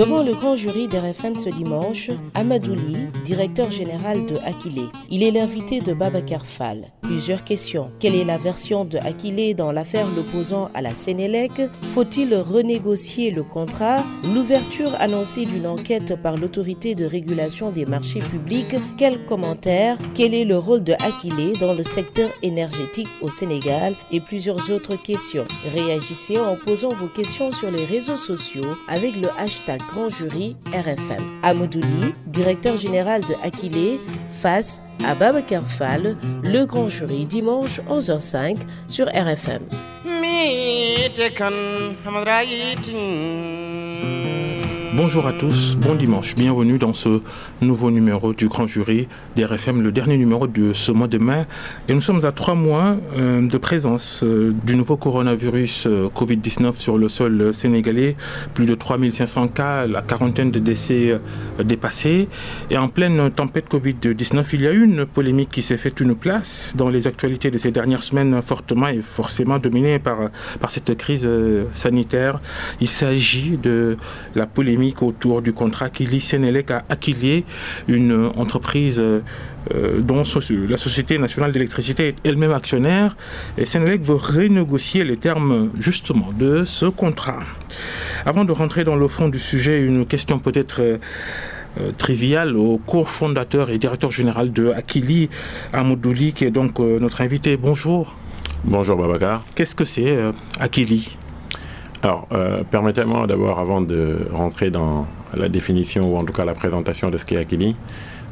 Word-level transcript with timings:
Devant 0.00 0.22
le 0.22 0.32
grand 0.32 0.56
jury 0.56 0.88
d'RFM 0.88 1.36
ce 1.36 1.50
dimanche, 1.50 2.10
Amadouli, 2.34 3.08
directeur 3.22 3.70
général 3.70 4.24
de 4.24 4.36
Akile. 4.36 4.88
Il 5.10 5.22
est 5.22 5.30
l'invité 5.30 5.82
de 5.82 5.92
Babacar 5.92 6.46
Fall. 6.46 6.86
Plusieurs 7.02 7.44
questions. 7.44 7.90
Quelle 7.98 8.14
est 8.14 8.24
la 8.24 8.38
version 8.38 8.86
de 8.86 8.96
Akile 8.96 9.54
dans 9.54 9.72
l'affaire 9.72 10.06
l'opposant 10.16 10.70
à 10.72 10.80
la 10.80 10.94
Sénélec? 10.94 11.52
Faut-il 11.92 12.34
renégocier 12.34 13.30
le 13.30 13.42
contrat? 13.42 14.02
L'ouverture 14.24 14.94
annoncée 14.98 15.44
d'une 15.44 15.66
enquête 15.66 16.16
par 16.22 16.38
l'autorité 16.38 16.94
de 16.94 17.04
régulation 17.04 17.70
des 17.70 17.84
marchés 17.84 18.20
publics 18.20 18.76
Quel 18.96 19.26
commentaire? 19.26 19.98
Quel 20.14 20.32
est 20.32 20.46
le 20.46 20.56
rôle 20.56 20.82
de 20.82 20.94
Akile 20.94 21.58
dans 21.60 21.74
le 21.74 21.82
secteur 21.82 22.30
énergétique 22.42 23.08
au 23.20 23.28
Sénégal? 23.28 23.92
Et 24.12 24.20
plusieurs 24.20 24.70
autres 24.70 24.96
questions. 24.96 25.44
Réagissez 25.74 26.38
en 26.38 26.56
posant 26.56 26.88
vos 26.88 27.08
questions 27.08 27.50
sur 27.52 27.70
les 27.70 27.84
réseaux 27.84 28.16
sociaux 28.16 28.64
avec 28.88 29.14
le 29.16 29.28
hashtag 29.36 29.82
Grand 29.92 30.08
Jury 30.08 30.56
RFM. 30.72 31.40
Amoudouli, 31.42 32.14
directeur 32.26 32.76
général 32.76 33.22
de 33.22 33.34
Akile, 33.44 33.98
face 34.40 34.80
à 35.04 35.14
Babacar 35.16 35.66
Fall, 35.66 36.16
le 36.42 36.64
Grand 36.64 36.88
Jury, 36.88 37.26
dimanche 37.26 37.80
11h05 37.88 38.58
sur 38.86 39.06
RFM. 39.08 39.62
Bonjour 45.02 45.26
à 45.26 45.32
tous, 45.32 45.76
bon 45.76 45.94
dimanche, 45.94 46.34
bienvenue 46.34 46.76
dans 46.76 46.92
ce 46.92 47.22
nouveau 47.62 47.90
numéro 47.90 48.34
du 48.34 48.48
Grand 48.48 48.66
Jury 48.66 49.08
d'RFM, 49.34 49.80
le 49.80 49.92
dernier 49.92 50.18
numéro 50.18 50.46
de 50.46 50.74
ce 50.74 50.92
mois 50.92 51.08
de 51.08 51.16
mai. 51.16 51.46
Et 51.88 51.94
nous 51.94 52.02
sommes 52.02 52.22
à 52.26 52.32
trois 52.32 52.54
mois 52.54 52.98
euh, 53.16 53.48
de 53.48 53.56
présence 53.56 54.22
euh, 54.22 54.52
du 54.62 54.76
nouveau 54.76 54.98
coronavirus 54.98 55.86
euh, 55.86 56.10
Covid-19 56.14 56.74
sur 56.76 56.98
le 56.98 57.08
sol 57.08 57.54
sénégalais. 57.54 58.14
Plus 58.52 58.66
de 58.66 58.74
3500 58.74 59.48
cas, 59.48 59.86
la 59.86 60.02
quarantaine 60.02 60.50
de 60.50 60.58
décès 60.58 61.18
dépassés. 61.64 62.28
Et 62.68 62.76
en 62.76 62.88
pleine 62.88 63.30
tempête 63.30 63.70
Covid-19, 63.70 64.44
il 64.52 64.60
y 64.60 64.66
a 64.66 64.72
eu 64.72 64.84
une 64.84 65.06
polémique 65.06 65.48
qui 65.50 65.62
s'est 65.62 65.78
faite 65.78 66.00
une 66.00 66.14
place 66.14 66.74
dans 66.76 66.90
les 66.90 67.06
actualités 67.06 67.50
de 67.50 67.56
ces 67.56 67.70
dernières 67.70 68.02
semaines, 68.02 68.42
fortement 68.42 68.88
et 68.88 69.00
forcément 69.00 69.56
dominée 69.56 69.98
par, 69.98 70.28
par 70.60 70.70
cette 70.70 70.94
crise 70.98 71.26
sanitaire. 71.72 72.38
Il 72.82 72.88
s'agit 72.88 73.56
de 73.56 73.96
la 74.34 74.44
polémique 74.44 74.89
autour 75.02 75.42
du 75.42 75.52
contrat 75.52 75.90
qui 75.90 76.06
lie 76.06 76.20
Sénélec 76.20 76.70
à 76.70 76.84
Aquilier, 76.88 77.44
une 77.88 78.30
entreprise 78.36 78.98
euh, 79.00 79.20
dont 80.00 80.22
la 80.68 80.78
Société 80.78 81.18
nationale 81.18 81.52
d'électricité 81.52 82.08
est 82.08 82.16
elle-même 82.24 82.52
actionnaire. 82.52 83.16
Et 83.58 83.66
Sénélec 83.66 84.02
veut 84.02 84.14
renégocier 84.14 85.04
les 85.04 85.16
termes 85.16 85.70
justement 85.78 86.32
de 86.38 86.64
ce 86.64 86.86
contrat. 86.86 87.40
Avant 88.24 88.44
de 88.44 88.52
rentrer 88.52 88.84
dans 88.84 88.96
le 88.96 89.08
fond 89.08 89.28
du 89.28 89.38
sujet, 89.38 89.80
une 89.80 90.06
question 90.06 90.38
peut-être... 90.38 90.80
Euh, 90.80 90.98
euh, 91.78 91.92
triviale 91.96 92.56
au 92.56 92.78
cofondateur 92.84 93.70
et 93.70 93.78
directeur 93.78 94.10
général 94.10 94.52
de 94.52 94.72
Akili, 94.72 95.30
Amoudouli, 95.72 96.32
qui 96.32 96.44
est 96.44 96.50
donc 96.50 96.80
notre 96.80 97.20
invité. 97.20 97.56
Bonjour. 97.56 98.16
Bonjour 98.64 98.96
Babacar. 98.96 99.44
Qu'est-ce 99.54 99.76
que 99.76 99.84
c'est 99.84 100.18
Akili 100.58 101.16
alors, 102.02 102.26
euh, 102.32 102.62
permettez-moi 102.70 103.26
d'abord, 103.26 103.58
avant 103.58 103.82
de 103.82 104.20
rentrer 104.32 104.70
dans 104.70 105.06
la 105.34 105.50
définition 105.50 106.10
ou 106.10 106.16
en 106.16 106.24
tout 106.24 106.32
cas 106.32 106.46
la 106.46 106.54
présentation 106.54 107.10
de 107.10 107.18
ce 107.18 107.26
qu'est 107.26 107.36
Akili, 107.36 107.76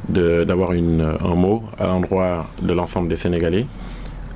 d'avoir 0.07 0.71
un 0.71 1.35
mot 1.35 1.63
à 1.77 1.85
l'endroit 1.85 2.47
de 2.63 2.73
l'ensemble 2.73 3.09
des 3.09 3.15
Sénégalais, 3.15 3.67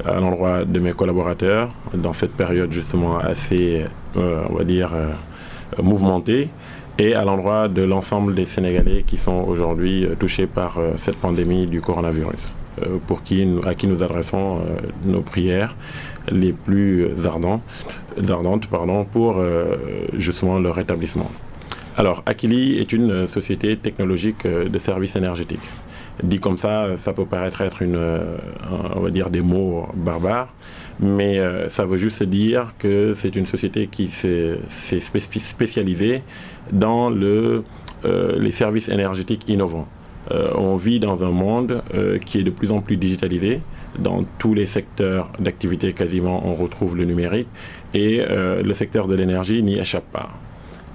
à 0.05 0.19
l'endroit 0.19 0.65
de 0.65 0.79
mes 0.79 0.91
collaborateurs, 0.91 1.69
dans 1.95 2.13
cette 2.13 2.33
période 2.33 2.71
justement 2.71 3.17
assez, 3.17 3.85
euh, 4.17 4.43
on 4.51 4.53
va 4.55 4.63
dire, 4.65 4.91
euh, 4.93 5.09
mouvementée, 5.81 6.49
et 6.99 7.15
à 7.15 7.25
l'endroit 7.25 7.67
de 7.69 7.81
l'ensemble 7.81 8.35
des 8.35 8.45
Sénégalais 8.45 9.01
qui 9.01 9.17
sont 9.17 9.45
aujourd'hui 9.47 10.07
touchés 10.19 10.45
par 10.45 10.77
cette 10.97 11.15
pandémie 11.17 11.65
du 11.65 11.81
coronavirus, 11.81 12.51
pour 13.07 13.23
qui, 13.23 13.47
à 13.65 13.73
qui 13.73 13.87
nous 13.87 14.03
adressons 14.03 14.59
nos 15.03 15.21
prières 15.21 15.75
les 16.31 16.53
plus 16.53 17.07
ardentes 17.25 17.63
pardon, 18.69 19.05
pour 19.05 19.37
euh, 19.37 19.77
justement 20.17 20.59
leur 20.59 20.75
rétablissement. 20.75 21.29
Alors, 21.95 22.23
Akili 22.25 22.79
est 22.79 22.91
une 22.91 23.27
société 23.27 23.77
technologique 23.77 24.45
euh, 24.45 24.67
de 24.67 24.79
services 24.79 25.15
énergétiques. 25.15 25.67
Dit 26.21 26.39
comme 26.39 26.57
ça, 26.57 26.89
ça 26.97 27.11
peut 27.13 27.25
paraître 27.25 27.61
être 27.61 27.81
une, 27.81 27.95
euh, 27.95 28.37
on 28.95 28.99
va 28.99 29.09
dire 29.09 29.29
des 29.29 29.41
mots 29.41 29.87
barbares, 29.95 30.53
mais 30.99 31.41
ça 31.69 31.85
veut 31.85 31.97
juste 31.97 32.21
dire 32.21 32.75
que 32.77 33.15
c'est 33.15 33.35
une 33.35 33.47
société 33.47 33.87
qui 33.87 34.07
s'est 34.09 34.59
spécialisée 34.99 36.21
dans 36.71 37.09
le, 37.09 37.63
les 38.37 38.51
services 38.51 38.89
énergétiques 38.89 39.45
innovants. 39.47 39.87
on 40.29 40.75
vit 40.75 40.99
dans 40.99 41.23
un 41.23 41.31
monde 41.31 41.81
qui 42.25 42.37
est 42.37 42.43
de 42.43 42.51
plus 42.51 42.71
en 42.71 42.81
plus 42.81 42.97
digitalisé, 42.97 43.61
dans 43.97 44.23
tous 44.39 44.53
les 44.53 44.65
secteurs 44.65 45.31
d'activité 45.39 45.93
quasiment, 45.93 46.47
on 46.47 46.55
retrouve 46.55 46.95
le 46.95 47.05
numérique 47.05 47.47
et 47.93 48.21
euh, 48.21 48.61
le 48.61 48.73
secteur 48.73 49.07
de 49.07 49.15
l'énergie 49.15 49.61
n'y 49.63 49.77
échappe 49.77 50.09
pas. 50.11 50.29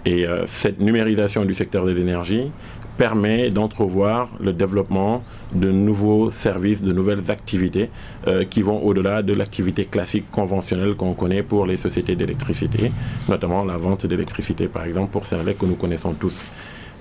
Et 0.05 0.27
euh, 0.27 0.47
cette 0.47 0.81
numérisation 0.81 1.45
du 1.45 1.55
secteur 1.55 1.85
de 1.85 1.93
l'énergie 1.93 2.51
permet 2.97 3.51
d'entrevoir 3.51 4.29
le 4.41 4.53
développement 4.53 5.23
de 5.53 5.71
nouveaux 5.71 6.31
services, 6.31 6.83
de 6.83 6.93
nouvelles 6.93 7.31
activités 7.31 7.91
euh, 8.27 8.45
qui 8.45 8.63
vont 8.63 8.83
au-delà 8.83 9.23
de 9.23 9.33
l'activité 9.33 9.85
classique 9.85 10.31
conventionnelle 10.33 10.95
qu'on 10.95 11.15
connaît 11.15 11.45
pour 11.45 11.67
les 11.67 11.77
sociétés 11.77 12.17
d'électricité, 12.17 12.91
notamment 13.29 13.65
la 13.65 13.77
vente 13.77 14.07
d'électricité 14.07 14.67
par 14.67 14.85
exemple 14.85 15.13
pour 15.13 15.27
celles 15.27 15.55
que 15.57 15.67
nous 15.67 15.77
connaissons 15.77 16.15
tous. 16.15 16.37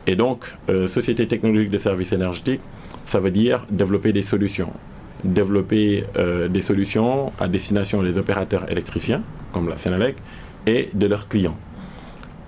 Et 0.10 0.16
donc, 0.16 0.46
société 0.88 1.28
technologique 1.28 1.70
de 1.70 1.78
services 1.78 2.14
énergétiques, 2.14 2.62
ça 3.04 3.20
veut 3.20 3.32
dire 3.32 3.66
développer 3.70 4.14
des 4.14 4.22
solutions 4.22 4.72
développer 5.24 6.06
euh, 6.18 6.48
des 6.48 6.62
solutions 6.62 7.32
à 7.40 7.48
destination 7.48 8.04
des 8.04 8.18
opérateurs 8.18 8.72
électriciens, 8.72 9.22
comme 9.52 9.70
la 9.70 9.78
Sénélec, 9.78 10.16
et 10.66 10.90
de 10.94 11.08
leurs 11.08 11.28
clients. 11.28 11.58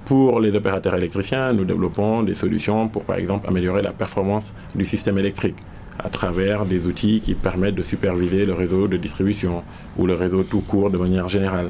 Pour 0.06 0.40
les 0.40 0.56
opérateurs 0.56 0.96
électriciens, 0.96 1.54
nous 1.54 1.66
développons 1.66 2.24
des 2.24 2.34
solutions 2.34 2.88
pour, 2.88 3.04
par 3.04 3.18
exemple, 3.18 3.48
améliorer 3.48 3.82
la 3.82 3.92
performance 3.92 4.54
du 4.74 4.86
système 4.86 5.18
électrique 5.18 5.56
à 6.04 6.10
travers 6.10 6.66
des 6.66 6.86
outils 6.88 7.20
qui 7.22 7.36
permettent 7.36 7.76
de 7.76 7.84
superviser 7.84 8.46
le 8.46 8.54
réseau 8.54 8.88
de 8.88 8.98
distribution 8.98 9.64
ou 9.98 10.08
le 10.08 10.14
réseau 10.14 10.44
tout 10.44 10.62
court 10.62 10.90
de 10.90 10.98
manière 10.98 11.28
générale. 11.28 11.70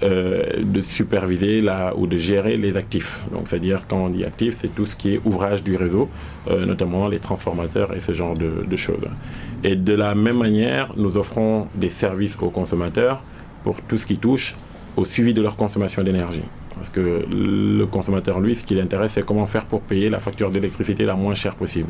Euh, 0.00 0.62
de 0.62 0.80
superviser 0.80 1.60
la, 1.60 1.92
ou 1.96 2.06
de 2.06 2.16
gérer 2.16 2.56
les 2.56 2.76
actifs. 2.76 3.20
Donc, 3.32 3.48
c'est-à-dire, 3.48 3.82
quand 3.88 3.96
on 3.96 4.10
dit 4.10 4.24
actifs, 4.24 4.58
c'est 4.60 4.72
tout 4.72 4.86
ce 4.86 4.94
qui 4.94 5.14
est 5.14 5.20
ouvrage 5.24 5.64
du 5.64 5.74
réseau, 5.74 6.08
euh, 6.46 6.64
notamment 6.64 7.08
les 7.08 7.18
transformateurs 7.18 7.92
et 7.96 7.98
ce 7.98 8.12
genre 8.12 8.34
de, 8.34 8.76
choses. 8.76 9.08
Et 9.64 9.74
de 9.74 9.92
la 9.94 10.14
même 10.14 10.38
manière, 10.38 10.92
nous 10.96 11.16
offrons 11.16 11.66
des 11.74 11.90
services 11.90 12.36
aux 12.40 12.50
consommateurs 12.50 13.24
pour 13.64 13.82
tout 13.82 13.98
ce 13.98 14.06
qui 14.06 14.18
touche 14.18 14.54
au 14.96 15.04
suivi 15.04 15.34
de 15.34 15.42
leur 15.42 15.56
consommation 15.56 16.04
d'énergie. 16.04 16.44
Parce 16.76 16.90
que 16.90 17.24
le 17.32 17.84
consommateur, 17.86 18.38
lui, 18.38 18.54
ce 18.54 18.62
qui 18.62 18.76
l'intéresse, 18.76 19.12
c'est 19.14 19.26
comment 19.26 19.46
faire 19.46 19.64
pour 19.64 19.80
payer 19.80 20.10
la 20.10 20.20
facture 20.20 20.52
d'électricité 20.52 21.06
la 21.06 21.14
moins 21.14 21.34
chère 21.34 21.56
possible. 21.56 21.88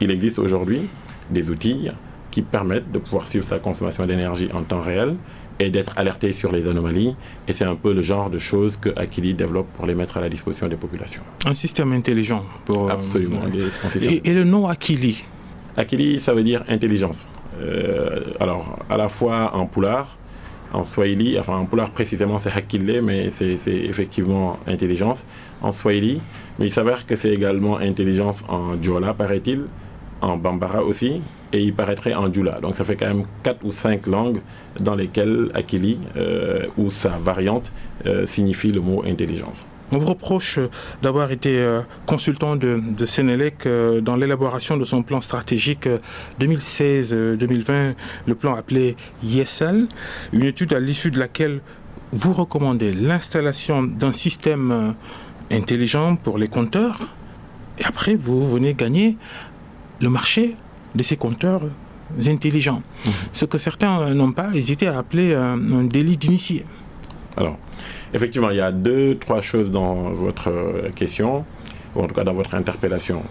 Il 0.00 0.10
existe 0.10 0.40
aujourd'hui 0.40 0.88
des 1.30 1.50
outils 1.50 1.88
qui 2.32 2.42
permettent 2.42 2.90
de 2.90 2.98
pouvoir 2.98 3.28
suivre 3.28 3.46
sa 3.46 3.60
consommation 3.60 4.04
d'énergie 4.06 4.48
en 4.52 4.64
temps 4.64 4.80
réel 4.80 5.14
et 5.60 5.70
d'être 5.70 5.92
alerté 5.96 6.32
sur 6.32 6.52
les 6.52 6.68
anomalies. 6.68 7.14
Et 7.48 7.52
c'est 7.52 7.64
un 7.64 7.76
peu 7.76 7.92
le 7.92 8.02
genre 8.02 8.30
de 8.30 8.38
choses 8.38 8.76
que 8.76 8.90
Akili 8.96 9.34
développe 9.34 9.68
pour 9.74 9.86
les 9.86 9.94
mettre 9.94 10.16
à 10.16 10.20
la 10.20 10.28
disposition 10.28 10.68
des 10.68 10.76
populations. 10.76 11.22
Un 11.46 11.54
système 11.54 11.92
intelligent 11.92 12.44
pour... 12.64 12.88
Euh, 12.88 12.94
Absolument. 12.94 13.42
et, 14.00 14.34
le 14.34 14.44
nom 14.44 14.66
Akili 14.66 15.24
Akili, 15.76 16.20
ça 16.20 16.34
veut 16.34 16.42
dire 16.42 16.64
intelligence. 16.68 17.26
Euh, 17.60 18.20
alors, 18.40 18.78
à 18.90 18.96
la 18.96 19.08
fois 19.08 19.54
en 19.54 19.66
poulard, 19.66 20.16
en 20.72 20.82
swahili, 20.82 21.38
enfin 21.38 21.56
en 21.56 21.66
poulard 21.66 21.90
précisément 21.90 22.38
c'est 22.38 22.52
Hakile, 22.52 23.00
mais 23.02 23.30
c'est 23.30 23.58
effectivement 23.66 24.58
intelligence. 24.66 25.24
En 25.62 25.72
swahili, 25.72 26.20
mais 26.58 26.66
il 26.66 26.70
s'avère 26.70 27.06
que 27.06 27.14
c'est 27.16 27.30
également 27.30 27.78
intelligence 27.78 28.42
en 28.48 28.80
djola, 28.82 29.14
paraît-il, 29.14 29.66
en 30.20 30.36
bambara 30.36 30.82
aussi, 30.82 31.22
et 31.54 31.60
il 31.60 31.72
paraîtrait 31.72 32.14
en 32.14 32.32
djoula. 32.32 32.58
Donc 32.60 32.74
ça 32.74 32.84
fait 32.84 32.96
quand 32.96 33.06
même 33.06 33.24
quatre 33.44 33.64
ou 33.64 33.70
cinq 33.70 34.06
langues 34.06 34.40
dans 34.80 34.96
lesquelles 34.96 35.50
Akili 35.54 36.00
euh, 36.16 36.66
ou 36.76 36.90
sa 36.90 37.10
variante 37.10 37.72
euh, 38.06 38.26
signifie 38.26 38.72
le 38.72 38.80
mot 38.80 39.04
intelligence. 39.06 39.66
On 39.92 39.98
vous 39.98 40.06
reproche 40.06 40.58
d'avoir 41.02 41.30
été 41.30 41.56
euh, 41.56 41.82
consultant 42.06 42.56
de, 42.56 42.82
Sénélec 43.06 43.68
dans 44.02 44.16
l'élaboration 44.16 44.76
de 44.76 44.84
son 44.84 45.04
plan 45.04 45.20
stratégique 45.20 45.88
2016-2020, 46.40 47.94
le 48.26 48.34
plan 48.34 48.56
appelé 48.56 48.96
YESAL, 49.22 49.86
une 50.32 50.44
étude 50.44 50.72
à 50.72 50.80
l'issue 50.80 51.12
de 51.12 51.20
laquelle 51.20 51.60
vous 52.10 52.32
recommandez 52.32 52.92
l'installation 52.92 53.84
d'un 53.84 54.12
système 54.12 54.94
intelligent 55.52 56.16
pour 56.16 56.38
les 56.38 56.48
compteurs, 56.48 56.98
et 57.78 57.84
après 57.84 58.14
vous 58.14 58.50
venez 58.50 58.74
gagner 58.74 59.16
le 60.00 60.08
marché 60.08 60.56
de 60.94 61.02
ces 61.02 61.16
compteurs 61.16 61.62
intelligents. 62.26 62.82
Mhm. 63.04 63.12
Ce 63.32 63.44
que 63.44 63.58
certains 63.58 64.14
n'ont 64.14 64.32
pas 64.32 64.50
hésité 64.54 64.86
à 64.86 64.98
appeler 64.98 65.34
un, 65.34 65.84
délit 65.84 66.16
d'initié. 66.16 66.64
Alors, 67.36 67.58
effectivement, 68.12 68.50
il 68.50 68.56
y 68.56 68.60
a 68.60 68.70
deux, 68.70 69.16
trois 69.18 69.40
choses 69.40 69.70
dans 69.70 69.94
votre 70.12 70.52
question. 70.94 71.44
ou 71.94 72.00
en 72.00 72.06
tout 72.06 72.14
cas 72.14 72.24
dans 72.24 72.32
votre 72.34 72.54
interpellation. 72.54 73.22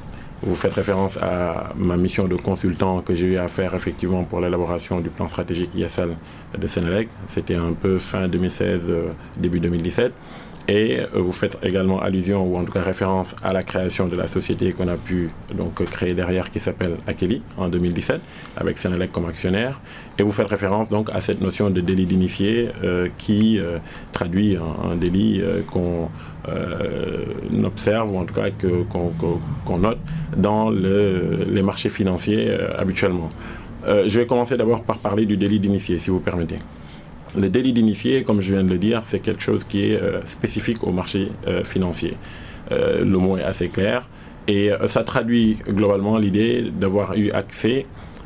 Vous 0.46 0.56
faites 0.56 0.74
référence 0.74 1.18
à 1.22 1.72
ma 1.78 1.96
mission 1.96 2.28
de 2.28 2.36
consultant 2.36 3.00
que 3.02 3.16
j'ai 3.16 3.28
eu 3.28 3.38
à 3.38 3.48
faire 3.48 3.74
effectivement 3.76 4.26
pour 4.26 4.42
l'élaboration 4.42 5.00
du 5.00 5.10
plan 5.10 5.30
stratégique 5.30 5.72
ISL 5.74 6.18
de 6.58 6.68
Sénélec. 6.68 7.08
C'était 7.30 7.56
un 7.56 7.72
peu 7.72 7.98
fin 7.98 8.28
2016, 8.28 8.84
euh, 8.90 9.06
début 9.40 9.62
2017. 9.62 10.14
Et 10.68 11.00
euh, 11.00 11.08
vous 11.16 11.34
faites 11.34 11.58
également 11.62 12.02
allusion, 12.02 12.44
ou 12.44 12.58
en 12.58 12.64
tout 12.64 12.72
cas 12.72 12.82
référence, 12.82 13.36
à 13.44 13.52
la 13.52 13.64
création 13.64 14.08
de 14.08 14.16
la 14.16 14.28
société 14.28 14.72
qu'on 14.72 14.88
a 14.88 14.96
pu 14.96 15.30
donc 15.54 15.84
créer 15.86 16.14
derrière, 16.14 16.52
qui 16.52 16.60
s'appelle 16.60 16.96
Akeli, 17.06 17.42
en 17.58 17.68
2017, 17.68 18.22
avec 18.56 18.78
Sénélec 18.78 19.12
comme 19.12 19.26
actionnaire. 19.26 19.82
Et 20.18 20.24
vous 20.24 20.32
faites 20.32 20.48
référence 20.48 20.88
donc 20.88 21.10
à 21.12 21.20
cette 21.20 21.42
notion 21.42 21.70
de 21.70 21.82
délit 21.82 22.06
d'initié 22.06 22.70
euh, 22.84 23.10
qui 23.18 23.60
euh, 23.60 23.78
traduit 24.14 24.58
un, 24.58 24.96
délit 24.96 25.42
qu'on 25.70 26.10
observe, 27.64 28.14
ou 28.14 28.20
en 28.20 28.26
tout 28.26 28.36
cas 28.36 28.50
qu'on 29.64 29.78
note 29.78 29.98
dans 30.38 30.70
les 30.70 31.62
marchés 31.62 31.90
financiers 31.90 32.56
habituellement. 32.78 33.30
je 33.86 34.20
vais 34.20 34.26
commencer 34.26 34.58
d'abord 34.58 34.84
par 34.84 34.98
parler 35.00 35.26
du 35.26 35.38
délit 35.38 35.60
d'initié, 35.60 36.00
si 36.00 36.10
vous 36.10 36.20
permettez. 36.20 36.58
Le 37.36 37.50
délit 37.50 37.74
d'initié, 37.74 38.24
comme 38.24 38.42
je 38.42 38.54
viens 38.54 38.64
de 38.64 38.70
le 38.70 38.78
dire, 38.78 39.02
c'est 39.06 39.20
quelque 39.20 39.42
chose 39.42 39.64
qui 39.64 39.86
est 39.86 40.00
euh, 40.00 40.24
spécifique 40.26 40.84
au 40.84 40.92
marché 40.92 41.30
euh, 41.48 41.64
financier. 41.64 42.14
Euh, 42.72 43.04
le 43.04 43.18
mot 43.18 43.38
est 43.38 43.44
assez 43.44 43.70
clair 43.70 44.08
et 44.48 44.72
ça 44.88 45.04
traduit 45.04 45.58
globalement 45.66 46.18
l'idée 46.18 46.70
d'avoir 46.70 47.16
eu 47.16 47.32
accès 47.32 47.86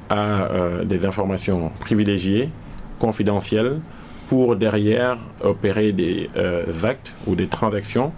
à 0.09 0.49
des 0.83 1.05
informations 1.05 1.69
privilégiées, 1.79 2.49
confidentielles, 2.97 3.79
pour 4.27 4.55
derrière 4.55 5.19
opérer 5.43 5.91
des 5.91 6.27
actes 6.83 7.13
ou 7.27 7.35
des 7.35 7.45
transactions 7.45 8.13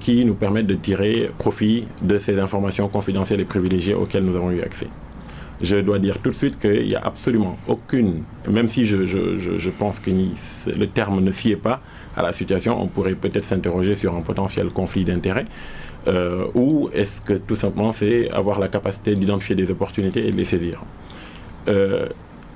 qui 0.00 0.24
nous 0.24 0.34
permettent 0.34 0.66
de 0.66 0.74
tirer 0.74 1.30
profit 1.38 1.86
de 2.02 2.18
ces 2.18 2.40
informations 2.40 2.88
confidentielles 2.88 3.40
et 3.40 3.44
privilégiées 3.44 3.94
auxquelles 3.94 4.24
nous 4.24 4.34
avons 4.34 4.50
eu 4.50 4.62
accès 4.62 4.88
je 5.60 5.76
dois 5.76 5.98
dire 5.98 6.18
tout 6.18 6.30
de 6.30 6.34
suite 6.34 6.58
qu'il 6.58 6.86
n'y 6.86 6.94
a 6.94 7.00
absolument 7.04 7.56
aucune, 7.66 8.22
même 8.48 8.68
si 8.68 8.86
je, 8.86 9.70
pense 9.70 9.98
que 10.00 10.10
le 10.10 10.86
terme 10.86 11.20
ne 11.20 11.30
fiait 11.30 11.56
pas 11.56 11.80
à 12.16 12.22
la 12.22 12.32
situation, 12.32 12.80
on 12.80 12.86
pourrait 12.86 13.14
peut-être 13.14 13.44
s'interroger 13.44 13.94
sur 13.94 14.16
un 14.16 14.20
potentiel 14.20 14.68
conflit 14.68 15.04
d'intérêts, 15.04 15.46
euh, 16.06 16.46
ou 16.54 16.90
est-ce 16.92 17.20
que 17.20 17.34
tout 17.34 17.56
simplement 17.56 17.92
c'est 17.92 18.30
avoir 18.30 18.58
la 18.60 18.68
capacité 18.68 19.14
d'identifier 19.14 19.56
des 19.56 19.70
opportunités 19.70 20.26
et 20.26 20.30
de 20.30 20.36
les 20.36 20.44
saisir. 20.44 20.82
Euh, 21.68 22.06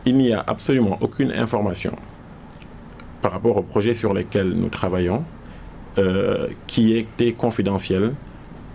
il 0.04 0.16
n'y 0.16 0.32
a 0.32 0.42
absolument 0.46 0.98
aucune 1.00 1.32
information 1.32 1.96
par 3.20 3.32
rapport 3.32 3.56
aux 3.56 3.62
projets 3.62 3.94
sur 3.94 4.14
lesquels 4.14 4.50
nous 4.50 4.68
travaillons 4.68 5.24
euh, 5.98 6.48
qui 6.66 6.96
était 6.96 7.32
confidentielle 7.32 8.14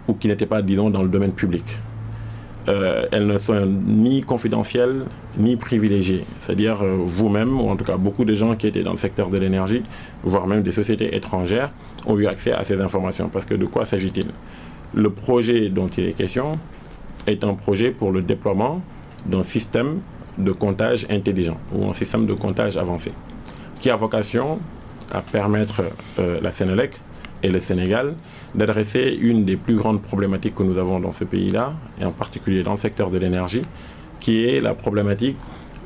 ou 0.08 0.14
qui 0.14 0.28
n'était 0.28 0.46
pas, 0.46 0.62
disons, 0.62 0.90
dans 0.90 1.02
le 1.02 1.10
domaine 1.10 1.34
public. 1.34 1.66
Euh, 2.68 3.06
elles 3.12 3.26
ne 3.26 3.38
sont 3.38 3.66
ni 3.66 4.22
confidentielles 4.22 5.06
ni 5.38 5.56
privilégiées. 5.56 6.26
C'est-à-dire 6.40 6.82
euh, 6.84 6.98
vous-même, 7.00 7.62
ou 7.62 7.70
en 7.70 7.78
tout 7.78 7.86
cas 7.86 7.96
beaucoup 7.96 8.26
de 8.26 8.34
gens 8.34 8.56
qui 8.56 8.68
étaient 8.68 8.84
dans 8.84 8.92
le 8.92 8.98
secteur 8.98 9.30
de 9.30 9.38
l'énergie, 9.38 9.84
voire 10.24 10.48
même 10.48 10.64
des 10.64 10.74
sociétés 10.74 11.16
étrangères, 11.16 11.72
ont 12.06 12.18
eu 12.18 12.28
accès 12.28 12.52
à 12.52 12.64
ces 12.64 12.82
informations. 12.82 13.30
Parce 13.30 13.46
que 13.46 13.54
de 13.54 13.66
quoi 13.66 13.86
s'agit-il? 13.86 14.28
Le 14.94 15.10
projet 15.10 15.70
dont 15.70 15.88
il 15.88 16.06
est 16.08 16.14
question 16.14 16.60
est 17.26 17.44
un 17.44 17.54
projet 17.54 17.92
pour 17.92 18.12
le 18.12 18.22
déploiement 18.22 18.82
d'un 19.26 19.44
système 19.44 20.00
de 20.38 20.52
comptage 20.52 21.08
intelligent 21.10 21.58
ou 21.74 21.90
un 21.90 21.94
système 21.94 22.26
de 22.26 22.34
comptage 22.34 22.78
avancé 22.78 23.12
qui 23.80 23.90
a 23.90 23.96
vocation 23.96 24.60
à 25.12 25.22
permettre 25.22 25.84
euh, 26.20 26.40
la 26.42 26.52
Sénélec 26.52 27.00
et 27.44 27.50
le 27.50 27.60
Sénégal 27.60 28.14
d'adresser 28.56 29.18
une 29.20 29.46
des 29.46 29.58
plus 29.58 29.76
grandes 29.76 30.02
problématiques 30.02 30.56
que 30.56 30.64
nous 30.64 30.78
avons 30.78 31.00
dans 31.00 31.12
ce 31.12 31.24
pays-là, 31.24 31.74
et 32.02 32.06
en 32.06 32.12
particulier 32.12 32.64
dans 32.64 32.74
le 32.74 32.78
secteur 32.78 33.10
de 33.12 33.18
l'énergie, 33.18 33.62
qui 34.20 34.46
est 34.46 34.62
la 34.62 34.74
problématique 34.74 35.38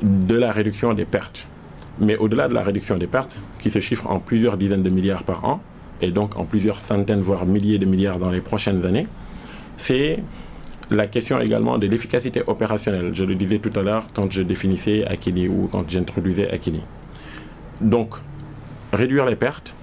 de 0.02 0.34
la 0.34 0.52
réduction 0.52 0.94
des 0.94 1.04
pertes. 1.04 1.46
Mais 2.00 2.16
au-delà 2.16 2.48
de 2.48 2.54
la 2.54 2.62
réduction 2.62 2.96
des 2.96 3.06
pertes, 3.06 3.36
qui 3.60 3.70
se 3.70 3.78
chiffre 3.80 4.10
en 4.10 4.18
plusieurs 4.18 4.56
dizaines 4.56 4.82
de 4.82 4.90
milliards 4.90 5.24
par 5.24 5.44
an, 5.44 5.60
et 6.00 6.10
donc 6.10 6.36
en 6.36 6.44
plusieurs 6.44 6.80
centaines, 6.80 7.20
voire 7.20 7.46
milliers 7.46 7.78
de 7.78 7.86
milliards 7.86 8.18
dans 8.18 8.30
les 8.30 8.40
prochaines 8.40 8.84
années, 8.86 9.06
c'est 9.76 10.18
la 10.90 11.06
question 11.06 11.40
également 11.40 11.78
de 11.78 11.86
l'efficacité 11.86 12.42
opérationnelle. 12.46 13.10
Je 13.14 13.24
le 13.24 13.34
disais 13.34 13.58
tout 13.58 13.72
à 13.78 13.82
l'heure 13.82 14.06
quand 14.12 14.30
je 14.30 14.42
définissais 14.42 15.04
Akili 15.06 15.48
ou 15.48 15.68
quand 15.70 15.88
j'introduisais 15.88 16.50
Akili. 16.50 16.80
Donc, 17.80 18.14
réduire 18.92 19.26
les 19.26 19.36
pertes, 19.36 19.74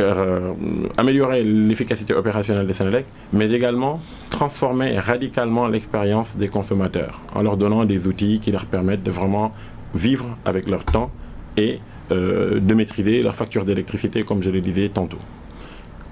euh, 0.00 0.52
améliorer 0.96 1.42
l'efficacité 1.42 2.14
opérationnelle 2.14 2.66
de 2.66 2.72
Sénélec, 2.72 3.06
mais 3.32 3.50
également 3.50 4.00
transformer 4.30 4.98
radicalement 4.98 5.66
l'expérience 5.66 6.36
des 6.36 6.46
consommateurs 6.48 7.20
en 7.34 7.42
leur 7.42 7.56
donnant 7.56 7.84
des 7.84 8.06
outils 8.06 8.38
qui 8.40 8.52
leur 8.52 8.66
permettent 8.66 9.02
de 9.02 9.10
vraiment 9.10 9.52
vivre 9.94 10.36
avec 10.44 10.68
leur 10.70 10.84
temps 10.84 11.10
et 11.56 11.80
euh, 12.12 12.60
de 12.60 12.74
maîtriser 12.74 13.22
leur 13.22 13.34
facture 13.34 13.64
d'électricité, 13.64 14.22
comme 14.22 14.42
je 14.42 14.50
le 14.50 14.60
disais 14.60 14.88
tantôt. 14.88 15.18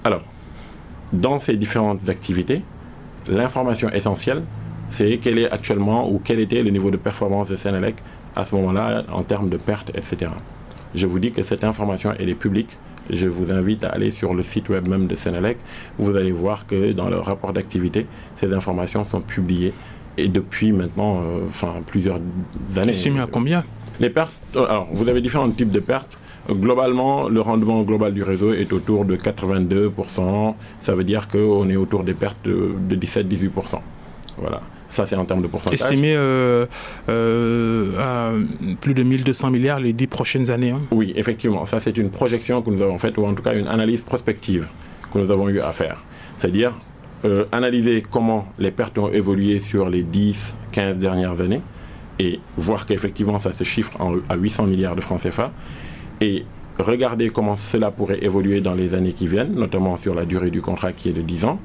Alors, 0.03 0.23
dans 1.13 1.39
ces 1.39 1.57
différentes 1.57 2.09
activités, 2.09 2.63
l'information 3.29 3.89
essentielle, 3.91 4.43
c'est 4.89 5.19
quel 5.19 5.39
est 5.39 5.51
actuellement 5.51 6.11
ou 6.11 6.21
quel 6.23 6.41
était 6.41 6.63
le 6.63 6.71
niveau 6.71 6.91
de 6.91 6.97
performance 6.97 7.49
de 7.49 7.57
Sénélec 7.57 7.97
à 8.35 8.45
ce 8.45 8.55
moment-là 8.57 9.05
en 9.13 9.23
termes 9.23 9.49
de 9.49 9.57
pertes, 9.57 9.91
etc. 9.95 10.33
Je 10.95 11.07
vous 11.07 11.19
dis 11.19 11.33
que 11.33 11.43
cette 11.43 11.65
information, 11.65 12.13
elle 12.19 12.29
est 12.29 12.35
publique 12.35 12.77
je 13.11 13.29
vous 13.29 13.53
invite 13.53 13.85
à 13.85 13.89
aller 13.89 14.11
sur 14.11 14.35
le 14.35 14.43
site 14.43 14.69
web 14.69 14.89
même 14.89 15.07
de 15.07 15.15
Sénélec. 15.15 15.59
Vous 15.99 16.17
allez 16.17 16.33
voir 16.33 16.67
que 16.67 16.93
dans 16.93 17.09
le 17.09 17.19
rapport 17.19 17.53
d'activité, 17.53 18.07
ces 18.37 18.53
informations 18.53 19.05
sont 19.05 19.21
publiées 19.21 19.73
et 20.19 20.29
depuis 20.29 20.73
maintenant 20.73 21.21
euh, 21.21 21.47
enfin, 21.49 21.75
plusieurs 21.87 22.21
années. 22.77 22.91
Estimé 22.91 23.21
à 23.21 23.27
combien? 23.27 23.65
Les 24.01 24.11
pertes, 24.11 24.43
euh, 24.57 24.67
alors 24.67 24.89
vous 24.93 25.09
avez 25.09 25.21
différents 25.21 25.51
types 25.51 25.71
de 25.71 25.81
pertes. 25.81 26.19
Globalement, 26.49 27.29
le 27.29 27.41
rendement 27.41 27.83
global 27.83 28.15
du 28.15 28.23
réseau 28.23 28.53
est 28.53 28.73
autour 28.73 29.05
de 29.05 29.17
82%. 29.17 30.55
Ça 30.81 30.95
veut 30.95 31.03
dire 31.03 31.27
qu'on 31.27 31.69
est 31.69 31.77
autour 31.77 32.05
des 32.05 32.15
pertes 32.15 32.39
de, 32.45 32.71
de 32.89 32.95
17-18%. 32.95 33.81
Voilà. 34.39 34.63
Ça, 34.97 35.05
c'est 35.05 35.17
en 35.17 35.27
termes 35.27 35.43
de 35.43 35.47
pourcentage. 35.47 35.79
Estimé 35.79 36.15
euh, 36.17 36.65
euh, 37.11 38.01
à 38.01 38.33
plus 38.81 38.95
de 38.95 39.03
1200 39.03 39.51
milliards 39.51 39.79
les 39.79 39.93
dix 39.93 40.07
prochaines 40.07 40.51
années. 40.51 40.71
Hein. 40.71 40.81
Oui, 40.91 41.13
effectivement. 41.17 41.67
Ça, 41.67 41.81
c'est 41.81 41.99
une 41.99 42.09
projection 42.09 42.63
que 42.63 42.71
nous 42.71 42.81
avons 42.81 42.97
faite, 42.97 43.19
ou 43.19 43.27
en 43.27 43.35
tout 43.35 43.43
cas 43.43 43.55
une 43.55 43.69
analyse 43.69 44.01
prospective 44.01 44.67
que 45.13 45.19
nous 45.19 45.31
avons 45.31 45.51
eu 45.51 45.61
à 45.61 45.73
faire. 45.73 46.03
C'est-à-dire 46.39 46.73
euh, 47.27 47.45
analyser 47.53 48.03
comment 48.11 48.49
les 48.59 48.71
pertes 48.71 48.97
ont 48.97 49.13
évolué 49.13 49.59
sur 49.59 49.91
les 49.91 50.03
10, 50.03 50.57
15 50.73 50.99
dernières 50.99 51.43
années 51.43 51.61
et 52.19 52.41
voir 52.57 52.87
qu'effectivement 52.87 53.39
ça 53.39 53.53
se 53.53 53.65
chiffre 53.65 53.93
à 54.31 54.37
800 54.37 54.67
milliards 54.67 54.97
de 54.97 55.03
francs 55.03 55.21
CFA 55.21 55.53
et 56.23 56.47
regarder 56.79 57.29
comment 57.29 57.57
cela 57.57 57.91
pourrait 57.91 58.25
évoluer 58.25 58.63
dans 58.63 58.75
les 58.75 58.95
années 58.95 59.13
qui 59.13 59.27
viennent, 59.27 59.55
notamment 59.55 59.99
sur 59.99 60.15
la 60.15 60.25
durée 60.25 60.51
du 60.51 60.63
contrat 60.63 60.93
qui 60.93 61.11
est 61.11 61.13
de 61.13 61.21
10 61.21 61.45
ans, 61.45 61.61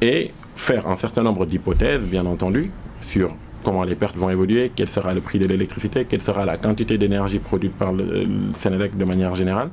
et 0.00 0.32
faire 0.56 0.88
un 0.88 0.96
certain 0.96 1.22
nombre 1.22 1.46
d'hypothèses, 1.46 2.02
bien 2.02 2.26
entendu, 2.26 2.70
sur 3.00 3.34
comment 3.62 3.84
les 3.84 3.94
pertes 3.94 4.16
vont 4.16 4.30
évoluer, 4.30 4.70
quel 4.74 4.88
sera 4.88 5.14
le 5.14 5.20
prix 5.20 5.38
de 5.38 5.46
l'électricité, 5.46 6.04
quelle 6.04 6.22
sera 6.22 6.44
la 6.44 6.56
quantité 6.56 6.98
d'énergie 6.98 7.38
produite 7.38 7.72
par 7.72 7.92
le, 7.92 8.26
Sénélec 8.60 8.96
de 8.96 9.04
manière 9.04 9.34
générale, 9.34 9.70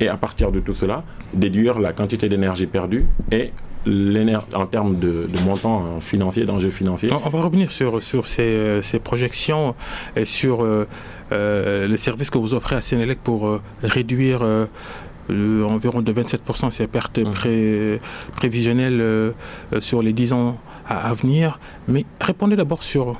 et 0.00 0.08
à 0.08 0.16
partir 0.16 0.50
de 0.50 0.60
tout 0.60 0.74
cela, 0.74 1.04
déduire 1.32 1.78
la 1.78 1.92
quantité 1.92 2.28
d'énergie 2.28 2.66
perdue 2.66 3.06
et 3.30 3.52
en 4.54 4.64
termes 4.64 4.98
de, 4.98 5.28
montant 5.44 6.00
financier, 6.00 6.46
d'enjeux 6.46 6.70
financiers. 6.70 7.10
On 7.12 7.28
va 7.28 7.42
revenir 7.42 7.70
sur, 7.70 8.02
sur 8.02 8.24
ces, 8.24 8.80
ces 8.80 8.98
projections 8.98 9.74
et 10.16 10.24
sur 10.24 10.64
euh, 10.64 10.88
euh, 11.32 11.86
les 11.86 11.96
services 11.96 12.28
que 12.28 12.38
vous 12.38 12.54
offrez 12.54 12.76
à 12.76 12.80
Sénélec 12.80 13.18
pour 13.22 13.46
euh, 13.46 13.62
réduire 13.82 14.40
euh, 14.42 14.66
environ 15.30 16.02
de 16.02 16.12
27% 16.12 16.70
ces 16.70 16.86
pertes 16.86 17.18
mmh. 17.18 17.98
prévisionnelles 18.36 19.00
euh, 19.00 19.32
sur 19.80 20.02
les 20.02 20.12
10 20.12 20.32
ans 20.32 20.58
à, 20.88 21.12
venir. 21.14 21.58
Mais 21.88 22.04
répondez 22.20 22.56
d'abord 22.56 22.82
sur 22.82 23.18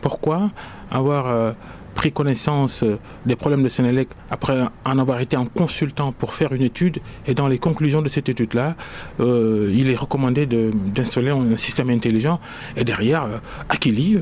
pourquoi 0.00 0.50
avoir 0.90 1.26
euh, 1.26 1.52
pris 1.94 2.12
connaissance 2.12 2.84
des 3.26 3.34
problèmes 3.34 3.64
de 3.64 3.68
Sénélec 3.68 4.08
après 4.30 4.60
en 4.84 4.98
avoir 4.98 5.20
été 5.20 5.36
un 5.36 5.44
consultant 5.44 6.12
pour 6.12 6.34
faire 6.34 6.52
une 6.52 6.62
étude. 6.62 7.00
Et 7.26 7.34
dans 7.34 7.48
les 7.48 7.58
conclusions 7.58 8.00
de 8.00 8.08
cette 8.08 8.28
étude-là, 8.28 8.76
il 9.18 9.90
est 9.90 9.96
recommandé 9.96 10.46
d'installer 10.46 11.30
un 11.30 11.56
système 11.56 11.90
intelligent. 11.90 12.38
Et 12.76 12.84
derrière, 12.84 13.26
Akili, 13.68 14.18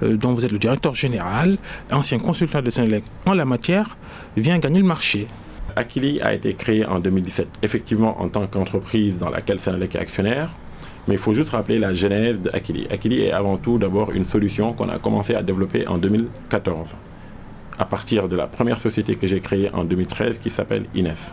dont 0.00 0.32
vous 0.32 0.44
êtes 0.44 0.52
le 0.52 0.60
directeur 0.60 0.94
général, 0.94 1.58
ancien 1.90 2.20
consultant 2.20 2.62
de 2.62 2.70
Sénélec 2.70 3.02
en 3.26 3.34
la 3.34 3.44
matière, 3.44 3.96
vient 4.36 4.58
gagner 4.58 4.78
le 4.78 4.86
marché. 4.86 5.26
Akili 5.76 6.20
a 6.20 6.34
été 6.34 6.54
créé 6.54 6.84
en 6.84 6.98
2017, 6.98 7.48
effectivement 7.62 8.20
en 8.20 8.28
tant 8.28 8.46
qu'entreprise 8.46 9.18
dans 9.18 9.30
laquelle 9.30 9.60
Sénélec 9.60 9.94
est 9.94 9.98
actionnaire. 9.98 10.50
Mais 11.08 11.14
il 11.14 11.18
faut 11.18 11.32
juste 11.32 11.50
rappeler 11.50 11.78
la 11.78 11.92
genèse 11.92 12.40
d'Akili. 12.40 12.86
Akili 12.90 13.22
est 13.22 13.32
avant 13.32 13.56
tout 13.56 13.78
d'abord 13.78 14.12
une 14.12 14.24
solution 14.24 14.72
qu'on 14.72 14.88
a 14.88 14.98
commencé 14.98 15.34
à 15.34 15.42
développer 15.42 15.88
en 15.88 15.98
2014, 15.98 16.94
à 17.78 17.84
partir 17.84 18.28
de 18.28 18.36
la 18.36 18.46
première 18.46 18.78
société 18.78 19.16
que 19.16 19.26
j'ai 19.26 19.40
créée 19.40 19.70
en 19.72 19.84
2013 19.84 20.38
qui 20.38 20.50
s'appelle 20.50 20.84
INES. 20.94 21.32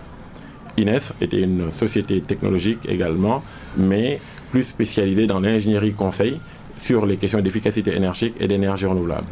INES 0.77 1.13
était 1.21 1.41
une 1.41 1.71
société 1.71 2.21
technologique 2.21 2.79
également, 2.87 3.43
mais 3.77 4.19
plus 4.49 4.63
spécialisé 4.63 5.27
dans 5.27 5.39
l'ingénierie 5.39 5.93
conseil 5.93 6.39
sur 6.77 7.05
les 7.05 7.17
questions 7.17 7.41
d'efficacité 7.41 7.95
énergétique 7.95 8.35
et 8.39 8.47
d'énergie 8.47 8.85
renouvelable. 8.85 9.27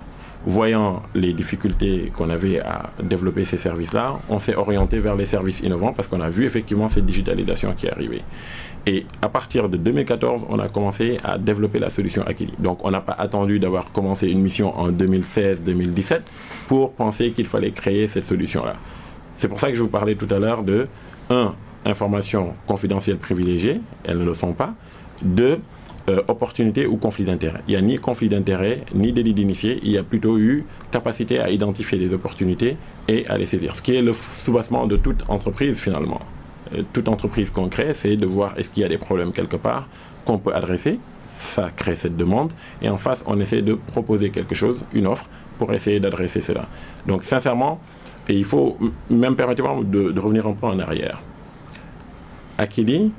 Voyant 0.50 1.04
les 1.14 1.34
difficultés 1.34 2.10
qu'on 2.16 2.30
avait 2.30 2.62
à 2.62 2.90
développer 3.04 3.44
ces 3.44 3.58
services-là, 3.58 4.18
on 4.30 4.40
s'est 4.40 4.56
orienté 4.56 4.98
vers 5.00 5.18
les 5.18 5.26
services 5.26 5.60
innovants 5.60 5.92
parce 5.92 6.08
qu'on 6.08 6.22
a 6.22 6.30
vu 6.30 6.46
effectivement 6.46 6.88
cette 6.88 7.06
digitalisation 7.06 7.74
qui 7.76 7.88
est 7.88 7.92
arrivée. 7.92 8.22
Et 8.86 9.06
à 9.22 9.28
partir 9.28 9.68
de 9.68 9.76
2014, 9.76 10.46
on 10.48 10.58
a 10.60 10.70
commencé 10.70 11.18
à 11.22 11.38
développer 11.38 11.80
la 11.80 11.90
solution 11.90 12.24
Akili. 12.26 12.54
Donc 12.60 12.80
on 12.86 12.92
n'a 12.92 13.02
pas 13.02 13.18
attendu 13.20 13.60
d'avoir 13.60 13.92
commencé 13.92 14.30
une 14.30 14.40
mission 14.40 14.74
en 14.80 14.90
2016-2017 14.90 16.22
pour 16.70 16.94
penser 16.94 17.32
qu'il 17.32 17.46
fallait 17.46 17.72
créer 17.72 18.08
cette 18.08 18.24
solution-là. 18.24 18.78
C'est 19.36 19.50
pour 19.50 19.60
ça 19.60 19.70
que 19.70 19.76
je 19.76 19.82
vous 19.82 19.90
parlais 19.90 20.16
tout 20.16 20.34
à 20.34 20.40
l'heure 20.40 20.64
de 20.64 20.88
1. 21.30 21.54
Informations 21.84 22.54
confidentielles 22.66 23.18
privilégiées, 23.18 23.82
elles 24.06 24.18
ne 24.18 24.24
le 24.24 24.34
sont 24.34 24.54
pas. 24.54 24.74
2. 25.24 25.60
Euh, 26.10 26.22
opportunité 26.30 26.88
ou 26.88 26.96
conflit 26.96 27.26
d'intérêt. 27.26 27.60
Il 27.68 27.72
n'y 27.72 27.76
a 27.76 27.82
ni 27.82 27.98
conflit 27.98 28.30
d'intérêt, 28.30 28.84
ni 28.96 29.12
délit 29.12 29.34
d'initié, 29.34 29.78
il 29.84 29.92
y 29.92 29.98
a 29.98 30.04
plutôt 30.04 30.38
eu 30.38 30.64
capacité 30.90 31.40
à 31.40 31.50
identifier 31.50 31.98
les 31.98 32.14
opportunités 32.14 32.78
et 33.10 33.28
à 33.28 33.38
les 33.38 33.46
saisir. 33.46 33.76
Ce 33.76 33.82
qui 33.82 33.94
est 33.94 34.02
le 34.02 34.14
soubassement 34.14 34.88
de 34.88 34.96
toute 34.96 35.26
entreprise 35.28 35.78
finalement. 35.78 36.22
Euh, 36.74 36.82
toute 36.94 37.10
entreprise 37.10 37.50
qu'on 37.50 37.68
crée, 37.68 37.94
c'est 37.94 38.16
de 38.16 38.26
voir 38.26 38.58
est-ce 38.58 38.70
qu'il 38.70 38.84
y 38.84 38.86
a 38.86 38.90
des 38.90 38.98
problèmes 38.98 39.34
quelque 39.34 39.58
part 39.58 39.90
qu'on 40.24 40.38
peut 40.38 40.56
adresser. 40.56 40.98
Ça 41.40 41.72
crée 41.76 41.96
cette 41.96 42.16
demande. 42.16 42.54
Et 42.82 42.88
en 42.88 42.96
face, 42.96 43.22
on 43.28 43.38
essaie 43.42 43.62
de 43.62 43.74
proposer 43.74 44.30
quelque 44.30 44.56
chose, 44.56 44.86
une 44.94 45.08
offre, 45.08 45.28
pour 45.60 45.74
essayer 45.74 46.00
d'adresser 46.00 46.40
cela. 46.40 46.68
Donc 47.06 47.24
sincèrement, 47.24 47.82
et 48.30 48.34
il 48.34 48.46
faut, 48.46 48.78
même 49.10 49.36
permettez-moi 49.36 49.82
de, 49.84 50.12
de, 50.12 50.20
revenir 50.22 50.48
un 50.48 50.54
peu 50.54 50.68
en 50.68 50.80
arrière. 50.80 51.22
Akili, 52.58 53.12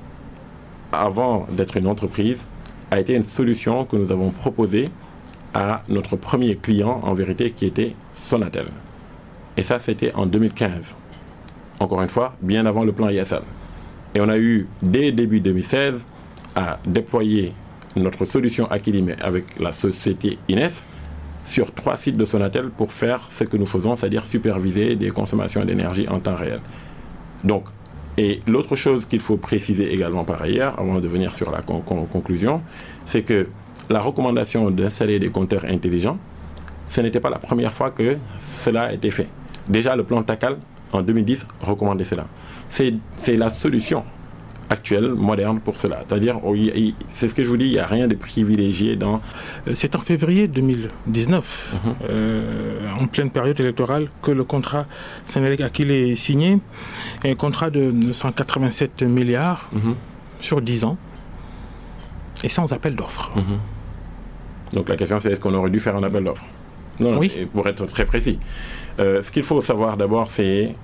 avant 0.91 1.47
d'être 1.51 1.77
une 1.77 1.87
entreprise, 1.87 2.47
a 2.91 3.01
été 3.01 3.15
une 3.15 3.25
solution 3.25 3.85
que 3.85 3.97
nous 3.97 4.11
avons 4.13 4.31
proposée 4.31 4.91
à 5.55 5.83
notre 5.89 6.17
premier 6.17 6.57
client, 6.57 7.01
en 7.03 7.15
vérité, 7.15 7.51
qui 7.51 7.67
était 7.67 7.95
Sonatel. 8.15 8.67
Et 9.57 9.63
ça, 9.63 9.79
c'était 9.79 10.13
en 10.15 10.27
2015. 10.27 10.97
Encore 11.81 12.03
une 12.03 12.09
fois, 12.09 12.35
bien 12.43 12.67
avant 12.67 12.85
le 12.85 12.93
plan 12.93 13.09
ISL. 13.09 13.43
Et 14.15 14.21
on 14.21 14.29
a 14.29 14.39
eu, 14.39 14.67
dès 14.83 15.13
début 15.13 15.41
2016, 15.41 16.05
à 16.55 16.79
déployer 16.87 17.53
notre 17.97 18.25
solution 18.25 18.71
Akilimé 18.71 19.15
avec 19.21 19.59
la 19.59 19.73
société 19.73 20.39
Ines 20.49 20.71
sur 21.45 21.73
trois 21.73 21.97
sites 21.97 22.17
de 22.17 22.25
Sonatel 22.25 22.71
pour 22.71 22.93
faire 22.93 23.27
ce 23.31 23.45
que 23.45 23.57
nous 23.57 23.67
faisons, 23.67 23.97
c'est-à-dire 23.97 24.27
superviser 24.27 24.97
des 24.97 25.11
consommations 25.11 25.65
d'énergie 25.65 26.07
en 26.09 26.21
temps 26.21 26.37
réel. 26.37 26.61
Donc, 27.45 27.65
et 28.19 28.41
l'autre 28.49 28.75
chose 28.75 29.07
qu'il 29.07 29.21
faut 29.21 29.37
préciser 29.37 29.93
également 29.95 30.25
par 30.25 30.43
ailleurs, 30.43 30.75
avant 30.79 30.99
de 30.99 31.07
venir 31.07 31.35
sur 31.37 31.53
la 31.53 31.63
conclusion, 31.63 32.63
c'est 33.05 33.23
que 33.23 33.47
la 33.89 34.01
recommandation 34.01 34.73
d'installer 34.73 35.21
des 35.21 35.29
compteurs 35.31 35.65
intelligents, 35.65 36.19
ce 36.89 37.01
n'était 37.01 37.21
pas 37.21 37.31
la 37.31 37.39
première 37.39 37.73
fois 37.73 37.91
que 37.93 38.17
cela 38.65 38.83
a 38.85 38.93
été 38.93 39.11
fait. 39.13 39.29
Déjà, 39.69 39.95
le 39.95 40.03
plan 40.03 40.25
TACAL, 40.25 40.57
en 40.93 41.03
2010, 41.03 41.47
recommandait 41.61 42.03
cela. 42.03 42.27
C'est 42.69 42.93
la 43.37 43.51
solution 43.51 44.03
actuelle, 44.71 45.13
moderne 45.15 45.61
pour 45.61 45.77
cela. 45.77 46.05
C'est-à-dire, 46.07 46.41
oh, 46.45 46.55
c'est 47.15 47.29
ce 47.29 47.35
que 47.35 47.43
je 47.43 47.49
vous 47.49 47.57
dis, 47.57 47.67
il 47.67 47.73
n'y 47.73 47.79
a 47.79 47.87
rien 47.87 48.07
de 48.07 48.15
privilégié 48.15 48.97
dans... 48.97 49.21
Euh, 49.67 49.75
c'est 49.75 49.97
en 49.97 50.01
février 50.01 50.49
2019, 50.49 51.75
mhm. 51.85 51.95
euh, 52.09 52.91
en 53.01 53.07
pleine 53.07 53.31
période 53.31 53.59
électorale, 53.59 54.09
que 54.23 54.31
le 54.31 54.45
contrat 54.45 54.87
Sénélec 55.25 55.61
à 55.61 55.71
qui 55.71 55.83
il 55.83 55.91
est 55.91 56.15
signé, 56.15 56.59
un 57.25 57.35
contrat 57.35 57.71
de 57.71 58.13
187 58.13 59.03
milliards 59.03 59.71
mhm. 59.73 59.95
sur 60.39 60.61
10 60.61 60.85
ans, 60.85 60.99
et 62.43 62.49
sans 62.49 62.73
appel 62.73 62.95
d'offres. 62.95 63.31
Mhm. 63.37 63.59
Donc 64.75 64.89
la 64.89 64.97
question 64.97 65.19
c'est 65.19 65.33
est-ce 65.33 65.41
qu'on 65.41 65.55
aurait 65.55 65.71
dû 65.71 65.81
faire 65.81 65.97
un 65.97 66.03
appel 66.03 66.25
d'offres? 66.25 66.45
Non, 67.01 67.17
oui. 67.17 67.49
pour 67.53 67.67
être 67.69 67.87
très 67.87 68.05
précis. 68.05 68.39
Euh, 68.99 69.23
ce 69.23 69.31
qu'il 69.31 69.45
faut 69.45 69.61
savoir 69.61 69.97
d'abord, 69.97 70.31
c'est 70.31 70.75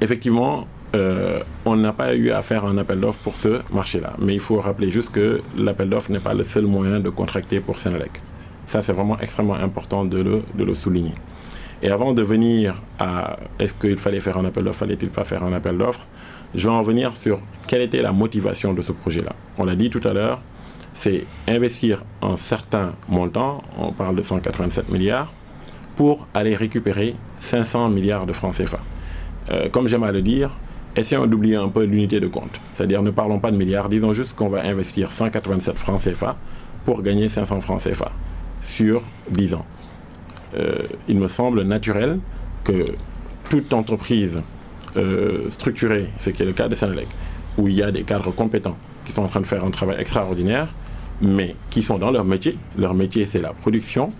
effectivement 0.00 0.66
euh, 0.96 1.42
on 1.64 1.76
n'a 1.76 1.92
pas 1.92 2.14
eu 2.14 2.30
à 2.30 2.42
faire 2.42 2.64
un 2.64 2.78
appel 2.78 3.00
d'offres 3.00 3.20
pour 3.20 3.36
ce 3.36 3.60
marché-là. 3.72 4.14
Mais 4.18 4.34
il 4.34 4.40
faut 4.40 4.58
rappeler 4.60 4.90
juste 4.90 5.10
que 5.10 5.42
l'appel 5.56 5.90
d'offres 5.90 6.10
n'est 6.10 6.20
pas 6.20 6.34
le 6.34 6.42
seul 6.42 6.64
moyen 6.64 7.00
de 7.00 7.10
contracter 7.10 7.60
pour 7.60 7.78
Sénélec. 7.78 8.22
Ça, 8.66 8.82
c'est 8.82 8.92
vraiment 8.92 9.18
extrêmement 9.20 9.54
important 9.54 10.04
de 10.04 10.20
le, 10.22 10.42
de 10.54 10.64
le, 10.64 10.74
souligner. 10.74 11.14
Et 11.82 11.90
avant 11.90 12.12
de 12.14 12.22
venir 12.22 12.82
à 12.98 13.36
est-ce 13.58 13.74
qu'il 13.74 13.98
fallait 13.98 14.20
faire 14.20 14.38
un 14.38 14.44
appel 14.46 14.64
d'offres, 14.64 14.80
fallait-il 14.80 15.10
pas 15.10 15.24
faire 15.24 15.44
un 15.44 15.52
appel 15.52 15.76
d'offres, 15.76 16.06
je 16.54 16.68
vais 16.68 16.74
en 16.74 16.82
venir 16.82 17.16
sur 17.16 17.40
quelle 17.66 17.82
était 17.82 18.00
la 18.00 18.12
motivation 18.12 18.72
de 18.72 18.80
ce 18.80 18.92
projet-là. 18.92 19.32
On 19.58 19.64
l'a 19.64 19.76
dit 19.76 19.90
tout 19.90 20.00
à 20.08 20.12
l'heure, 20.14 20.40
c'est 20.94 21.26
investir 21.46 22.02
un 22.22 22.36
certain 22.36 22.94
montant, 23.08 23.62
on 23.78 23.92
parle 23.92 24.16
de 24.16 24.22
187 24.22 24.88
milliards, 24.88 25.32
pour 25.96 26.26
aller 26.32 26.56
récupérer 26.56 27.14
500 27.40 27.90
milliards 27.90 28.26
de 28.26 28.32
francs 28.32 28.54
CFA. 28.54 28.78
Euh, 29.50 29.68
comme 29.68 29.86
j'aime 29.88 30.02
à 30.02 30.12
le 30.12 30.22
dire, 30.22 30.50
essayons 30.96 31.26
d'oublier 31.26 31.56
un 31.56 31.68
peu 31.68 31.84
l'unité 31.84 32.20
de 32.20 32.26
compte. 32.26 32.60
C'est-à-dire 32.74 33.02
ne 33.02 33.10
parlons 33.10 33.38
pas 33.38 33.50
de 33.50 33.56
milliards, 33.56 33.88
disons 33.88 34.12
juste 34.12 34.34
qu'on 34.34 34.48
va 34.48 34.62
investir 34.62 35.12
187 35.12 35.78
francs 35.78 36.02
CFA 36.02 36.36
pour 36.84 37.02
gagner 37.02 37.28
500 37.28 37.60
francs 37.60 37.82
CFA 37.82 38.10
sur 38.60 39.02
10 39.30 39.54
ans. 39.54 39.66
Euh, 40.56 40.78
il 41.08 41.18
me 41.18 41.28
semble 41.28 41.62
naturel 41.62 42.18
que 42.64 42.94
toute 43.50 43.72
entreprise 43.74 44.40
euh, 44.96 45.50
structurée, 45.50 46.08
ce 46.18 46.30
qui 46.30 46.42
est 46.42 46.46
le 46.46 46.52
cas 46.52 46.68
de 46.68 46.74
Sénélec, 46.74 47.08
où 47.58 47.68
il 47.68 47.74
y 47.74 47.82
a 47.82 47.90
des 47.90 48.02
cadres 48.02 48.30
compétents 48.30 48.76
qui 49.04 49.12
sont 49.12 49.22
en 49.22 49.28
train 49.28 49.40
de 49.40 49.46
faire 49.46 49.64
un 49.64 49.70
travail 49.70 50.00
extraordinaire, 50.00 50.68
mais 51.20 51.54
qui 51.70 51.82
sont 51.82 51.98
dans 51.98 52.10
leur 52.10 52.24
métier. 52.24 52.58
Leur 52.78 52.94
métier, 52.94 53.24
c'est 53.24 53.40
la 53.40 53.52
production, 53.52 54.12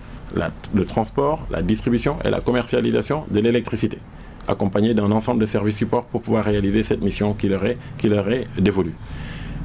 le 0.74 0.84
transport, 0.84 1.46
la 1.50 1.62
distribution 1.62 2.18
et 2.24 2.30
la 2.30 2.40
commercialisation 2.40 3.24
de 3.30 3.40
l'électricité 3.40 3.98
accompagnés 4.48 4.94
d'un 4.94 5.10
ensemble 5.10 5.40
de 5.40 5.46
services 5.46 5.76
support 5.76 6.04
pour 6.06 6.22
pouvoir 6.22 6.44
réaliser 6.44 6.82
cette 6.82 7.02
mission 7.02 7.34
qui 7.34 7.48
leur 7.48 7.64
est, 7.64 7.78
qui 7.98 8.08
leur 8.08 8.28
est 8.30 8.46
dévolue. 8.58 8.94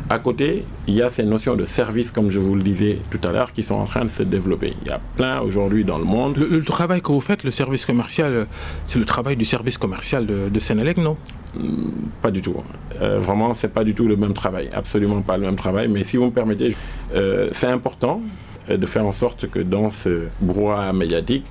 À 0.10 0.20
côté, 0.20 0.66
il 0.88 0.96
y 0.96 1.02
a 1.02 1.10
ces 1.10 1.24
notions 1.24 1.56
de 1.56 1.64
service, 1.64 2.12
comme 2.12 2.30
je 2.32 2.40
vous 2.42 2.56
le 2.56 2.64
disais 2.64 2.98
tout 3.10 3.20
à 3.26 3.32
l'heure, 3.32 3.54
qui 3.54 3.64
sont 3.64 3.76
en 3.76 3.86
train 3.86 4.04
de 4.04 4.10
se 4.10 4.24
développer. 4.24 4.74
Il 4.82 4.90
y 4.90 4.92
a 4.92 5.00
plein 5.16 5.40
aujourd'hui 5.40 5.86
dans 5.86 5.98
le 5.98 6.04
monde. 6.04 6.36
Le, 6.36 6.62
travail 6.64 7.02
que 7.02 7.14
vous 7.14 7.22
faites, 7.22 7.46
le 7.46 7.52
service 7.52 7.86
commercial, 7.86 8.48
c'est 8.86 9.00
le 9.00 9.06
travail 9.06 9.38
du 9.38 9.46
service 9.46 9.78
commercial 9.78 10.26
de, 10.26 10.50
de 10.50 10.60
Sénélec, 10.60 10.98
non? 10.98 11.16
Hmm, 11.56 11.92
Pas 12.22 12.30
du 12.30 12.42
tout. 12.42 12.56
Euh, 13.02 13.20
vraiment, 13.20 13.54
c'est 13.54 13.72
pas 13.74 13.86
du 13.86 13.94
tout 13.94 14.06
le 14.06 14.18
même 14.18 14.34
travail. 14.34 14.70
Absolument 14.74 15.22
pas 15.22 15.38
le 15.38 15.44
même 15.46 15.56
travail. 15.56 15.88
Mais 15.88 16.04
si 16.04 16.18
vous 16.18 16.26
me 16.26 16.32
permettez, 16.32 16.76
euh, 17.16 17.48
c'est 17.54 17.68
important 17.68 18.22
euh, 18.70 18.76
de 18.76 18.86
faire 18.86 19.06
en 19.06 19.14
sorte 19.14 19.50
que 19.50 19.60
dans 19.60 19.92
ce 19.92 20.26
brouhaha 20.42 20.92
médiatique, 20.92 21.46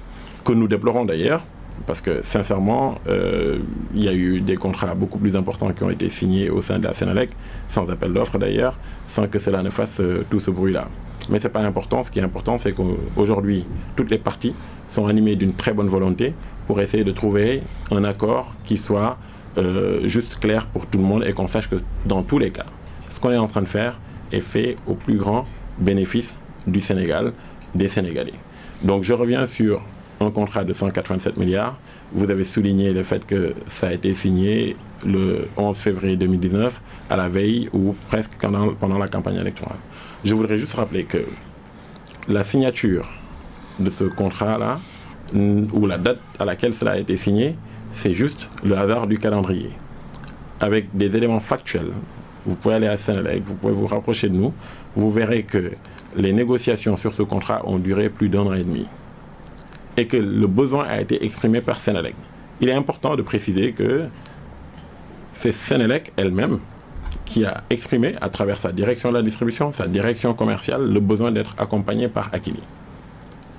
que 0.45 0.53
nous 0.53 0.69
déplorons 0.69 1.07
d'ailleurs, 1.07 1.43
parce 1.87 2.01
que 2.01 2.23
sincèrement, 2.23 2.97
euh, 3.09 3.59
il 3.95 4.05
y 4.05 4.09
a 4.09 4.13
eu 4.13 4.41
des 4.41 4.57
contrats 4.57 4.95
beaucoup 4.95 5.19
plus 5.19 5.37
importants 5.37 5.73
qui 5.73 5.83
ont 5.83 5.91
été 5.91 6.09
signés 6.09 6.51
au 6.51 6.61
sein 6.61 6.79
de 6.79 6.85
la 6.85 6.93
Sénélec, 6.93 7.31
sans 7.69 7.91
appel 7.91 8.13
d'offres 8.13 8.39
d'ailleurs, 8.39 8.79
sans 9.07 9.27
que 9.27 9.39
cela 9.39 9.63
ne 9.63 9.71
fasse 9.71 10.01
euh, 10.01 10.25
tout 10.31 10.41
ce 10.41 10.51
bruit-là. 10.51 10.89
Mais 11.29 11.39
ce 11.39 11.45
n'est 11.45 11.53
pas 11.53 11.61
important. 11.61 12.03
Ce 12.03 12.11
qui 12.11 12.19
est 12.19 12.23
important, 12.23 12.59
c'est 12.59 12.73
qu'aujourd'hui, 12.73 13.65
toutes 13.97 14.11
les 14.11 14.19
parties 14.19 14.55
sont 14.89 15.07
animées 15.07 15.37
d'une 15.37 15.55
très 15.55 15.73
bonne 15.73 15.87
volonté 15.89 16.35
pour 16.67 16.81
essayer 16.81 17.05
de 17.05 17.13
trouver 17.13 17.63
un 17.91 18.05
accord 18.05 18.55
qui 18.65 18.77
soit 18.77 19.19
euh, 19.59 20.07
juste 20.07 20.39
clair 20.39 20.67
pour 20.67 20.87
tout 20.87 20.99
le 20.99 21.05
monde 21.05 21.25
et 21.27 21.33
qu'on 21.33 21.47
sache 21.47 21.69
que 21.69 21.77
dans 22.07 22.23
tous 22.23 22.39
les 22.39 22.51
cas, 22.51 22.67
ce 23.09 23.21
qu'on 23.21 23.31
est 23.31 23.37
en 23.37 23.49
train 23.49 23.63
de 23.63 23.69
faire 23.69 23.99
est 24.33 24.41
fait 24.41 24.77
au 24.87 24.95
plus 24.95 25.17
grand 25.17 25.47
bénéfice 25.79 26.39
du 26.67 26.81
Sénégal, 26.81 27.33
des 27.75 27.89
Sénégalais. 27.89 28.35
Donc 28.83 29.03
je 29.03 29.13
reviens 29.13 29.47
sur 29.47 29.83
un 30.21 30.31
contrat 30.31 30.65
de 30.65 30.73
187 30.73 31.39
milliards. 31.39 31.79
Vous 32.13 32.31
avez 32.31 32.45
souligné 32.45 32.93
le 32.93 33.03
fait 33.03 33.27
que 33.27 33.55
ça 33.67 33.89
a 33.89 33.93
été 33.93 34.13
signé 34.13 34.77
le 35.05 35.49
11 35.57 35.77
février 35.77 36.17
2019, 36.17 36.83
à 37.09 37.17
la 37.17 37.29
veille 37.29 37.71
ou 37.73 37.95
presque 38.09 38.33
pendant, 38.39 38.99
la 38.99 39.09
campagne 39.09 39.37
électorale. 39.37 39.79
Je 40.25 40.35
voudrais 40.35 40.59
juste 40.59 40.75
rappeler 40.75 41.05
que 41.05 41.25
la 42.29 42.45
signature 42.45 43.11
de 43.79 43.89
ce 43.89 44.05
contrat-là, 44.05 44.81
ou 45.35 45.87
la 45.87 45.97
date 45.97 46.21
à 46.39 46.45
laquelle 46.45 46.75
cela 46.75 46.93
a 46.93 46.99
été 46.99 47.17
signé, 47.17 47.57
c'est 47.93 48.15
juste 48.15 48.49
le 48.63 48.77
hasard 48.77 49.07
du 49.07 49.19
calendrier. 49.19 49.71
Avec 50.61 50.95
des 50.95 51.17
éléments 51.17 51.41
factuels, 51.41 51.93
vous 52.45 52.57
pouvez 52.57 52.75
aller 52.75 52.89
à 52.89 52.99
Sénélec, 52.99 53.43
vous 53.47 53.55
pouvez 53.55 53.73
vous 53.73 53.87
rapprocher 53.87 54.29
de 54.29 54.35
nous, 54.35 54.53
vous 54.97 55.11
verrez 55.11 55.45
que 55.45 55.71
les 56.15 56.33
négociations 56.33 56.97
sur 56.97 57.15
ce 57.15 57.23
contrat 57.23 57.63
ont 57.67 57.79
duré 57.79 58.11
plus 58.11 58.29
d'un 58.29 58.43
an 58.43 58.53
et 58.53 58.63
demi 58.63 58.87
et 59.97 60.07
que 60.07 60.17
le 60.17 60.47
besoin 60.47 60.85
a 60.85 61.01
été 61.01 61.25
exprimé 61.25 61.61
par 61.61 61.77
Sénélec. 61.77 62.15
Il 62.61 62.69
est 62.69 62.75
important 62.75 63.17
de 63.17 63.23
préciser 63.23 63.73
que 63.73 64.05
c'est 65.41 65.53
Sénélec 65.53 66.13
elle-même 66.17 66.61
qui 67.25 67.45
a 67.45 67.63
exprimé 67.71 68.15
à 68.21 68.29
travers 68.29 68.57
sa 68.57 68.73
direction 68.73 69.11
de 69.11 69.15
la 69.17 69.23
distribution, 69.23 69.73
sa 69.73 69.87
direction 69.87 70.35
commerciale, 70.35 70.93
le 70.93 71.01
besoin 71.01 71.31
d'être 71.31 71.55
accompagné 71.59 72.09
par 72.09 72.29
Akili. 72.33 72.61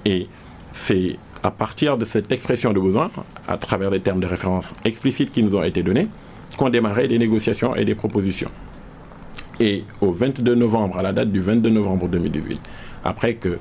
Et 0.05 0.27
c'est 0.73 1.17
à 1.43 1.51
partir 1.51 1.97
de 1.97 2.05
cette 2.05 2.31
expression 2.31 2.73
de 2.73 2.79
besoin, 2.79 3.11
à 3.47 3.57
travers 3.57 3.89
les 3.89 4.00
termes 4.00 4.19
de 4.19 4.27
référence 4.27 4.73
explicites 4.85 5.31
qui 5.31 5.41
nous 5.41 5.55
ont 5.55 5.63
été 5.63 5.83
donnés, 5.83 6.07
qu'on 6.57 6.69
démarrait 6.69 7.07
des 7.07 7.17
négociations 7.17 7.75
et 7.75 7.85
des 7.85 7.95
propositions. 7.95 8.51
Et 9.59 9.83
au 10.01 10.11
22 10.11 10.55
novembre, 10.55 10.97
à 10.97 11.01
la 11.01 11.13
date 11.13 11.31
du 11.31 11.39
22 11.39 11.69
novembre 11.69 12.07
2018, 12.07 12.61
après 13.03 13.35
que 13.35 13.57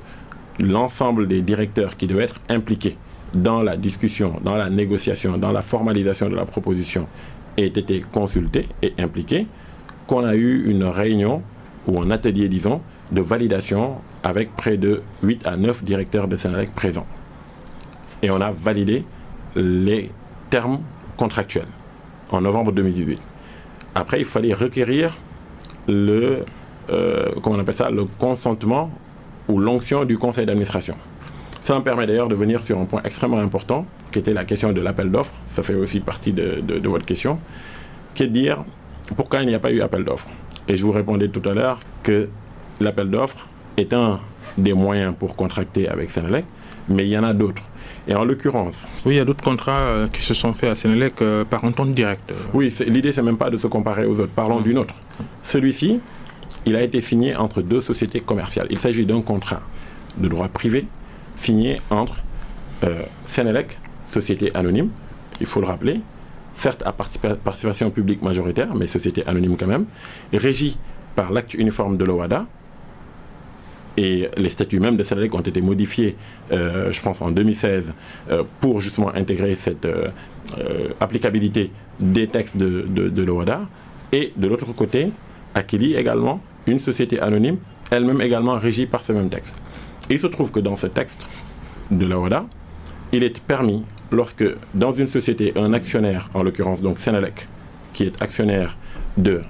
l'ensemble 0.59 1.27
des 1.27 1.41
directeurs 1.41 1.97
qui 1.97 2.07
devaient 2.07 2.23
être 2.25 2.41
impliqués 2.49 2.97
dans 3.33 3.61
la 3.61 3.77
discussion, 3.77 4.39
dans 4.43 4.55
la 4.55 4.69
négociation, 4.69 5.37
dans 5.37 5.51
la 5.51 5.61
formalisation 5.61 6.29
de 6.29 6.35
la 6.35 6.45
proposition 6.45 7.07
aient 7.57 7.67
été 7.67 8.01
consultés 8.11 8.67
et 8.81 8.93
impliqués, 8.99 9.47
qu'on 10.07 10.25
a 10.25 10.35
eu 10.35 10.69
une 10.69 10.83
réunion 10.83 11.41
ou 11.87 12.01
un 12.01 12.11
atelier, 12.11 12.49
disons, 12.49 12.81
de 13.11 13.21
validation 13.21 13.95
avec 14.23 14.55
près 14.55 14.77
de 14.77 15.01
8 15.23 15.45
à 15.45 15.57
9 15.57 15.83
directeurs 15.83 16.27
de 16.27 16.35
Sénélec 16.35 16.73
présents. 16.73 17.07
Et 18.21 18.29
on 18.31 18.39
a 18.41 18.51
validé 18.51 19.03
les 19.55 20.11
termes 20.49 20.79
contractuels 21.17 21.67
en 22.29 22.41
novembre 22.41 22.71
2018. 22.71 23.21
Après, 23.95 24.19
il 24.19 24.25
fallait 24.25 24.53
requérir 24.53 25.17
le, 25.87 26.45
euh, 26.89 27.29
comment 27.41 27.57
on 27.57 27.59
appelle 27.59 27.75
ça, 27.75 27.89
le 27.89 28.05
consentement 28.05 28.91
ou 29.47 29.59
l'onction 29.59 30.05
du 30.05 30.17
conseil 30.17 30.45
d'administration. 30.45 30.95
Ça 31.63 31.75
me 31.75 31.83
permet 31.83 32.07
d'ailleurs 32.07 32.27
de 32.27 32.35
venir 32.35 32.63
sur 32.63 32.79
un 32.79 32.85
point 32.85 33.01
extrêmement 33.03 33.39
important, 33.39 33.85
qui 34.11 34.19
était 34.19 34.33
la 34.33 34.45
question 34.45 34.71
de 34.73 34.81
l'appel 34.81 35.11
d'offres. 35.11 35.33
Ça 35.49 35.61
fait 35.61 35.75
aussi 35.75 35.99
partie 35.99 36.33
de, 36.33 36.61
de, 36.61 36.89
votre 36.89 37.05
question, 37.05 37.39
qui 38.15 38.23
est 38.23 38.27
de 38.27 38.33
dire 38.33 38.63
pourquoi 39.15 39.41
il 39.41 39.47
n'y 39.47 39.55
a 39.55 39.59
pas 39.59 39.71
eu 39.71 39.81
appel 39.81 40.03
d'offres? 40.03 40.27
Et 40.67 40.75
je 40.75 40.85
vous 40.85 40.91
répondais 40.91 41.27
tout 41.27 41.47
à 41.47 41.53
l'heure 41.53 41.79
que 42.03 42.29
l'appel 42.79 43.09
d'offres 43.09 43.47
est 43.77 43.93
un 43.93 44.19
des 44.57 44.73
moyens 44.73 45.13
pour 45.17 45.35
contracter 45.35 45.87
avec 45.87 46.09
Sénélec, 46.09 46.45
mais 46.89 47.05
il 47.05 47.09
y 47.09 47.17
en 47.17 47.23
a 47.23 47.33
d'autres. 47.33 47.63
Et 48.07 48.15
en 48.15 48.25
l'occurrence. 48.25 48.87
Oui, 49.05 49.13
il 49.13 49.17
y 49.17 49.19
a 49.19 49.25
d'autres 49.25 49.43
contrats 49.43 49.81
euh, 49.81 50.07
qui 50.07 50.23
se 50.23 50.33
sont 50.33 50.53
faits 50.55 50.71
à 50.71 50.75
Sénélec 50.75 51.21
euh, 51.21 51.45
par 51.45 51.63
entente 51.63 51.93
directe. 51.93 52.33
Oui, 52.53 52.73
l'idée, 52.87 53.11
c'est 53.11 53.21
même 53.21 53.37
pas 53.37 53.51
de 53.51 53.57
se 53.57 53.67
comparer 53.67 54.05
aux 54.05 54.19
autres. 54.19 54.31
Parlons 54.35 54.59
mmh. 54.59 54.63
d'une 54.63 54.77
autre. 54.79 54.95
Celui-ci, 55.43 55.99
il 56.65 56.75
a 56.75 56.81
été 56.81 57.01
signé 57.01 57.35
entre 57.35 57.61
deux 57.61 57.81
sociétés 57.81 58.19
commerciales. 58.19 58.67
Il 58.69 58.79
s'agit 58.79 59.05
d'un 59.05 59.21
contrat 59.21 59.61
de 60.17 60.27
droit 60.27 60.47
privé 60.47 60.85
signé 61.35 61.81
entre 61.89 62.17
euh, 62.83 63.03
Sénélec, 63.25 63.77
société 64.05 64.51
anonyme, 64.53 64.89
il 65.39 65.47
faut 65.47 65.61
le 65.61 65.67
rappeler, 65.67 66.01
certes 66.55 66.83
à 66.85 66.91
participation 66.91 67.89
publique 67.89 68.21
majoritaire, 68.21 68.75
mais 68.75 68.87
société 68.87 69.25
anonyme 69.25 69.55
quand 69.57 69.67
même, 69.67 69.85
régie 70.33 70.77
par 71.15 71.31
l'acte 71.31 71.53
uniforme 71.53 71.97
de 71.97 72.05
l'OADA, 72.05 72.45
et 73.97 74.29
les 74.37 74.49
statuts 74.49 74.79
même 74.79 74.95
de 74.95 75.03
Sénélec 75.03 75.33
ont 75.35 75.41
été 75.41 75.61
modifiés, 75.61 76.15
euh, 76.51 76.91
je 76.91 77.01
pense, 77.01 77.21
en 77.21 77.31
2016 77.31 77.93
euh, 78.29 78.43
pour 78.61 78.79
justement 78.79 79.13
intégrer 79.13 79.55
cette 79.55 79.85
euh, 79.85 80.09
applicabilité 80.99 81.71
des 81.99 82.27
textes 82.27 82.55
de, 82.55 82.85
de, 82.87 83.23
l'OADA. 83.23 83.61
Et 84.13 84.31
de 84.37 84.47
l'autre 84.47 84.71
côté, 84.73 85.11
Akili 85.55 85.95
également, 85.95 86.41
une 86.67 86.79
société 86.79 87.19
anonyme, 87.19 87.57
elle-même 87.89 88.21
également 88.21 88.57
régie 88.57 88.85
par 88.85 89.03
ce 89.03 89.11
même 89.11 89.29
texte. 89.29 89.55
il 90.09 90.19
se 90.19 90.27
trouve 90.27 90.51
que 90.51 90.59
dans 90.59 90.75
ce 90.75 90.87
texte 90.87 91.25
de 91.89 92.05
l'OADA, 92.05 92.45
il 93.11 93.23
est 93.23 93.39
permis, 93.39 93.83
lorsque 94.11 94.45
dans 94.73 94.93
une 94.93 95.07
société, 95.07 95.53
un 95.55 95.73
actionnaire, 95.73 96.29
en 96.33 96.43
l'occurrence 96.43 96.81
donc 96.81 96.97
Sénélec, 96.97 97.47
qui 97.93 98.03
est 98.03 98.21
actionnaire 98.21 98.77
de 99.17 99.41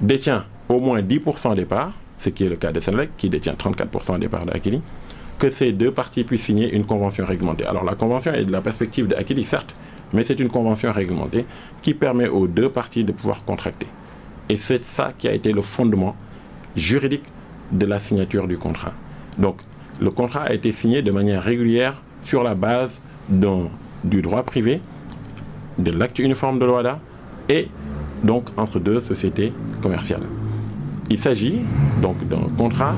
détient 0.00 0.44
au 0.68 0.80
moins 0.80 1.00
10% 1.00 1.54
des 1.54 1.64
parts, 1.64 1.92
ce 2.18 2.30
qui 2.30 2.44
est 2.44 2.48
le 2.48 2.56
cas 2.56 2.72
de 2.72 2.80
Sénélec, 2.80 3.10
qui 3.16 3.28
détient 3.28 3.54
34% 3.54 4.18
des 4.18 4.28
parts 4.28 4.44
d'Akili, 4.46 4.80
que 5.38 5.50
ces 5.50 5.72
deux 5.72 5.92
parties 5.92 6.24
puissent 6.24 6.42
signer 6.42 6.72
une 6.74 6.84
convention 6.84 7.24
réglementée. 7.24 7.64
Alors 7.64 7.84
la 7.84 7.94
convention 7.94 8.32
est 8.32 8.44
de 8.44 8.52
la 8.52 8.60
perspective 8.60 9.06
d'Akili, 9.06 9.44
certes, 9.44 9.74
mais 10.12 10.24
c'est 10.24 10.40
une 10.40 10.48
convention 10.48 10.92
réglementée 10.92 11.46
qui 11.82 11.94
permet 11.94 12.28
aux 12.28 12.48
deux 12.48 12.70
parties 12.70 13.04
de 13.04 13.12
pouvoir 13.12 13.44
contracter. 13.44 13.86
Et 14.48 14.56
c'est 14.56 14.84
ça 14.84 15.12
qui 15.16 15.28
a 15.28 15.32
été 15.32 15.52
le 15.52 15.62
fondement 15.62 16.16
juridique 16.76 17.24
de 17.72 17.86
la 17.86 17.98
signature 17.98 18.46
du 18.46 18.56
contrat. 18.56 18.92
Donc 19.38 19.58
le 20.00 20.10
contrat 20.10 20.44
a 20.44 20.52
été 20.52 20.72
signé 20.72 21.02
de 21.02 21.10
manière 21.10 21.42
régulière 21.42 22.00
sur 22.22 22.42
la 22.42 22.54
base 22.54 23.00
du 23.28 24.22
droit 24.22 24.42
privé, 24.42 24.80
de 25.78 25.90
l'acte 25.90 26.18
uniforme 26.18 26.58
de 26.58 26.64
l'OADA 26.64 26.98
et 27.48 27.68
donc 28.24 28.48
entre 28.56 28.78
deux 28.80 29.00
sociétés 29.00 29.52
commerciales. 29.82 30.22
Il 31.10 31.18
s'agit 31.18 31.60
donc 32.02 32.26
d'un 32.28 32.48
contrat 32.56 32.94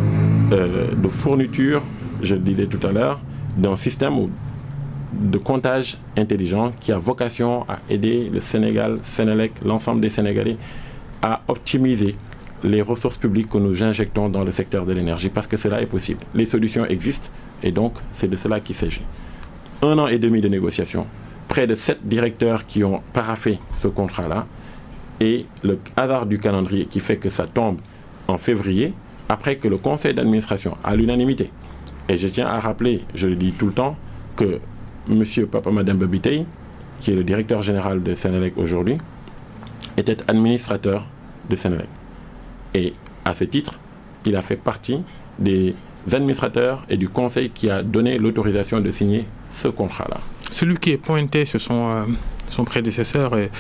euh, 0.53 0.95
de 0.95 1.09
fourniture, 1.09 1.83
je 2.23 2.35
le 2.35 2.41
disais 2.41 2.67
tout 2.67 2.85
à 2.87 2.93
l'heure, 2.93 3.21
d'un 3.57 3.77
système 3.77 4.29
de 5.13 5.39
comptage 5.39 5.99
intelligent 6.17 6.73
qui 6.81 6.93
a 6.93 6.99
vocation 6.99 7.65
à 7.69 7.79
aider 7.89 8.31
le 8.33 8.41
Sénégal, 8.41 8.99
Sénélec, 9.03 9.53
l'ensemble 9.65 10.01
des 10.01 10.09
Sénégalais 10.09 10.57
à 11.23 11.43
optimiser 11.49 12.17
les 12.63 12.83
ressources 12.83 13.17
publiques 13.17 13.49
que 13.49 13.59
nous 13.59 13.83
injectons 13.83 14.29
dans 14.29 14.45
le 14.45 14.51
secteur 14.51 14.85
de 14.85 14.93
l'énergie 14.93 15.31
parce 15.31 15.47
que 15.47 15.57
cela 15.57 15.81
est 15.81 15.87
possible. 15.87 16.21
Les 16.35 16.45
solutions 16.45 16.85
existent 16.87 17.29
et 17.63 17.73
donc 17.73 17.95
c'est 18.13 18.29
de 18.29 18.37
cela 18.37 18.61
qu'il 18.61 18.77
s'agit. 18.77 19.05
Un 19.83 19.99
an 19.99 20.09
et 20.09 20.19
demi 20.19 20.41
de 20.41 20.49
négociations, 20.49 21.07
près 21.49 21.67
de 21.67 21.75
sept 21.75 22.07
directeurs 22.07 22.67
qui 22.67 22.85
ont 22.85 23.01
paraffé 23.13 23.59
ce 23.77 23.89
contrat-là 23.89 24.47
et 25.21 25.47
le 25.63 25.79
hasard 25.97 26.27
du 26.27 26.39
calendrier 26.39 26.87
qui 26.87 27.01
fait 27.01 27.17
que 27.17 27.29
ça 27.29 27.47
tombe 27.47 27.79
en 28.29 28.39
février, 28.39 28.95
après 29.29 29.57
que 29.57 29.69
le 29.69 29.77
conseil 29.79 30.15
d'administration, 30.15 30.77
à 30.83 30.97
l'unanimité, 30.97 31.51
et 32.09 32.17
je 32.17 32.29
tiens 32.29 32.47
à 32.47 32.59
rappeler, 32.59 33.03
je 33.15 33.27
le 33.29 33.37
dis 33.37 33.53
tout 33.53 33.67
le 33.67 33.73
temps, 33.73 33.97
que 34.37 34.61
M. 35.09 35.25
Papa 35.51 35.71
Madame 35.71 35.99
Babitei, 35.99 36.47
qui 37.01 37.13
est 37.13 37.15
le 37.15 37.25
directeur 37.25 37.63
général 37.63 38.03
de 38.03 38.15
Sénélec 38.15 38.57
aujourd'hui, 38.57 38.99
était 40.01 40.19
administrateur 40.29 41.07
de 41.49 41.57
Sénélec. 41.57 41.89
Et 42.75 42.95
à 43.25 43.35
ce 43.35 43.45
titre, 43.45 43.79
il 44.25 44.37
a 44.37 44.43
fait 44.43 44.57
partie 44.57 45.01
des 45.39 45.75
administrateurs 46.13 46.85
et 46.89 46.97
du 46.97 47.09
conseil 47.09 47.51
qui 47.51 47.71
a 47.71 47.83
donné 47.83 48.19
l'autorisation 48.19 48.81
de 48.81 48.91
signer 48.91 49.27
ce 49.51 49.69
contrat-là. 49.69 50.19
Celui 50.51 50.77
qui 50.77 50.91
est 50.91 50.97
pointé, 50.97 51.45
ce 51.45 51.59
sont 51.59 51.91
euh, 51.91 52.05
son 52.49 52.65
prédécesseur 52.65 53.37
et, 53.39 53.51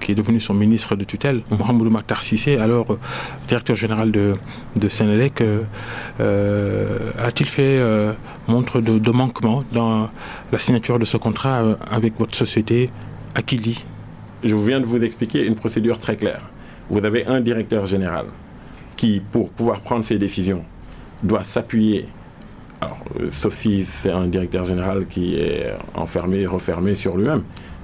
qui 0.00 0.12
est 0.12 0.14
devenu 0.14 0.40
son 0.40 0.54
ministre 0.54 0.96
de 0.96 1.04
tutelle, 1.04 1.42
mhm. 1.50 1.58
Mohamed 1.58 1.92
Maktar 1.92 2.22
Sissé, 2.22 2.56
alors 2.56 2.92
euh, 2.92 2.98
directeur 3.48 3.76
général 3.76 4.10
de, 4.10 4.34
de 4.76 4.88
Sénélec, 4.88 5.42
euh, 5.42 7.12
a-t-il 7.18 7.48
fait 7.48 7.80
montre 8.48 8.80
de, 8.80 9.10
manquement 9.10 9.64
dans 9.72 10.08
la 10.52 10.58
signature 10.58 10.98
de 10.98 11.04
ce 11.04 11.16
contrat 11.16 11.62
avec 11.90 12.18
votre 12.18 12.34
société 12.34 12.90
Akili 13.34 13.84
Je 14.42 14.54
viens 14.54 14.80
de 14.80 14.86
vous 14.86 15.02
expliquer 15.02 15.44
une 15.44 15.54
procédure 15.54 15.98
très 15.98 16.16
claire. 16.16 16.42
Vous 16.88 17.04
avez 17.04 17.26
un 17.26 17.40
directeur 17.40 17.86
général 17.86 18.26
qui, 18.96 19.20
pour 19.32 19.50
pouvoir 19.50 19.80
prendre 19.80 20.04
ses 20.04 20.18
décisions, 20.18 20.64
doit 21.22 21.44
s'appuyer 21.44 22.06
alors, 22.82 23.04
sauf 23.30 23.52
si 23.54 23.84
c'est 23.84 24.10
un 24.10 24.26
directeur 24.26 24.64
général 24.64 25.06
qui 25.06 25.34
est 25.34 25.70
enfermé, 25.94 26.46
refermé 26.46 26.94
sur 26.94 27.18
lui-même 27.18 27.42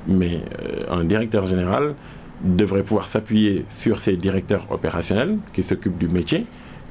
mais 0.09 0.41
euh, 0.63 0.81
un 0.91 1.05
directeur 1.05 1.47
général 1.47 1.95
devrait 2.43 2.83
pouvoir 2.83 3.09
s'appuyer 3.09 3.65
sur 3.69 4.01
ses 4.01 4.17
directeurs 4.17 4.67
opérationnels 4.71 5.39
qui 5.53 5.63
s'occupent 5.63 5.99
du 5.99 6.09
métier 6.09 6.47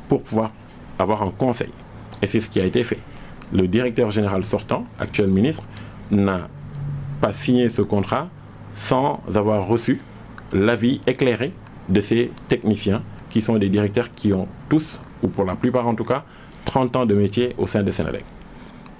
pour 0.08 0.22
pouvoir 0.22 0.52
avoir 1.00 1.24
un 1.24 1.32
conseil. 1.32 1.70
Et 2.22 2.28
c'est 2.28 2.40
ce 2.40 2.50
qui 2.50 2.60
a 2.60 2.66
été 2.66 2.84
fait. 2.84 3.00
Le 3.54 3.68
directeur 3.68 4.12
général 4.12 4.44
sortant, 4.44 4.86
actuel 5.00 5.28
ministre, 5.28 5.64
n'a 6.12 6.48
pas 7.22 7.32
signé 7.32 7.70
ce 7.70 7.82
contrat 7.82 8.30
sans 8.76 9.22
avoir 9.34 9.68
reçu 9.68 10.00
l'avis 10.54 11.02
éclairé 11.08 11.52
de 11.90 12.02
ces 12.02 12.32
techniciens 12.48 13.02
qui 13.32 13.42
sont 13.42 13.58
des 13.58 13.70
directeurs 13.70 14.14
qui 14.14 14.32
ont 14.32 14.48
tous, 14.70 15.00
ou 15.24 15.28
pour 15.28 15.46
la 15.46 15.56
plupart 15.56 15.88
en 15.88 15.96
tout 15.96 16.06
cas, 16.06 16.24
30 16.66 16.96
ans 16.96 17.06
de 17.08 17.16
métier 17.16 17.56
au 17.58 17.66
sein 17.66 17.82
de 17.82 17.90
Sénélec 17.90 18.24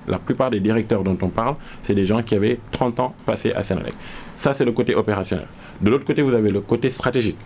la 0.08 0.20
plupart 0.20 0.50
des 0.50 0.60
directeurs 0.60 1.04
dont 1.04 1.18
on 1.22 1.30
parle, 1.30 1.56
c'est 1.84 1.96
des 1.96 2.06
gens 2.06 2.22
qui 2.22 2.36
avaient 2.36 2.60
30 2.72 3.00
ans 3.00 3.16
passés 3.26 3.52
à 3.54 3.64
Sénélec. 3.64 3.94
Ça, 4.38 4.54
c'est 4.54 4.66
le 4.66 4.72
côté 4.72 4.96
opérationnel. 4.96 5.48
De 5.82 5.90
l'autre 5.90 6.06
côté, 6.06 6.22
vous 6.22 6.34
avez 6.34 6.52
le 6.52 6.62
côté 6.62 6.90
stratégique, 6.90 7.38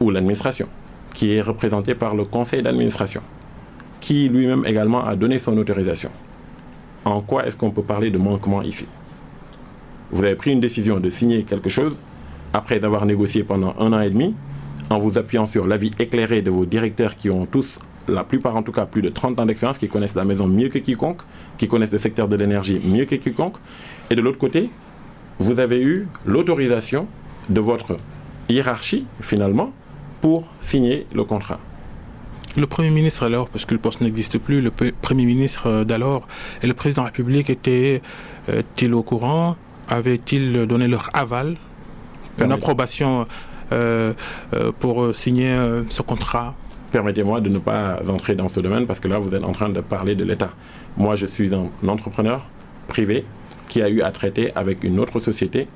ou 0.00 0.10
l'administration, 0.10 0.68
qui 1.14 1.34
est 1.34 1.42
représenté 1.42 1.94
par 1.94 2.14
le 2.14 2.24
conseil 2.24 2.62
d'administration, 2.62 3.22
qui 4.00 4.28
lui-même 4.28 4.64
également 4.66 5.04
a 5.04 5.14
donné 5.14 5.38
son 5.38 5.56
autorisation. 5.56 6.10
En 7.04 7.20
quoi 7.20 7.46
est-ce 7.46 7.56
qu'on 7.56 7.70
peut 7.70 7.82
parler 7.82 8.10
de 8.10 8.18
manquement 8.18 8.62
ici? 8.62 8.86
Vous 10.12 10.22
avez 10.22 10.34
pris 10.34 10.52
une 10.52 10.60
décision 10.60 11.00
de 11.00 11.08
signer 11.10 11.42
quelque 11.42 11.70
chose 11.70 11.98
après 12.52 12.84
avoir 12.84 13.06
négocié 13.06 13.44
pendant 13.44 13.74
un 13.78 13.92
an 13.94 14.00
et 14.00 14.10
demi, 14.10 14.34
en 14.90 14.98
vous 14.98 15.16
appuyant 15.16 15.46
sur 15.46 15.66
l'avis 15.66 15.90
éclairé 15.98 16.42
de 16.42 16.50
vos 16.50 16.66
directeurs 16.66 17.16
qui 17.16 17.30
ont 17.30 17.46
tous 17.46 17.78
la 18.08 18.24
plupart 18.24 18.56
en 18.56 18.62
tout 18.62 18.72
cas 18.72 18.84
plus 18.84 19.00
de 19.00 19.08
30 19.08 19.40
ans 19.40 19.46
d'expérience, 19.46 19.78
qui 19.78 19.88
connaissent 19.88 20.14
la 20.14 20.24
maison 20.24 20.46
mieux 20.46 20.68
que 20.68 20.78
quiconque, 20.78 21.22
qui 21.56 21.66
connaissent 21.66 21.92
le 21.92 21.98
secteur 21.98 22.28
de 22.28 22.36
l'énergie 22.36 22.80
mieux 22.84 23.04
que 23.04 23.14
quiconque. 23.14 23.56
Et 24.10 24.14
de 24.14 24.20
l'autre 24.20 24.38
côté, 24.38 24.70
vous 25.38 25.60
avez 25.60 25.80
eu 25.80 26.08
l'autorisation 26.26 27.06
de 27.48 27.60
votre 27.60 27.96
hiérarchie, 28.48 29.06
finalement, 29.20 29.72
pour 30.20 30.48
signer 30.60 31.06
le 31.14 31.24
contrat. 31.24 31.58
Le 32.56 32.66
Premier 32.66 32.90
ministre 32.90 33.22
alors, 33.22 33.48
parce 33.48 33.64
que 33.64 33.72
le 33.72 33.80
poste 33.80 34.02
n'existe 34.02 34.36
plus, 34.36 34.60
le 34.60 34.70
Premier 34.70 35.24
ministre 35.24 35.84
d'alors 35.84 36.28
et 36.62 36.66
le 36.66 36.74
Président 36.74 37.02
de 37.02 37.06
la 37.06 37.10
République 37.10 37.48
étaient-ils 37.48 38.92
au 38.92 39.02
courant 39.02 39.56
Avaient-ils 39.88 40.66
donné 40.66 40.88
leur 40.88 41.10
aval, 41.12 41.56
une 42.40 42.52
approbation 42.52 43.26
pour 44.80 45.14
signer 45.14 45.56
ce 45.90 46.02
contrat? 46.02 46.54
Permettez-moi 46.92 47.40
de 47.40 47.48
ne 47.48 47.58
pas 47.58 48.00
entrer 48.08 48.34
dans 48.34 48.48
ce 48.48 48.60
domaine 48.60 48.86
parce 48.86 49.00
que 49.00 49.08
là, 49.08 49.18
vous 49.18 49.34
êtes 49.34 49.44
en 49.44 49.52
train 49.52 49.70
de 49.70 49.80
parler 49.80 50.14
de 50.14 50.24
l'État. 50.24 50.50
Moi, 50.96 51.14
je 51.14 51.26
suis 51.26 51.54
un 51.54 51.68
entrepreneur 51.88 52.42
privé 52.88 53.24
qui 53.68 53.80
a 53.80 53.88
eu 53.88 54.02
à 54.02 54.10
traiter 54.10 54.52
avec 54.54 54.84
une 54.84 55.00
autre 55.00 55.18
société 55.18 55.68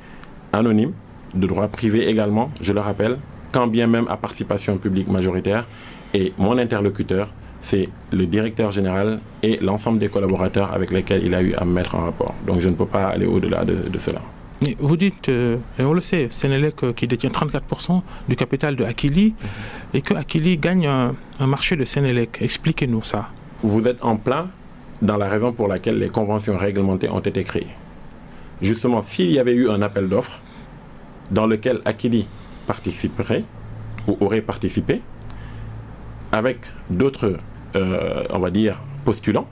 anonyme 0.53 0.93
de 1.35 1.47
droit 1.47 1.69
privé 1.69 2.09
également, 2.09 2.51
je 2.61 2.73
le 2.73 2.81
rappelle, 2.81 3.19
quand 3.53 3.67
bien 3.67 3.87
même 3.87 4.07
à 4.09 4.17
participation 4.17 4.77
publique 4.77 5.09
majoritaire. 5.09 5.67
Et 6.15 6.33
mon 6.39 6.57
interlocuteur, 6.59 7.29
c'est 7.67 7.89
le 8.13 8.27
directeur 8.27 8.71
général 8.71 9.19
et 9.43 9.57
l'ensemble 9.61 9.99
des 9.99 10.09
collaborateurs 10.09 10.73
avec 10.73 10.93
lesquels 10.93 11.25
il 11.27 11.35
a 11.35 11.43
eu 11.43 11.53
à 11.55 11.65
mettre 11.65 11.97
en 11.97 12.03
rapport. 12.05 12.33
Donc 12.47 12.61
je 12.61 12.69
ne 12.69 12.75
peux 12.75 12.87
pas 12.87 13.09
aller 13.09 13.27
au-delà 13.27 13.65
de, 13.65 13.99
cela. 13.99 14.21
Vous 14.79 14.97
dites, 14.97 15.29
euh, 15.29 15.57
et 15.77 15.83
on 15.83 15.93
le 15.93 16.01
sait, 16.01 16.29
Sénélec 16.31 16.85
euh, 16.85 16.93
qui 16.93 17.09
détient 17.09 17.31
34% 17.31 18.03
du 18.29 18.37
capital 18.37 18.77
de 18.77 18.85
Akili 18.85 19.35
et 19.93 20.01
que 20.01 20.15
Akili 20.15 20.57
gagne 20.59 20.87
un, 20.87 21.17
un 21.41 21.47
marché 21.49 21.75
de 21.75 21.85
Sénélec. 21.85 22.39
Expliquez-nous 22.41 23.03
ça. 23.03 23.31
Vous 23.65 23.85
êtes 23.89 24.03
en 24.05 24.17
plein 24.17 24.49
dans 25.03 25.17
la 25.17 25.29
raison 25.29 25.53
pour 25.53 25.67
laquelle 25.67 25.99
les 25.99 26.09
conventions 26.09 26.57
réglementées 26.57 27.09
ont 27.11 27.19
été 27.19 27.43
créées. 27.43 27.75
Justement, 28.63 29.03
s'il 29.03 29.33
y 29.33 29.41
avait 29.41 29.55
eu 29.55 29.69
un 29.69 29.83
appel 29.83 30.09
d'offres, 30.09 30.41
dans 31.33 31.49
lequel 31.49 31.81
Akili 31.85 32.29
participerait 32.69 33.43
ou 34.07 34.17
aurait 34.21 34.41
participé 34.41 35.03
avec 36.31 36.59
d'autres, 36.91 37.39
euh, 37.75 38.25
on 38.31 38.39
va 38.39 38.51
dire, 38.51 38.79
postulants. 39.05 39.47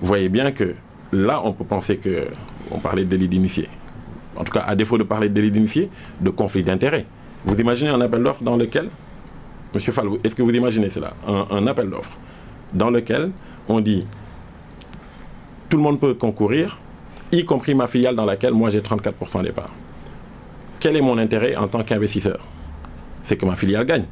Vous 0.00 0.08
voyez 0.08 0.28
bien 0.28 0.52
que 0.52 0.74
là, 1.12 1.40
on 1.44 1.52
peut 1.52 1.64
penser 1.64 1.96
que 1.96 2.28
on 2.70 2.78
parlait 2.78 3.04
de 3.04 3.10
délit 3.10 3.28
d'initié. 3.28 3.68
En 4.36 4.44
tout 4.44 4.52
cas, 4.52 4.60
à 4.60 4.76
défaut 4.76 4.98
de 4.98 5.02
parler 5.02 5.28
de 5.28 5.34
délit 5.34 5.50
d'initié, 5.50 5.90
de 6.20 6.30
conflit 6.30 6.62
d'intérêts. 6.62 7.06
Vous 7.44 7.58
imaginez 7.60 7.90
un 7.90 8.00
appel 8.00 8.22
d'offres 8.22 8.42
dans 8.42 8.56
lequel, 8.56 8.90
Monsieur 9.74 9.92
Fall, 9.92 10.06
est-ce 10.24 10.34
que 10.34 10.42
vous 10.42 10.50
imaginez 10.50 10.90
cela? 10.90 11.14
Un, 11.26 11.46
un 11.50 11.66
appel 11.66 11.90
d'offres 11.90 12.16
dans 12.72 12.90
lequel 12.90 13.30
on 13.68 13.80
dit 13.80 14.06
tout 15.68 15.76
le 15.76 15.82
monde 15.82 16.00
peut 16.00 16.14
concourir, 16.14 16.78
y 17.32 17.44
compris 17.44 17.74
ma 17.74 17.86
filiale 17.86 18.16
dans 18.16 18.24
laquelle 18.24 18.54
moi 18.54 18.70
j'ai 18.70 18.80
34% 18.80 19.44
des 19.44 19.52
parts 19.52 19.70
quel 20.80 20.96
est 20.96 21.00
mon 21.00 21.18
intérêt 21.18 21.56
en 21.56 21.68
tant 21.68 21.82
qu'investisseur? 21.82 22.38
C'est 23.24 23.36
que 23.36 23.46
ma 23.46 23.56
filiale 23.56 23.84
gagne. 23.84 24.04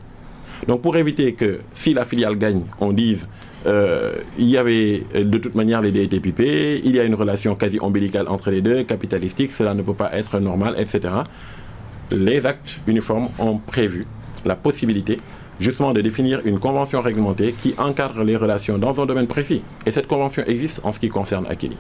Donc 0.67 0.83
pour 0.83 0.97
éviter 0.97 1.35
que 1.35 1.61
si 1.73 1.95
la 1.95 2.05
filiale 2.05 2.37
gagne, 2.37 2.63
on 2.81 2.93
dise 2.93 3.27
euh, 3.67 4.15
il 4.39 4.49
y 4.49 4.57
avait 4.57 5.03
de 5.15 5.39
toute 5.39 5.55
manière 5.55 5.81
les 5.81 5.91
dés 5.91 6.03
étaient 6.03 6.21
pipés, 6.21 6.81
il 6.85 6.95
y 6.95 7.01
a 7.01 7.05
une 7.05 7.15
relation 7.15 7.55
quasi 7.57 7.79
ombilicale 7.81 8.29
entre 8.29 8.51
les 8.51 8.61
deux, 8.61 8.85
capitalistique, 8.85 9.51
cela 9.51 9.75
ne 9.75 9.83
peut 9.83 9.95
pas 9.95 10.13
être 10.15 10.39
normal, 10.39 10.75
etc. 10.79 11.15
Les 12.11 12.47
actes 12.47 12.81
uniformes 12.87 13.29
ont 13.39 13.59
prévu 13.59 14.07
la 14.45 14.55
possibilité 14.55 15.19
justement 15.59 15.93
de 15.93 16.01
définir 16.01 16.41
une 16.45 16.59
convention 16.59 17.01
réglementée 17.01 17.55
qui 17.59 17.75
encadre 17.79 18.23
les 18.23 18.37
relations 18.37 18.79
dans 18.79 19.01
un 19.01 19.07
domaine 19.07 19.27
précis. 19.27 19.63
Et 19.87 19.91
cette 19.91 20.07
convention 20.07 20.45
existe 20.47 20.81
en 20.85 20.93
ce 20.93 21.01
qui 21.01 21.09
concerne 21.09 21.47
Akili. 21.49 21.77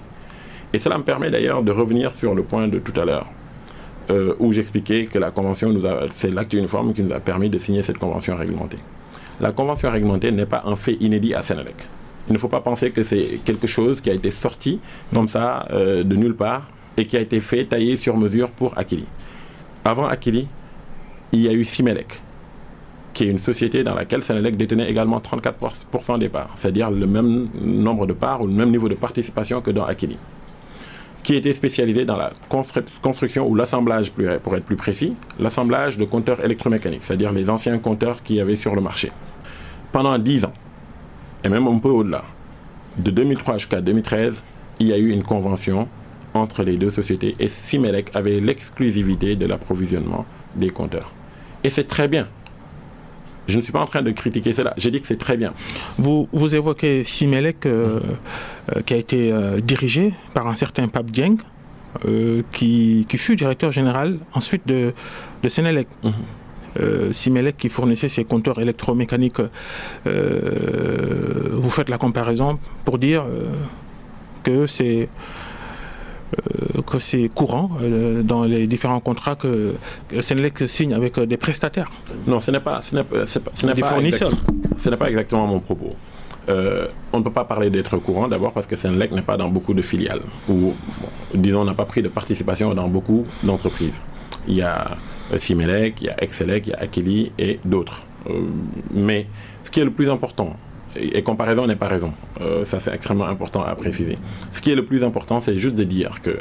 Et 0.72 0.78
cela 0.78 0.98
me 0.98 1.04
permet 1.04 1.30
d'ailleurs 1.30 1.62
de 1.62 1.70
revenir 1.70 2.12
sur 2.12 2.34
le 2.34 2.42
point 2.42 2.68
de 2.68 2.78
tout 2.78 2.98
à 2.98 3.04
l'heure. 3.04 3.26
Euh, 4.08 4.34
où 4.38 4.52
j'expliquais 4.52 5.06
que 5.06 5.18
la 5.18 5.32
convention 5.32 5.72
nous 5.72 5.84
a, 5.84 6.06
c'est 6.16 6.30
l'acte 6.30 6.52
uniforme 6.52 6.94
qui 6.94 7.02
nous 7.02 7.12
a 7.12 7.18
permis 7.18 7.50
de 7.50 7.58
signer 7.58 7.82
cette 7.82 7.98
convention 7.98 8.36
réglementée. 8.36 8.78
La 9.40 9.50
convention 9.50 9.90
réglementée 9.90 10.30
n'est 10.30 10.46
pas 10.46 10.62
un 10.64 10.76
fait 10.76 10.96
inédit 11.00 11.34
à 11.34 11.42
Sénélec. 11.42 11.74
Il 12.28 12.32
ne 12.32 12.38
faut 12.38 12.48
pas 12.48 12.60
penser 12.60 12.92
que 12.92 13.02
c'est 13.02 13.40
quelque 13.44 13.66
chose 13.66 14.00
qui 14.00 14.08
a 14.10 14.12
été 14.12 14.30
sorti 14.30 14.78
comme 15.12 15.28
ça 15.28 15.66
euh, 15.72 16.04
de 16.04 16.14
nulle 16.14 16.36
part 16.36 16.68
et 16.96 17.06
qui 17.06 17.16
a 17.16 17.20
été 17.20 17.40
fait 17.40 17.64
taillé 17.64 17.96
sur 17.96 18.16
mesure 18.16 18.50
pour 18.50 18.78
Akili. 18.78 19.06
Avant 19.84 20.06
Akili, 20.06 20.46
il 21.32 21.40
y 21.40 21.48
a 21.48 21.52
eu 21.52 21.64
Simelec, 21.64 22.20
qui 23.12 23.24
est 23.24 23.30
une 23.30 23.38
société 23.38 23.82
dans 23.82 23.94
laquelle 23.94 24.22
Sénélec 24.22 24.56
détenait 24.56 24.88
également 24.88 25.18
34% 25.18 26.20
des 26.20 26.28
parts, 26.28 26.50
c'est-à-dire 26.56 26.92
le 26.92 27.08
même 27.08 27.48
nombre 27.60 28.06
de 28.06 28.12
parts 28.12 28.40
ou 28.40 28.46
le 28.46 28.52
même 28.52 28.70
niveau 28.70 28.88
de 28.88 28.94
participation 28.94 29.60
que 29.60 29.72
dans 29.72 29.84
Akili 29.84 30.16
qui 31.26 31.34
était 31.34 31.52
spécialisé 31.52 32.04
dans 32.04 32.16
la 32.16 32.30
construction 33.02 33.48
ou 33.48 33.56
l'assemblage, 33.56 34.12
pour 34.12 34.54
être 34.54 34.64
plus 34.64 34.76
précis, 34.76 35.14
l'assemblage 35.40 35.98
de 35.98 36.04
compteurs 36.04 36.44
électromécaniques, 36.44 37.02
c'est-à-dire 37.02 37.32
les 37.32 37.50
anciens 37.50 37.76
compteurs 37.78 38.22
qu'il 38.22 38.36
y 38.36 38.40
avait 38.40 38.54
sur 38.54 38.76
le 38.76 38.80
marché. 38.80 39.10
Pendant 39.90 40.16
10 40.18 40.44
ans, 40.44 40.52
et 41.42 41.48
même 41.48 41.66
un 41.66 41.78
peu 41.78 41.88
au-delà, 41.88 42.22
de 42.96 43.10
2003 43.10 43.58
jusqu'à 43.58 43.80
2013, 43.80 44.44
il 44.78 44.86
y 44.86 44.92
a 44.92 44.98
eu 44.98 45.10
une 45.10 45.24
convention 45.24 45.88
entre 46.32 46.62
les 46.62 46.76
deux 46.76 46.90
sociétés 46.90 47.34
et 47.40 47.48
Simelec 47.48 48.12
avait 48.14 48.38
l'exclusivité 48.38 49.34
de 49.34 49.46
l'approvisionnement 49.46 50.26
des 50.54 50.70
compteurs. 50.70 51.10
Et 51.64 51.70
c'est 51.70 51.88
très 51.88 52.06
bien. 52.06 52.28
Je 53.46 53.56
ne 53.56 53.62
suis 53.62 53.72
pas 53.72 53.80
en 53.80 53.86
train 53.86 54.02
de 54.02 54.10
critiquer 54.10 54.52
cela. 54.52 54.74
J'ai 54.76 54.90
dit 54.90 55.00
que 55.00 55.06
c'est 55.06 55.18
très 55.18 55.36
bien. 55.36 55.54
Vous, 55.98 56.28
vous 56.32 56.54
évoquez 56.54 57.04
Simelec, 57.04 57.64
euh, 57.66 58.00
euh, 58.74 58.82
qui 58.82 58.94
a 58.94 58.96
été 58.96 59.32
euh, 59.32 59.60
dirigé 59.60 60.14
par 60.34 60.48
un 60.48 60.54
certain 60.54 60.88
Pape 60.88 61.10
Dieng, 61.10 61.36
qui, 62.52 63.06
qui, 63.08 63.16
fut 63.16 63.36
directeur 63.36 63.72
général 63.72 64.18
ensuite 64.34 64.66
de, 64.66 64.92
de 65.42 65.48
Sénélec. 65.48 65.88
Mhm. 66.02 66.12
Simelec 67.10 67.56
qui 67.56 67.70
fournissait 67.70 68.10
ses 68.10 68.26
compteurs 68.26 68.58
électromécaniques. 68.58 69.40
vous 70.04 71.70
faites 71.70 71.88
la 71.88 71.96
comparaison 71.96 72.58
pour 72.84 72.98
dire 72.98 73.24
que 74.42 74.66
c'est 74.66 75.08
que 76.86 76.98
c'est 76.98 77.28
courant 77.28 77.70
euh, 77.80 78.22
dans 78.22 78.44
les 78.44 78.66
différents 78.66 79.00
contrats 79.00 79.36
que, 79.36 79.74
Sénélec 80.20 80.68
signe 80.68 80.94
avec 80.94 81.18
euh, 81.18 81.26
des 81.26 81.36
prestataires. 81.36 81.90
Non, 82.26 82.40
ce 82.40 82.50
n'est 82.50 82.60
pas, 82.60 82.80
ce 82.82 82.94
n'est, 82.94 83.74
des 83.74 83.82
fournisseurs. 83.82 84.32
ce 84.78 84.90
n'est 84.90 84.96
pas 84.96 85.08
exactement 85.08 85.46
mon 85.46 85.60
propos. 85.60 85.94
on 86.48 87.18
ne 87.18 87.22
peut 87.22 87.32
pas 87.32 87.44
parler 87.44 87.70
d'être 87.70 87.96
courant 87.98 88.28
d'abord 88.28 88.52
parce 88.52 88.66
que 88.66 88.76
Sénélec 88.76 89.12
n'est 89.12 89.22
pas 89.22 89.36
dans 89.36 89.48
beaucoup 89.48 89.74
de 89.74 89.82
filiales 89.82 90.22
ou, 90.48 90.74
disons, 91.34 91.64
n'a 91.64 91.74
pas 91.74 91.86
pris 91.86 92.02
de 92.02 92.08
participation 92.08 92.74
dans 92.74 92.88
beaucoup 92.88 93.26
d'entreprises. 93.42 94.00
Il 94.48 94.54
y 94.54 94.62
a 94.62 94.96
Simelec, 95.38 95.96
il 96.00 96.06
y 96.06 96.10
a 96.10 96.22
Excelec, 96.22 96.68
il 96.68 96.70
y 96.70 96.74
a 96.74 96.80
Akili 96.80 97.32
et 97.38 97.58
d'autres. 97.64 98.02
mais 98.92 99.26
ce 99.64 99.70
qui 99.70 99.80
est 99.80 99.84
le 99.84 99.90
plus 99.90 100.08
important, 100.08 100.56
et 101.00 101.22
comparaison 101.22 101.66
n'est 101.66 101.76
pas 101.76 101.88
raison. 101.88 102.12
Euh, 102.40 102.64
ça, 102.64 102.78
c'est 102.78 102.94
extrêmement 102.94 103.26
important 103.26 103.62
à 103.62 103.74
préciser. 103.74 104.18
Ce 104.52 104.60
qui 104.60 104.70
est 104.70 104.74
le 104.74 104.84
plus 104.84 105.04
important, 105.04 105.40
c'est 105.40 105.58
juste 105.58 105.74
de 105.74 105.84
dire 105.84 106.20
que 106.22 106.38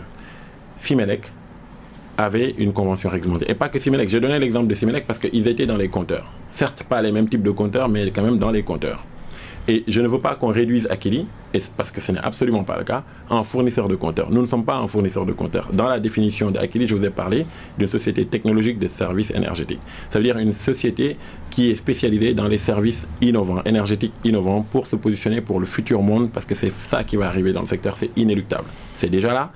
Simelec 0.78 1.32
avait 2.18 2.52
une 2.58 2.74
convention 2.74 3.10
réglementée. 3.10 3.46
Et 3.50 3.56
pas 3.56 3.70
que 3.70 3.80
Simelec. 3.80 4.10
J'ai 4.10 4.20
donné 4.20 4.40
l'exemple 4.40 4.68
de 4.68 4.74
Simelec 4.74 5.06
parce 5.06 5.20
qu'ils 5.20 5.48
étaient 5.48 5.66
dans 5.66 5.78
les 5.78 5.90
compteurs. 5.90 6.32
Certes, 6.52 6.84
pas 6.84 7.02
les 7.02 7.12
mêmes 7.12 7.28
types 7.28 7.44
de 7.44 7.52
compteurs, 7.52 7.90
mais 7.90 8.10
quand 8.12 8.24
même 8.24 8.40
dans 8.40 8.52
les 8.52 8.64
compteurs. 8.64 9.04
Et 9.68 9.84
je 9.88 10.00
ne 10.02 10.08
veux 10.08 10.20
pas 10.20 10.36
qu'on 10.36 10.50
réduise 10.50 10.88
Akili, 10.92 11.26
parce 11.76 11.90
que 11.90 12.00
ce 12.00 12.12
n'est 12.12 12.20
absolument 12.20 12.64
pas 12.64 12.78
le 12.78 12.84
cas, 12.84 13.04
en 13.30 13.44
fournisseur 13.44 13.88
de 13.88 13.96
compteurs. 13.96 14.30
Nous 14.30 14.42
ne 14.42 14.46
sommes 14.46 14.64
pas 14.64 14.76
un 14.76 14.88
fournisseur 14.88 15.26
de 15.26 15.34
compteurs. 15.34 15.70
Dans 15.74 15.88
la 15.88 16.00
définition 16.00 16.52
d'Akili, 16.52 16.88
je 16.88 16.94
vous 16.94 17.04
ai 17.04 17.10
parlé 17.10 17.48
d'une 17.78 17.88
société 17.88 18.26
technologique 18.26 18.78
de 18.78 18.88
services 18.88 19.32
énergétiques. 19.32 19.80
Ça 20.12 20.20
veut 20.20 20.24
dire 20.24 20.38
une 20.38 20.54
société 20.54 21.18
qui 21.50 21.72
est 21.72 21.76
spécialisée 21.76 22.34
dans 22.36 22.48
les 22.48 22.60
services 22.60 23.08
innovants, 23.22 23.64
énergétiques 23.66 24.14
innovants, 24.24 24.66
pour 24.72 24.86
se 24.86 24.96
positionner 24.96 25.42
pour 25.42 25.60
le 25.60 25.66
futur 25.66 26.02
monde, 26.04 26.30
parce 26.32 26.46
que 26.46 26.54
c'est 26.54 26.72
ça 26.72 27.04
qui 27.04 27.16
va 27.16 27.28
arriver 27.28 27.52
dans 27.52 27.62
le 27.62 27.68
secteur, 27.68 27.98
c'est 27.98 28.16
inéluctable. 28.16 28.66
C'est 28.98 29.10
déjà 29.10 29.34
là, 29.34 29.52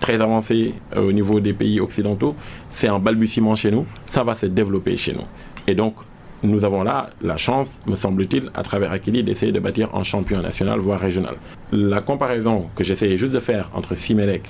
très 0.00 0.20
avancé 0.20 0.74
euh, 0.94 1.08
au 1.08 1.12
niveau 1.12 1.40
des 1.40 1.54
pays 1.54 1.80
occidentaux, 1.80 2.34
c'est 2.70 2.88
un 2.88 2.98
balbutiement 2.98 3.54
chez 3.54 3.70
nous, 3.70 3.86
ça 4.10 4.24
va 4.24 4.34
se 4.34 4.46
développer 4.46 4.96
chez 4.96 5.14
nous. 5.14 5.24
Et 5.66 5.74
donc, 5.74 5.94
nous 6.42 6.64
avons 6.64 6.82
là 6.82 7.10
la 7.20 7.36
chance, 7.36 7.68
me 7.86 7.96
semble-t-il, 7.96 8.50
à 8.54 8.62
travers 8.62 8.92
Akili, 8.92 9.22
d'essayer 9.22 9.52
de 9.52 9.58
bâtir 9.58 9.94
un 9.94 10.02
champion 10.02 10.40
national, 10.40 10.78
voire 10.78 11.00
régional. 11.00 11.36
La 11.72 12.00
comparaison 12.00 12.70
que 12.74 12.84
j'essayais 12.84 13.16
juste 13.16 13.32
de 13.32 13.40
faire 13.40 13.70
entre 13.74 13.94
Simelec 13.94 14.42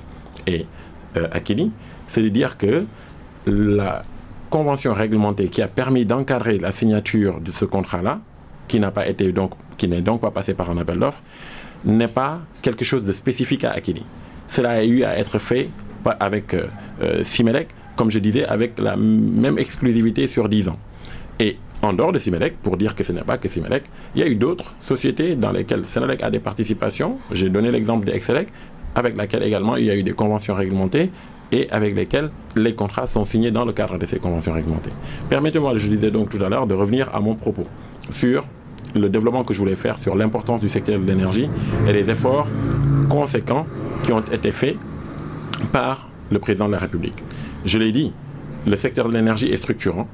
et 0.47 0.67
euh, 1.17 1.29
Akili, 1.33 1.71
c'est 2.07 2.23
de 2.23 2.29
dire 2.29 2.59
que 2.59 2.85
la 3.47 4.05
convention 4.51 4.93
réglementée 4.93 5.49
qui 5.49 5.63
a 5.63 5.69
permis 5.69 6.05
d'encadrer 6.05 6.59
la 6.59 6.73
signature 6.73 7.41
de 7.41 7.51
ce 7.51 7.65
contrat-là, 7.65 8.21
qui 8.67 8.81
n'a 8.81 8.93
donc, 9.33 9.53
n'est 9.83 10.01
donc 10.03 10.21
pas 10.21 10.31
passé 10.31 10.53
par 10.53 10.71
un 10.71 10.79
appel 10.79 10.99
d'offres, 10.99 11.23
n'est 11.85 12.09
pas 12.09 12.41
quelque 12.61 12.85
chose 12.85 13.05
de 13.05 13.13
spécifique 13.13 13.65
à 13.65 13.71
Akili. 13.71 14.05
Cela 14.49 14.71
a 14.71 14.85
eu 14.85 15.05
à 15.05 15.19
être 15.19 15.39
fait 15.39 15.71
avec 16.21 16.55
euh, 16.55 16.69
euh 17.03 17.25
Simelec, 17.25 17.69
comme 17.97 18.11
je 18.11 18.19
disais, 18.19 18.45
avec 18.45 18.79
la 18.79 18.97
même 18.97 19.59
exclusivité 19.59 20.27
sur 20.27 20.49
10 20.49 20.69
ans. 20.69 20.79
Et 21.41 21.57
en 21.83 21.93
dehors 21.93 22.13
de 22.13 22.19
Simelec, 22.19 22.57
pour 22.63 22.77
dire 22.77 22.95
que 22.95 23.05
ce 23.05 23.13
n'est 23.13 23.23
pas 23.23 23.39
que 23.39 23.49
Simelec, 23.49 23.85
il 24.15 24.21
y 24.21 24.25
a 24.25 24.27
eu 24.27 24.35
d'autres 24.35 24.75
sociétés 24.81 25.37
dans 25.37 25.53
lesquelles 25.53 25.85
Sénélec 25.85 26.23
a 26.23 26.31
des 26.31 26.41
participations. 26.41 27.19
J'ai 27.31 27.49
donné 27.49 27.71
l'exemple 27.71 28.07
d'Excelec, 28.07 28.49
avec 28.95 29.17
laquelle 29.17 29.43
également 29.43 29.77
il 29.77 29.85
y 29.85 29.91
a 29.91 29.97
eu 29.97 30.03
des 30.03 30.13
conventions 30.13 30.55
réglementées 30.55 31.11
et 31.53 31.71
avec 31.71 31.95
lesquelles 31.95 32.31
les 32.57 32.75
contrats 32.75 33.07
sont 33.07 33.25
signés 33.25 33.51
dans 33.51 33.65
le 33.65 33.73
cadre 33.73 33.99
de 33.99 34.07
ces 34.07 34.19
conventions 34.19 34.53
réglementées. 34.53 34.91
Permettez-moi, 35.31 35.77
je 35.77 35.89
disais 35.89 36.11
donc 36.11 36.31
tout 36.31 36.45
à 36.45 36.49
l'heure, 36.49 36.67
de 36.67 36.75
revenir 36.75 37.15
à 37.15 37.21
mon 37.21 37.35
propos 37.35 37.67
sur 38.11 38.45
le 38.95 39.09
développement 39.09 39.45
que 39.45 39.55
je 39.55 39.59
voulais 39.59 39.75
faire 39.75 39.99
sur 39.99 40.15
l'importance 40.17 40.61
du 40.61 40.69
secteur 40.69 40.99
de 40.99 41.07
l'énergie 41.07 41.49
et 41.87 41.93
les 41.93 42.11
efforts 42.11 42.49
conséquents 43.09 43.67
qui 44.03 44.13
ont 44.13 44.21
été 44.21 44.51
faits 44.51 44.77
par 45.73 46.09
le 46.31 46.39
président 46.39 46.67
de 46.67 46.73
la 46.73 46.79
République. 46.79 47.23
Je 47.65 47.79
l'ai 47.79 47.93
dit, 47.93 48.13
le 48.67 48.77
secteur 48.77 49.09
de 49.09 49.15
l'énergie 49.15 49.49
est 49.49 49.57
structurant 49.57 50.09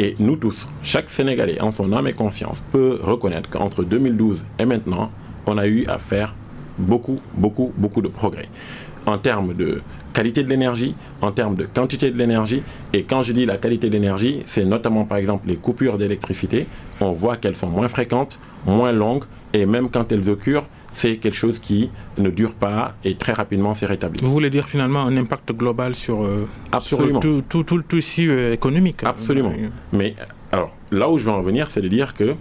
Et 0.00 0.14
nous 0.20 0.36
tous, 0.36 0.68
chaque 0.84 1.10
Sénégalais 1.10 1.60
en 1.60 1.72
son 1.72 1.92
âme 1.92 2.06
et 2.06 2.12
conscience 2.12 2.62
peut 2.70 3.00
reconnaître 3.02 3.50
qu'entre 3.50 3.82
2012 3.82 4.44
et 4.60 4.64
maintenant, 4.64 5.10
on 5.44 5.58
a 5.58 5.66
eu 5.66 5.86
à 5.88 5.98
faire 5.98 6.36
beaucoup, 6.78 7.18
beaucoup, 7.34 7.72
beaucoup 7.76 8.00
de 8.00 8.06
progrès 8.06 8.48
en 9.06 9.18
termes 9.18 9.54
de 9.54 9.80
qualité 10.12 10.44
de 10.44 10.48
l'énergie, 10.48 10.94
en 11.20 11.32
termes 11.32 11.56
de 11.56 11.64
quantité 11.64 12.12
de 12.12 12.16
l'énergie. 12.18 12.62
Et 12.92 13.02
quand 13.02 13.22
je 13.22 13.32
dis 13.32 13.44
la 13.44 13.56
qualité 13.56 13.88
de 13.88 13.92
l'énergie, 13.94 14.42
c'est 14.46 14.64
notamment 14.64 15.04
par 15.04 15.18
exemple 15.18 15.48
les 15.48 15.56
coupures 15.56 15.98
d'électricité. 15.98 16.68
On 17.00 17.10
voit 17.10 17.36
qu'elles 17.36 17.56
sont 17.56 17.68
moins 17.68 17.88
fréquentes, 17.88 18.38
moins 18.66 18.92
longues, 18.92 19.24
et 19.52 19.66
même 19.66 19.90
quand 19.90 20.12
elles 20.12 20.30
occurrent, 20.30 20.68
c'est 20.98 21.16
quelque 21.18 21.36
chose 21.36 21.60
qui 21.60 21.90
ne 22.18 22.28
dure 22.28 22.54
pas 22.54 22.94
et 23.04 23.14
très 23.14 23.32
rapidement 23.32 23.72
s'est 23.72 23.86
rétabli. 23.86 24.20
Vous 24.20 24.32
voulez 24.32 24.50
dire 24.50 24.68
finalement 24.68 25.02
un 25.02 25.16
impact 25.16 25.52
global 25.52 25.94
sur, 25.94 26.24
euh, 26.24 26.48
tout, 27.20 27.42
tout, 27.48 27.62
tout, 27.62 27.76
le 27.76 27.84
tissu 27.84 28.28
euh, 28.30 28.52
économique 28.52 29.04
Absolument. 29.04 29.52
Mais 29.92 30.16
alors, 30.50 30.74
là 30.90 31.08
où 31.08 31.16
je 31.16 31.24
veux 31.24 31.30
en 31.30 31.40
venir, 31.40 31.70
c'est 31.70 31.80
de 31.80 31.86
dire 31.88 32.14
que 32.14 32.34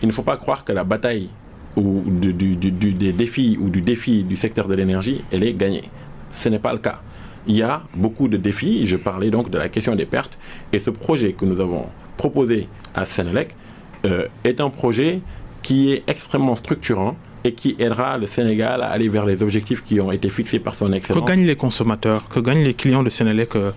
il 0.00 0.06
ne 0.06 0.12
faut 0.12 0.22
pas 0.22 0.36
croire 0.36 0.64
que 0.64 0.72
la 0.72 0.84
bataille 0.84 1.28
ou 1.76 2.04
du, 2.06 2.54
des 2.54 3.12
défis 3.12 3.58
ou 3.60 3.68
du 3.68 3.80
défi 3.80 4.22
du 4.22 4.36
secteur 4.36 4.68
de 4.68 4.74
l'énergie, 4.74 5.24
elle 5.32 5.42
est 5.42 5.54
gagnée. 5.54 5.90
Ce 6.30 6.48
n'est 6.48 6.60
pas 6.60 6.72
le 6.72 6.78
cas. 6.78 7.00
Il 7.48 7.56
y 7.56 7.62
a 7.62 7.82
beaucoup 7.96 8.28
de 8.28 8.36
défis. 8.36 8.86
Je 8.86 8.96
parlais 8.96 9.30
donc 9.30 9.50
de 9.50 9.58
la 9.58 9.68
question 9.68 9.96
des 9.96 10.06
pertes. 10.06 10.38
Et 10.72 10.78
ce 10.78 10.90
projet 10.90 11.32
que 11.32 11.44
nous 11.44 11.58
avons 11.58 11.86
proposé 12.16 12.68
à 12.94 13.04
Sénélec 13.06 13.56
euh, 14.04 14.28
est 14.44 14.60
un 14.60 14.70
projet 14.70 15.20
qui 15.62 15.92
est 15.92 16.04
extrêmement 16.06 16.54
structurant 16.54 17.16
et 17.44 17.52
qui 17.52 17.76
aidera 17.78 18.16
le 18.18 18.26
Sénégal 18.26 18.82
à 18.82 18.88
aller 18.88 19.08
vers 19.08 19.26
les 19.26 19.42
objectifs 19.42 19.82
qui 19.82 20.00
ont 20.00 20.10
été 20.10 20.30
fixés 20.30 20.58
par 20.58 20.74
son 20.74 20.92
excellence. 20.92 21.22
Que 21.22 21.28
gagnent 21.28 21.46
les 21.46 21.56
consommateurs, 21.56 22.28
que 22.28 22.40
gagnent 22.40 22.64
les 22.64 22.74
clients 22.74 23.02
de 23.02 23.10
Sénélec 23.10 23.54
euh, 23.54 23.72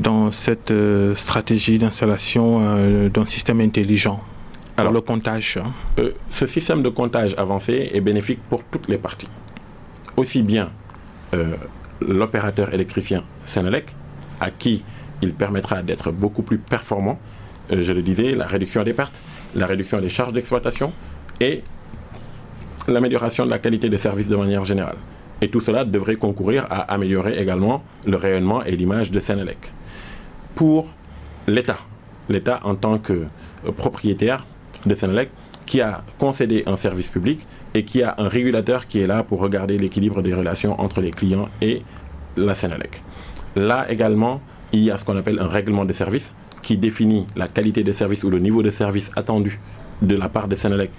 dans 0.00 0.32
cette 0.32 0.72
euh, 0.72 1.14
stratégie 1.14 1.78
d'installation 1.78 3.08
d'un 3.08 3.26
système 3.26 3.60
intelligent 3.60 4.20
alors, 4.76 4.92
le 4.92 5.00
comptage. 5.00 5.56
Hein? 5.56 6.02
ce 6.28 6.48
système 6.48 6.82
de 6.82 6.88
comptage 6.88 7.32
avancé 7.38 7.90
est 7.94 8.00
bénéfique 8.00 8.40
pour 8.50 8.64
toutes 8.64 8.88
les 8.88 8.98
parties. 8.98 9.28
Aussi 10.16 10.42
bien 10.42 10.70
l'opérateur 12.00 12.74
électricien 12.74 13.22
Sénélec, 13.44 13.94
à 14.40 14.50
qui 14.50 14.82
il 15.22 15.32
permettra 15.34 15.82
d'être 15.82 16.12
beaucoup 16.12 16.42
plus 16.42 16.58
performant. 16.58 17.18
Euh, 17.72 17.82
je 17.82 17.92
le 17.92 18.02
disais, 18.02 18.34
la 18.34 18.46
réduction 18.46 18.82
des 18.82 18.92
pertes, 18.92 19.20
la 19.54 19.66
réduction 19.66 20.00
des 20.00 20.10
charges 20.10 20.32
d'exploitation 20.32 20.92
et 21.40 21.62
l'amélioration 22.88 23.44
de 23.44 23.50
la 23.50 23.58
qualité 23.58 23.88
des 23.88 23.96
services 23.96 24.28
de 24.28 24.36
manière 24.36 24.64
générale. 24.64 24.96
Et 25.40 25.48
tout 25.48 25.60
cela 25.60 25.84
devrait 25.84 26.16
concourir 26.16 26.66
à 26.70 26.92
améliorer 26.92 27.38
également 27.38 27.82
le 28.06 28.16
rayonnement 28.16 28.64
et 28.64 28.72
l'image 28.72 29.10
de 29.10 29.20
Sénélec. 29.20 29.58
Pour 30.54 30.88
l'État, 31.46 31.78
l'État 32.28 32.60
en 32.62 32.74
tant 32.74 32.98
que 32.98 33.12
euh, 33.12 33.72
propriétaire 33.76 34.46
de 34.86 34.94
Sénélec, 34.94 35.30
qui 35.66 35.80
a 35.80 36.04
concédé 36.18 36.62
un 36.66 36.76
service 36.76 37.08
public, 37.08 37.40
et 37.74 37.84
qui 37.84 38.02
a 38.02 38.14
un 38.18 38.28
régulateur 38.28 38.86
qui 38.86 39.00
est 39.00 39.06
là 39.06 39.24
pour 39.24 39.40
regarder 39.40 39.76
l'équilibre 39.76 40.22
des 40.22 40.32
relations 40.32 40.80
entre 40.80 41.00
les 41.00 41.10
clients 41.10 41.48
et 41.60 41.82
la 42.36 42.54
Sénélec. 42.54 43.02
Là 43.56 43.86
également, 43.90 44.40
il 44.72 44.80
y 44.80 44.90
a 44.90 44.96
ce 44.96 45.04
qu'on 45.04 45.16
appelle 45.16 45.40
un 45.40 45.48
règlement 45.48 45.84
de 45.84 45.92
service 45.92 46.32
qui 46.62 46.76
définit 46.76 47.26
la 47.36 47.48
qualité 47.48 47.82
des 47.82 47.92
services 47.92 48.24
ou 48.24 48.30
le 48.30 48.38
niveau 48.38 48.62
de 48.62 48.70
service 48.70 49.10
attendu 49.16 49.60
de 50.02 50.16
la 50.16 50.28
part 50.28 50.48
de 50.48 50.54
Sénélec 50.54 50.90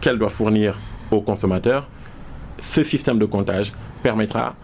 qu'elle 0.00 0.18
doit 0.18 0.28
fournir 0.28 0.78
aux 1.10 1.20
consommateurs. 1.20 1.88
Ce 2.60 2.82
système 2.82 3.18
de 3.18 3.24
comptage 3.24 3.72
permettra 4.02 4.54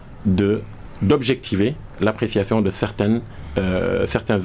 d'objectiver 1.01 1.75
l'appréciation 2.01 2.61
de 2.61 2.69
certaines, 2.69 3.21
euh, 3.57 4.05
certaines, 4.05 4.41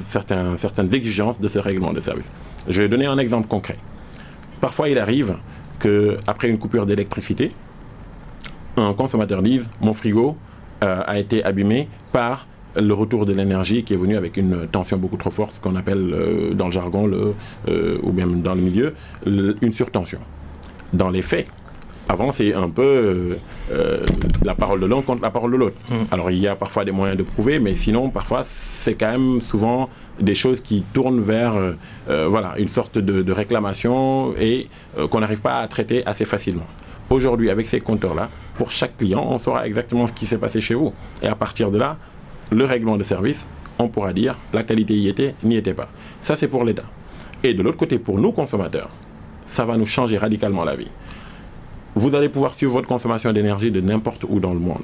certaines 0.57 0.95
exigences 0.95 1.41
de 1.41 1.49
ce 1.49 1.59
règlement 1.59 1.93
de 1.93 2.01
service. 2.01 2.31
Je 2.69 2.83
vais 2.83 2.89
donner 2.89 3.07
un 3.07 3.19
exemple 3.19 3.49
concret. 3.49 3.77
Parfois, 4.61 4.89
il 4.89 4.99
arrive 4.99 5.37
qu'après 5.81 6.49
une 6.49 6.59
coupure 6.59 6.87
d'électricité, 6.87 7.53
un 8.77 8.93
consommateur 8.95 9.43
dise 9.43 9.67
mon 9.81 9.95
frigo 9.95 10.37
euh, 10.83 11.03
a 11.07 11.19
été 11.19 11.45
abîmé 11.45 11.89
par 12.13 12.47
le 12.77 12.93
retour 12.95 13.27
de 13.27 13.33
l'énergie 13.33 13.83
qui 13.83 13.95
est 13.95 13.97
venu 13.97 14.17
avec 14.17 14.37
une 14.37 14.67
tension 14.69 14.97
beaucoup 14.97 15.17
trop 15.17 15.31
forte, 15.31 15.61
qu'on 15.61 15.77
appelle 15.77 16.15
euh, 16.15 16.55
dans 16.55 16.67
le 16.67 16.73
jargon, 16.73 17.07
le, 17.07 17.35
euh, 17.69 17.99
ou 18.03 18.13
bien 18.13 18.27
dans 18.27 18.55
le 18.55 18.61
milieu, 18.61 18.95
une 19.27 19.73
surtension. 19.73 20.21
Dans 20.93 21.11
les 21.11 21.23
faits, 21.23 21.47
avant, 22.11 22.33
c'est 22.33 22.53
un 22.55 22.69
peu 22.69 23.39
la 24.43 24.55
parole 24.55 24.81
de 24.81 24.87
l'un 24.87 25.03
contre 25.03 25.23
la 25.23 25.31
parole 25.31 25.53
de 25.53 25.57
l'autre. 25.57 25.77
Mmh. 25.89 25.95
Alors, 26.11 26.31
il 26.31 26.39
y 26.39 26.49
a 26.49 26.57
parfois 26.57 26.85
des 26.85 26.93
moyens 26.93 27.17
de 27.19 27.23
prouver, 27.23 27.59
mais 27.59 27.75
sinon, 27.75 28.11
parfois, 28.11 28.45
c'est 28.45 28.95
quand 28.95 29.11
même 29.11 29.41
souvent 29.41 29.89
des 30.21 30.35
choses 30.35 30.61
qui 30.61 30.83
tournent 30.93 31.21
vers 31.21 31.57
euh, 31.57 31.73
euh, 32.09 32.27
voilà, 32.29 32.55
une 32.59 32.69
sorte 32.69 32.99
de, 32.99 33.33
réclamation 33.33 34.35
et 34.39 34.69
euh, 34.99 35.09
qu'on 35.09 35.21
n'arrive 35.21 35.41
pas 35.41 35.61
à 35.61 35.69
traiter 35.69 36.05
assez 36.07 36.25
facilement. 36.25 36.67
Aujourd'hui, 37.11 37.51
avec 37.51 37.69
ces 37.69 37.81
compteurs-là, 37.81 38.29
pour 38.57 38.71
chaque 38.71 38.97
client, 38.97 39.25
on 39.29 39.39
saura 39.39 39.67
exactement 39.67 40.07
ce 40.07 40.13
qui 40.13 40.27
s'est 40.27 40.39
passé 40.39 40.61
chez 40.61 40.75
vous. 40.75 40.93
Et 41.23 41.27
à 41.27 41.35
partir 41.35 41.71
de 41.71 41.79
là, 41.79 41.97
le 42.51 42.65
règlement 42.65 42.97
de 42.97 43.03
service, 43.03 43.47
on 43.79 43.89
pourra 43.89 44.13
dire 44.13 44.37
la 44.53 44.63
qualité 44.63 44.95
y 44.95 45.09
était, 45.09 45.35
n'y 45.43 45.57
était 45.57 45.75
pas. 45.75 45.89
Ça, 46.23 46.37
c'est 46.37 46.49
pour 46.49 46.65
l'État. 46.65 46.85
Et 47.43 47.55
de 47.55 47.63
l'autre 47.63 47.79
côté, 47.79 47.99
pour 47.99 48.19
nous 48.19 48.33
consommateurs, 48.33 48.91
ça 49.47 49.65
va 49.65 49.77
nous 49.77 49.87
changer 49.87 50.19
radicalement 50.19 50.65
la 50.65 50.77
vie. 50.77 50.91
Vous 51.95 52.15
allez 52.15 52.29
pouvoir 52.29 52.55
suivre 52.55 52.73
votre 52.73 52.87
consommation 52.87 53.33
d'énergie 53.33 53.71
de 53.71 53.81
n'importe 53.81 54.25
où 54.29 54.39
dans 54.39 54.53
le 54.53 54.61
monde. 54.61 54.83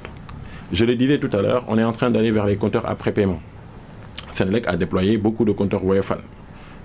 Je 0.73 0.83
le 0.83 0.95
disais 0.95 1.19
tout 1.19 1.29
à 1.31 1.41
l'heure, 1.41 1.63
on 1.67 1.77
est 1.77 1.83
en 1.83 1.93
train 1.93 2.09
d'aller 2.09 2.31
vers 2.31 2.45
les 2.45 2.57
compteurs 2.57 2.87
après 2.87 3.13
paiement. 3.13 3.39
Sénélec 4.33 4.67
a 4.67 4.75
déployé 4.75 5.17
beaucoup 5.17 5.45
de 5.45 5.53
compteurs 5.53 5.83
WFL. 5.83 6.19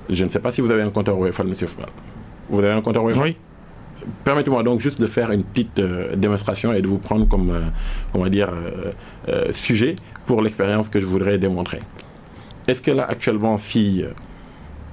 Je 0.08 0.24
ne 0.24 0.30
sais 0.30 0.38
pas 0.38 0.52
si 0.52 0.60
vous 0.60 0.70
avez 0.70 0.82
un 0.82 0.90
compteur 0.90 1.18
WFL, 1.18 1.46
monsieur. 1.46 1.66
Vous 2.48 2.58
avez 2.58 2.70
un 2.70 2.80
compteur 2.80 3.04
WFL 3.04 3.20
Oui. 3.20 3.36
Permettez-moi 4.24 4.62
donc 4.62 4.80
juste 4.80 5.00
de 5.00 5.06
faire 5.06 5.30
une 5.30 5.44
petite 5.44 5.78
euh, 5.78 6.16
démonstration 6.16 6.72
et 6.72 6.82
de 6.82 6.88
vous 6.88 6.98
prendre 6.98 7.26
comme, 7.28 7.50
euh, 7.50 7.60
on 8.14 8.20
va 8.20 8.30
dire, 8.30 8.50
euh, 9.28 9.52
sujet 9.52 9.96
pour 10.26 10.42
l'expérience 10.42 10.88
que 10.88 11.00
je 11.00 11.06
voudrais 11.06 11.38
démontrer. 11.38 11.80
Est-ce 12.66 12.82
que 12.82 12.90
là, 12.90 13.06
actuellement, 13.08 13.58
si 13.58 14.04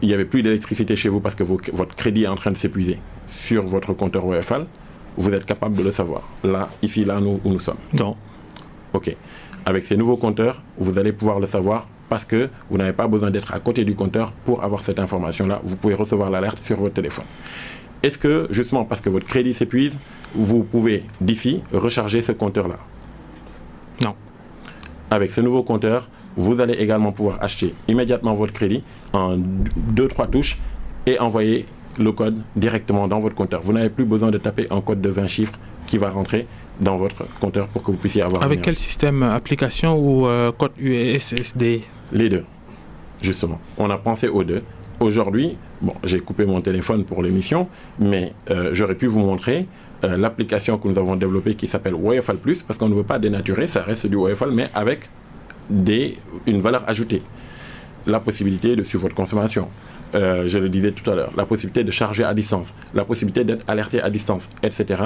il 0.01 0.07
n'y 0.07 0.13
avait 0.13 0.25
plus 0.25 0.41
d'électricité 0.41 0.95
chez 0.95 1.09
vous 1.09 1.19
parce 1.19 1.35
que 1.35 1.43
votre 1.43 1.95
crédit 1.95 2.23
est 2.23 2.27
en 2.27 2.35
train 2.35 2.51
de 2.51 2.57
s'épuiser 2.57 2.99
sur 3.27 3.65
votre 3.65 3.93
compteur 3.93 4.25
WFL, 4.25 4.65
vous 5.17 5.33
êtes 5.33 5.45
capable 5.45 5.75
de 5.75 5.83
le 5.83 5.91
savoir. 5.91 6.23
Là, 6.43 6.69
ici, 6.81 7.03
là, 7.05 7.19
nous, 7.19 7.39
où 7.43 7.49
nous 7.49 7.59
sommes. 7.59 7.77
Non. 7.97 8.15
OK. 8.93 9.15
Avec 9.65 9.83
ces 9.85 9.97
nouveaux 9.97 10.17
compteurs, 10.17 10.61
vous 10.77 10.97
allez 10.97 11.11
pouvoir 11.11 11.39
le 11.39 11.47
savoir 11.47 11.87
parce 12.09 12.25
que 12.25 12.49
vous 12.69 12.77
n'avez 12.77 12.93
pas 12.93 13.07
besoin 13.07 13.29
d'être 13.29 13.53
à 13.53 13.59
côté 13.59 13.85
du 13.85 13.95
compteur 13.95 14.31
pour 14.45 14.63
avoir 14.63 14.81
cette 14.81 14.99
information-là. 14.99 15.61
Vous 15.63 15.75
pouvez 15.75 15.93
recevoir 15.93 16.31
l'alerte 16.31 16.57
sur 16.59 16.77
votre 16.77 16.93
téléphone. 16.93 17.25
Est-ce 18.01 18.17
que, 18.17 18.47
justement, 18.49 18.85
parce 18.85 19.01
que 19.01 19.09
votre 19.09 19.27
crédit 19.27 19.53
s'épuise, 19.53 19.99
vous 20.33 20.63
pouvez, 20.63 21.03
d'ici, 21.21 21.61
recharger 21.73 22.21
ce 22.21 22.31
compteur-là? 22.31 22.77
Non. 24.03 24.15
Avec 25.11 25.31
ce 25.31 25.41
nouveau 25.41 25.63
compteur, 25.63 26.07
vous 26.37 26.61
allez 26.61 26.75
également 26.75 27.11
pouvoir 27.11 27.37
acheter 27.41 27.75
immédiatement 27.87 28.33
votre 28.33 28.53
crédit 28.53 28.83
en 29.13 29.35
deux, 29.37 30.07
trois 30.07 30.27
touches 30.27 30.57
et 31.05 31.19
envoyer 31.19 31.65
le 31.99 32.11
code 32.11 32.41
directement 32.55 33.07
dans 33.07 33.19
votre 33.19 33.35
compteur. 33.35 33.61
Vous 33.61 33.73
n'avez 33.73 33.89
plus 33.89 34.05
besoin 34.05 34.31
de 34.31 34.37
taper 34.37 34.67
un 34.71 34.81
code 34.81 35.01
de 35.01 35.09
20 35.09 35.27
chiffres 35.27 35.59
qui 35.85 35.97
va 35.97 36.09
rentrer 36.09 36.47
dans 36.79 36.95
votre 36.95 37.25
compteur 37.39 37.67
pour 37.67 37.83
que 37.83 37.91
vous 37.91 37.97
puissiez 37.97 38.21
avoir. 38.21 38.41
Avec 38.41 38.61
quel 38.61 38.77
système 38.77 39.21
Application 39.21 39.97
ou 39.97 40.27
euh, 40.27 40.51
code 40.51 40.71
USSD 40.79 41.81
les 42.11 42.29
deux, 42.29 42.45
justement. 43.21 43.59
On 43.77 43.89
a 43.89 43.97
pensé 43.97 44.27
aux 44.27 44.43
deux. 44.43 44.63
Aujourd'hui, 44.99 45.57
bon, 45.81 45.93
j'ai 46.03 46.19
coupé 46.19 46.45
mon 46.45 46.61
téléphone 46.61 47.05
pour 47.05 47.21
l'émission, 47.21 47.67
mais 47.99 48.33
euh, 48.49 48.71
j'aurais 48.73 48.95
pu 48.95 49.05
vous 49.07 49.19
montrer 49.19 49.67
euh, 50.03 50.17
l'application 50.17 50.77
que 50.77 50.87
nous 50.87 50.97
avons 50.97 51.15
développée 51.15 51.55
qui 51.55 51.67
s'appelle 51.67 51.93
WFL+, 51.93 52.37
parce 52.67 52.77
qu'on 52.77 52.89
ne 52.89 52.95
veut 52.95 53.03
pas 53.03 53.19
dénaturer, 53.19 53.67
ça 53.67 53.83
reste 53.83 54.07
du 54.07 54.15
WFL, 54.15 54.51
mais 54.51 54.69
avec 54.73 55.09
des, 55.69 56.17
une 56.47 56.61
valeur 56.61 56.83
ajoutée. 56.87 57.21
La 58.07 58.19
possibilité 58.19 58.75
de 58.75 58.83
suivre 58.83 59.03
votre 59.03 59.15
consommation. 59.15 59.67
Euh, 60.15 60.47
je 60.47 60.57
le 60.57 60.69
disais 60.69 60.91
tout 60.91 61.09
à 61.09 61.15
l'heure, 61.15 61.31
la 61.37 61.45
possibilité 61.45 61.83
de 61.83 61.91
charger 61.91 62.23
à 62.23 62.33
distance, 62.33 62.73
la 62.93 63.05
possibilité 63.05 63.43
d'être 63.43 63.63
alerté 63.67 64.01
à 64.01 64.09
distance, 64.09 64.49
etc. 64.63 65.01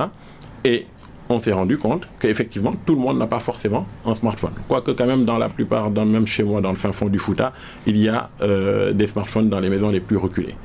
Et 0.64 0.86
on 1.30 1.40
s'est 1.40 1.52
rendu 1.52 1.78
compte 1.78 2.08
qu'effectivement, 2.20 2.74
tout 2.86 2.96
le 2.96 3.02
monde 3.02 3.18
n'a 3.18 3.28
pas 3.28 3.40
forcément 3.40 3.86
un 4.06 4.14
smartphone. 4.14 4.54
Quoique 4.68 4.92
quand 4.92 5.06
même, 5.06 5.26
dans 5.26 5.38
la 5.38 5.50
plupart, 5.50 5.90
même 5.92 6.28
chez 6.28 6.44
moi, 6.44 6.62
dans 6.62 6.70
le 6.70 6.76
fin 6.76 6.92
fond 6.92 7.08
du 7.08 7.20
Fouta, 7.20 7.54
il 7.86 7.98
y 7.98 8.08
a 8.08 8.30
euh, 8.42 8.92
des 8.92 9.08
smartphones 9.08 9.50
dans 9.50 9.60
les 9.60 9.70
maisons 9.70 9.90
les 9.90 10.00
plus 10.00 10.18
reculées. 10.18 10.56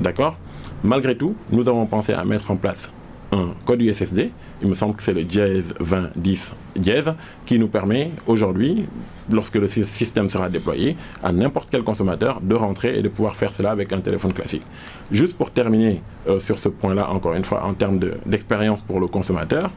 D'accord? 0.00 0.36
Malgré 0.84 1.16
tout, 1.16 1.34
nous 1.50 1.68
avons 1.68 1.86
pensé 1.86 2.12
à 2.12 2.24
mettre 2.24 2.50
en 2.50 2.56
place 2.56 2.90
un 3.32 3.48
code 3.64 3.82
USSD, 3.82 4.30
il 4.62 4.68
me 4.68 4.74
semble 4.74 4.94
que 4.96 5.02
c'est 5.02 5.14
le 5.14 5.24
dièse 5.24 5.74
2010 5.80 6.52
dièse, 6.76 7.12
qui 7.46 7.58
nous 7.58 7.68
permet 7.68 8.12
aujourd'hui, 8.26 8.86
lorsque 9.30 9.56
le 9.56 9.66
système 9.66 10.28
sera 10.30 10.48
déployé, 10.48 10.96
à 11.22 11.32
n'importe 11.32 11.68
quel 11.70 11.82
consommateur 11.82 12.40
de 12.40 12.54
rentrer 12.54 12.98
et 12.98 13.02
de 13.02 13.08
pouvoir 13.08 13.36
faire 13.36 13.52
cela 13.52 13.70
avec 13.70 13.92
un 13.92 14.00
téléphone 14.00 14.32
classique. 14.32 14.62
Juste 15.10 15.36
pour 15.36 15.50
terminer 15.50 16.02
euh, 16.28 16.38
sur 16.38 16.58
ce 16.58 16.68
point-là, 16.68 17.10
encore 17.10 17.34
une 17.34 17.44
fois, 17.44 17.64
en 17.64 17.74
termes 17.74 17.98
d'expérience 18.26 18.80
pour 18.80 19.00
le 19.00 19.06
consommateur, 19.06 19.70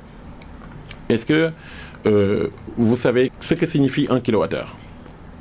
est-ce 1.10 1.26
que 1.26 1.52
euh, 2.06 2.48
vous 2.78 2.96
savez 2.96 3.32
ce 3.42 3.54
que 3.54 3.66
signifie 3.66 4.08
1 4.10 4.22
kWh 4.22 4.48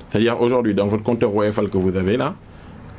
C'est-à-dire 0.08 0.40
aujourd'hui, 0.40 0.74
dans 0.74 0.86
votre 0.86 1.02
compteur 1.02 1.34
WFL 1.34 1.68
que 1.68 1.78
vous 1.78 1.96
avez 1.96 2.16
là, 2.16 2.34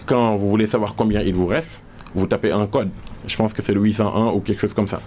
Quand 0.06 0.36
vous 0.36 0.50
voulez 0.50 0.66
savoir 0.66 0.96
combien 0.96 1.22
il 1.22 1.34
vous 1.34 1.46
reste, 1.46 1.80
vous 2.16 2.26
tapez 2.26 2.52
un 2.52 2.66
code. 2.66 2.90
Je 3.28 3.36
pense 3.36 3.54
que 3.54 3.62
c'est 3.62 3.74
le 3.74 3.82
801 3.82 4.32
ou 4.32 4.40
quelque 4.40 4.60
chose 4.60 4.74
comme 4.74 4.88
ça. 4.88 5.00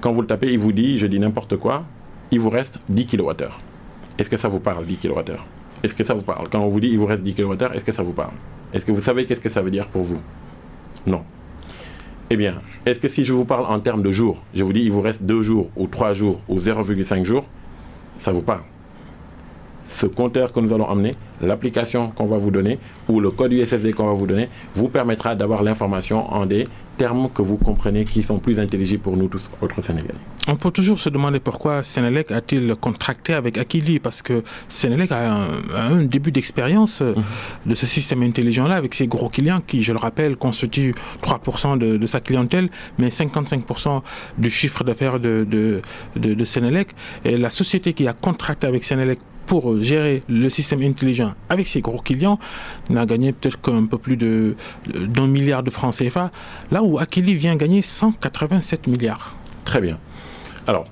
Quand 0.00 0.12
vous 0.12 0.20
le 0.20 0.26
tapez, 0.26 0.52
il 0.52 0.58
vous 0.58 0.72
dit, 0.72 0.98
je 0.98 1.06
dis 1.06 1.18
n'importe 1.18 1.56
quoi, 1.56 1.84
il 2.30 2.40
vous 2.40 2.50
reste 2.50 2.78
10 2.88 3.06
kWh. 3.06 3.32
Est-ce 4.18 4.28
que 4.28 4.36
ça 4.36 4.48
vous 4.48 4.60
parle, 4.60 4.86
10 4.86 4.98
kWh 4.98 5.36
Est-ce 5.82 5.94
que 5.94 6.04
ça 6.04 6.14
vous 6.14 6.22
parle? 6.22 6.48
Quand 6.48 6.60
on 6.60 6.68
vous 6.68 6.80
dit, 6.80 6.88
il 6.88 6.98
vous 6.98 7.06
reste 7.06 7.22
10 7.22 7.34
kWh, 7.34 7.74
est-ce 7.74 7.84
que 7.84 7.92
ça 7.92 8.02
vous 8.02 8.12
parle? 8.12 8.32
Est-ce 8.72 8.84
que 8.84 8.92
vous 8.92 9.00
savez 9.00 9.26
qu'est-ce 9.26 9.40
que 9.40 9.48
ça 9.48 9.62
veut 9.62 9.70
dire 9.70 9.88
pour 9.88 10.02
vous? 10.02 10.20
Non. 11.06 11.22
Eh 12.28 12.36
bien, 12.36 12.60
est-ce 12.84 12.98
que 12.98 13.08
si 13.08 13.24
je 13.24 13.32
vous 13.32 13.44
parle 13.44 13.66
en 13.66 13.78
termes 13.80 14.02
de 14.02 14.10
jours, 14.10 14.42
je 14.54 14.64
vous 14.64 14.72
dis, 14.72 14.82
il 14.82 14.90
vous 14.90 15.00
reste 15.00 15.22
2 15.22 15.42
jours, 15.42 15.70
ou 15.76 15.86
3 15.86 16.12
jours, 16.12 16.40
ou 16.48 16.58
0,5 16.58 17.24
jours, 17.24 17.44
ça 18.18 18.32
vous 18.32 18.42
parle? 18.42 18.62
Ce 19.88 20.06
compteur 20.06 20.52
que 20.52 20.60
nous 20.60 20.72
allons 20.72 20.88
emmener, 20.88 21.14
l'application 21.40 22.08
qu'on 22.08 22.26
va 22.26 22.38
vous 22.38 22.50
donner 22.50 22.78
ou 23.08 23.20
le 23.20 23.30
code 23.30 23.52
USSD 23.52 23.92
qu'on 23.92 24.06
va 24.06 24.14
vous 24.14 24.26
donner 24.26 24.48
vous 24.74 24.88
permettra 24.88 25.36
d'avoir 25.36 25.62
l'information 25.62 26.30
en 26.32 26.44
des 26.44 26.66
termes 26.96 27.28
que 27.30 27.42
vous 27.42 27.56
comprenez 27.56 28.04
qui 28.04 28.22
sont 28.22 28.38
plus 28.38 28.58
intelligibles 28.58 29.02
pour 29.02 29.16
nous 29.16 29.28
tous, 29.28 29.48
autres 29.60 29.82
Sénégalais. 29.82 30.14
On 30.48 30.56
peut 30.56 30.70
toujours 30.70 30.98
se 30.98 31.08
demander 31.08 31.40
pourquoi 31.40 31.82
Sénélec 31.82 32.30
a-t-il 32.30 32.74
contracté 32.76 33.34
avec 33.34 33.58
Akili 33.58 33.98
Parce 33.98 34.22
que 34.22 34.42
Sénélec 34.68 35.10
a 35.12 35.48
un, 35.74 36.02
début 36.04 36.30
d'expérience 36.30 37.02
euh, 37.02 37.14
mhm. 37.14 37.22
de 37.66 37.74
ce 37.74 37.86
système 37.86 38.22
intelligent-là 38.22 38.76
avec 38.76 38.94
ses 38.94 39.06
gros 39.08 39.28
clients 39.28 39.60
qui, 39.66 39.82
je 39.82 39.92
le 39.92 39.98
rappelle, 39.98 40.36
constituent 40.36 40.94
3% 41.22 41.78
de, 41.78 42.06
sa 42.06 42.20
clientèle, 42.20 42.68
mais 42.98 43.08
55% 43.08 44.02
du 44.38 44.50
chiffre 44.50 44.84
d'affaires 44.84 45.18
de, 45.18 45.46
de, 45.48 45.80
de, 46.16 46.44
Sénélec. 46.44 46.88
Et 47.24 47.36
la 47.36 47.50
société 47.50 47.92
qui 47.92 48.06
a 48.06 48.12
contracté 48.12 48.66
avec 48.66 48.84
Sénélec 48.84 49.18
pour 49.46 49.80
gérer 49.80 50.22
le 50.28 50.48
système 50.50 50.82
intelligent 50.82 51.32
avec 51.48 51.66
ses 51.66 51.80
gros 51.80 51.98
clients 51.98 52.38
n'a 52.90 53.06
gagné 53.06 53.32
peut-être 53.32 53.60
qu'un 53.60 53.86
peu 53.86 53.98
plus 53.98 54.16
d'un 54.16 55.26
milliard 55.26 55.62
de 55.62 55.70
francs 55.70 55.94
CFA, 55.96 56.30
là 56.70 56.82
où 56.82 56.98
Akili 56.98 57.34
vient 57.34 57.56
gagner 57.56 57.82
187 57.82 58.86
milliards. 58.86 59.34
Très 59.64 59.80
bien. 59.80 59.98
Alors, 60.66 60.86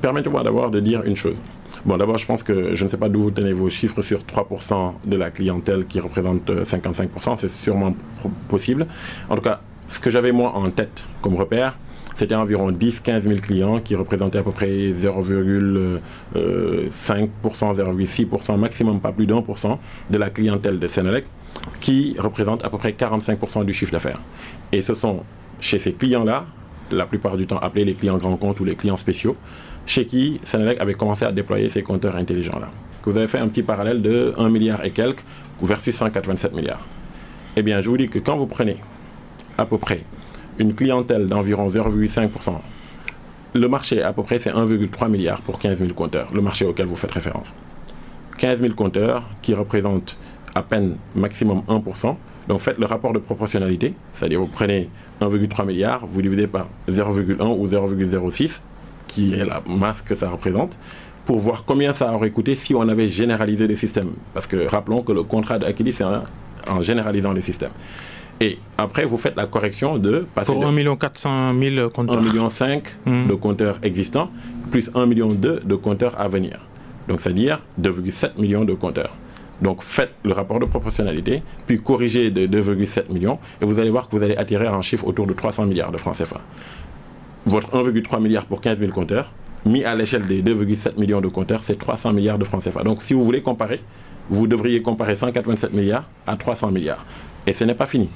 permettez-moi 0.00 0.42
d'abord 0.42 0.70
de 0.70 0.80
dire 0.80 1.02
une 1.04 1.16
chose. 1.16 1.40
Bon, 1.84 1.96
d'abord, 1.96 2.18
je 2.18 2.26
pense 2.26 2.42
que 2.42 2.74
je 2.74 2.84
ne 2.84 2.90
sais 2.90 2.98
pas 2.98 3.08
d'où 3.08 3.22
vous 3.22 3.30
tenez 3.30 3.52
vos 3.52 3.70
chiffres 3.70 4.02
sur 4.02 4.20
3% 4.20 4.94
de 5.04 5.16
la 5.16 5.30
clientèle 5.30 5.86
qui 5.86 5.98
représente 5.98 6.50
55%, 6.50 7.06
euh, 7.06 7.34
c'est 7.38 7.48
sûrement 7.48 7.94
possible. 8.48 8.86
En 9.30 9.36
tout 9.36 9.42
cas, 9.42 9.60
ce 9.88 9.98
que 9.98 10.10
j'avais 10.10 10.32
moi 10.32 10.52
en 10.54 10.70
tête 10.70 11.06
comme 11.22 11.36
repère, 11.36 11.78
c'était 12.20 12.34
environ 12.34 12.70
10-15 12.70 13.22
000 13.22 13.36
clients 13.36 13.80
qui 13.80 13.94
représentaient 13.94 14.36
à 14.36 14.42
peu 14.42 14.50
près 14.50 14.68
0,5%, 14.68 16.00
0,6%, 17.42 18.58
maximum 18.58 19.00
pas 19.00 19.10
plus 19.10 19.26
d'un 19.26 19.40
pour 19.40 19.56
cent 19.56 19.80
de 20.10 20.18
la 20.18 20.28
clientèle 20.28 20.78
de 20.78 20.86
Sénélec, 20.86 21.24
qui 21.80 22.16
représente 22.18 22.62
à 22.62 22.68
peu 22.68 22.76
près 22.76 22.90
45% 22.90 23.64
du 23.64 23.72
chiffre 23.72 23.92
d'affaires. 23.92 24.20
Et 24.70 24.82
ce 24.82 24.92
sont 24.92 25.20
chez 25.60 25.78
ces 25.78 25.94
clients-là, 25.94 26.44
la 26.90 27.06
plupart 27.06 27.38
du 27.38 27.46
temps 27.46 27.56
appelés 27.56 27.86
les 27.86 27.94
clients 27.94 28.18
grands 28.18 28.36
comptes 28.36 28.60
ou 28.60 28.66
les 28.66 28.74
clients 28.74 28.98
spéciaux, 28.98 29.34
chez 29.86 30.04
qui 30.04 30.42
Sénélec 30.44 30.78
avait 30.78 30.92
commencé 30.92 31.24
à 31.24 31.32
déployer 31.32 31.70
ces 31.70 31.82
compteurs 31.82 32.16
intelligents-là. 32.16 32.68
Vous 33.04 33.16
avez 33.16 33.28
fait 33.28 33.38
un 33.38 33.48
petit 33.48 33.62
parallèle 33.62 34.02
de 34.02 34.34
1 34.36 34.50
milliard 34.50 34.84
et 34.84 34.90
quelques 34.90 35.24
versus 35.62 35.96
187 35.96 36.52
milliards. 36.52 36.86
Eh 37.56 37.62
bien, 37.62 37.80
je 37.80 37.88
vous 37.88 37.96
dis 37.96 38.10
que 38.10 38.18
quand 38.18 38.36
vous 38.36 38.46
prenez 38.46 38.76
à 39.56 39.64
peu 39.64 39.78
près 39.78 40.02
une 40.60 40.74
clientèle 40.74 41.26
d'environ 41.26 41.68
0,5%. 41.68 42.28
Le 43.54 43.66
marché, 43.66 44.02
à 44.02 44.12
peu 44.12 44.22
près, 44.22 44.38
c'est 44.38 44.50
1,3 44.50 45.08
milliard 45.08 45.40
pour 45.40 45.58
15 45.58 45.78
000 45.78 45.94
compteurs, 45.94 46.26
le 46.34 46.42
marché 46.42 46.66
auquel 46.66 46.86
vous 46.86 46.96
faites 46.96 47.10
référence. 47.10 47.54
15 48.38 48.60
000 48.60 48.74
compteurs 48.74 49.22
qui 49.40 49.54
représentent 49.54 50.16
à 50.54 50.62
peine 50.62 50.96
maximum 51.14 51.62
1%. 51.66 52.14
Donc 52.46 52.60
faites 52.60 52.78
le 52.78 52.86
rapport 52.86 53.12
de 53.12 53.18
proportionnalité, 53.18 53.94
c'est-à-dire 54.12 54.40
vous 54.40 54.46
prenez 54.46 54.90
1,3 55.20 55.66
milliard, 55.66 56.06
vous 56.06 56.20
divisez 56.20 56.46
par 56.46 56.68
0,1 56.88 57.42
ou 57.56 57.66
0,06, 57.66 58.60
qui 59.08 59.32
est 59.32 59.44
la 59.44 59.62
masse 59.66 60.02
que 60.02 60.14
ça 60.14 60.28
représente, 60.28 60.78
pour 61.24 61.38
voir 61.38 61.64
combien 61.64 61.94
ça 61.94 62.12
aurait 62.12 62.30
coûté 62.30 62.54
si 62.54 62.74
on 62.74 62.86
avait 62.88 63.08
généralisé 63.08 63.66
les 63.66 63.76
systèmes. 63.76 64.12
Parce 64.34 64.46
que 64.46 64.68
rappelons 64.68 65.02
que 65.02 65.12
le 65.12 65.22
contrat 65.22 65.58
d'Aquili, 65.58 65.92
c'est 65.92 66.04
en 66.04 66.82
généralisant 66.82 67.32
les 67.32 67.40
systèmes. 67.40 67.72
Et 68.40 68.58
après, 68.78 69.04
vous 69.04 69.18
faites 69.18 69.36
la 69.36 69.46
correction 69.46 69.98
de 69.98 70.26
passer 70.34 70.52
Pour 70.52 70.64
1 70.64 70.96
400 70.96 71.52
000 71.60 71.90
compteurs. 71.90 72.16
1 72.16 72.20
million 72.22 72.48
5 72.48 72.82
mmh. 73.04 73.26
de 73.28 73.34
compteurs 73.34 73.78
existants, 73.82 74.30
plus 74.70 74.90
1 74.94 75.04
million 75.04 75.32
2 75.32 75.60
de 75.62 75.74
compteurs 75.74 76.18
à 76.18 76.26
venir. 76.26 76.58
Donc, 77.06 77.20
c'est-à-dire 77.20 77.60
2,7 77.80 78.40
millions 78.40 78.64
de 78.64 78.72
compteurs. 78.72 79.14
Donc, 79.60 79.82
faites 79.82 80.14
le 80.24 80.32
rapport 80.32 80.58
de 80.58 80.64
proportionnalité, 80.64 81.42
puis 81.66 81.82
corrigez 81.82 82.30
de 82.30 82.46
2,7 82.46 83.12
millions, 83.12 83.38
et 83.60 83.66
vous 83.66 83.78
allez 83.78 83.90
voir 83.90 84.08
que 84.08 84.16
vous 84.16 84.22
allez 84.22 84.36
attirer 84.36 84.66
un 84.66 84.80
chiffre 84.80 85.06
autour 85.06 85.26
de 85.26 85.34
300 85.34 85.66
milliards 85.66 85.92
de 85.92 85.98
francs 85.98 86.16
CFA. 86.16 86.40
Votre 87.44 87.68
1,3 87.68 88.22
milliard 88.22 88.46
pour 88.46 88.62
15 88.62 88.78
000 88.78 88.90
compteurs, 88.90 89.32
mis 89.66 89.84
à 89.84 89.94
l'échelle 89.94 90.26
des 90.26 90.42
2,7 90.42 90.98
millions 90.98 91.20
de 91.20 91.28
compteurs, 91.28 91.60
c'est 91.62 91.78
300 91.78 92.14
milliards 92.14 92.38
de 92.38 92.44
francs 92.44 92.64
CFA. 92.64 92.84
Donc, 92.84 93.02
si 93.02 93.12
vous 93.12 93.22
voulez 93.22 93.42
comparer, 93.42 93.82
vous 94.30 94.46
devriez 94.46 94.80
comparer 94.80 95.14
187 95.14 95.74
milliards 95.74 96.08
à 96.26 96.36
300 96.36 96.70
milliards. 96.70 97.04
Et 97.46 97.52
ce 97.52 97.64
n'est 97.64 97.74
pas 97.74 97.86
fini. 97.86 98.08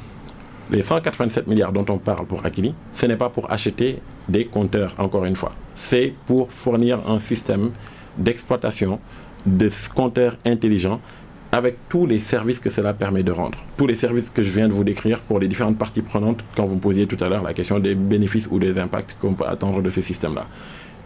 Les 0.71 0.81
187 0.81 1.47
milliards 1.47 1.73
dont 1.73 1.85
on 1.91 1.99
parle 1.99 2.27
pour 2.27 2.45
Akili, 2.47 2.75
ce 2.95 3.05
n'est 3.05 3.17
pas 3.17 3.29
pour 3.29 3.51
acheter 3.53 3.99
des 4.29 4.47
compteurs, 4.47 4.95
encore 4.99 5.27
une 5.27 5.37
fois. 5.37 5.53
C'est 5.75 6.15
pour 6.27 6.51
fournir 6.51 7.07
un 7.07 7.19
système 7.19 7.71
d'exploitation 8.17 8.99
de 9.45 9.69
compteurs 9.95 10.37
intelligents 10.47 11.01
avec 11.53 11.77
tous 11.89 12.07
les 12.07 12.19
services 12.19 12.59
que 12.59 12.71
cela 12.71 12.95
permet 12.95 13.23
de 13.23 13.31
rendre. 13.31 13.59
Tous 13.77 13.87
les 13.87 13.95
services 13.95 14.31
que 14.31 14.43
je 14.43 14.51
viens 14.51 14.67
de 14.67 14.73
vous 14.73 14.85
décrire 14.85 15.21
pour 15.21 15.39
les 15.39 15.49
différentes 15.49 15.79
parties 15.79 16.03
prenantes 16.03 16.45
quand 16.57 16.65
vous 16.65 16.79
posiez 16.79 17.07
tout 17.07 17.23
à 17.23 17.29
l'heure 17.29 17.43
la 17.43 17.53
question 17.53 17.79
des 17.79 17.95
bénéfices 17.95 18.49
ou 18.51 18.59
des 18.59 18.79
impacts 18.79 19.17
qu'on 19.21 19.35
peut 19.35 19.47
attendre 19.47 19.83
de 19.83 19.91
ce 19.91 20.01
système-là. 20.01 20.47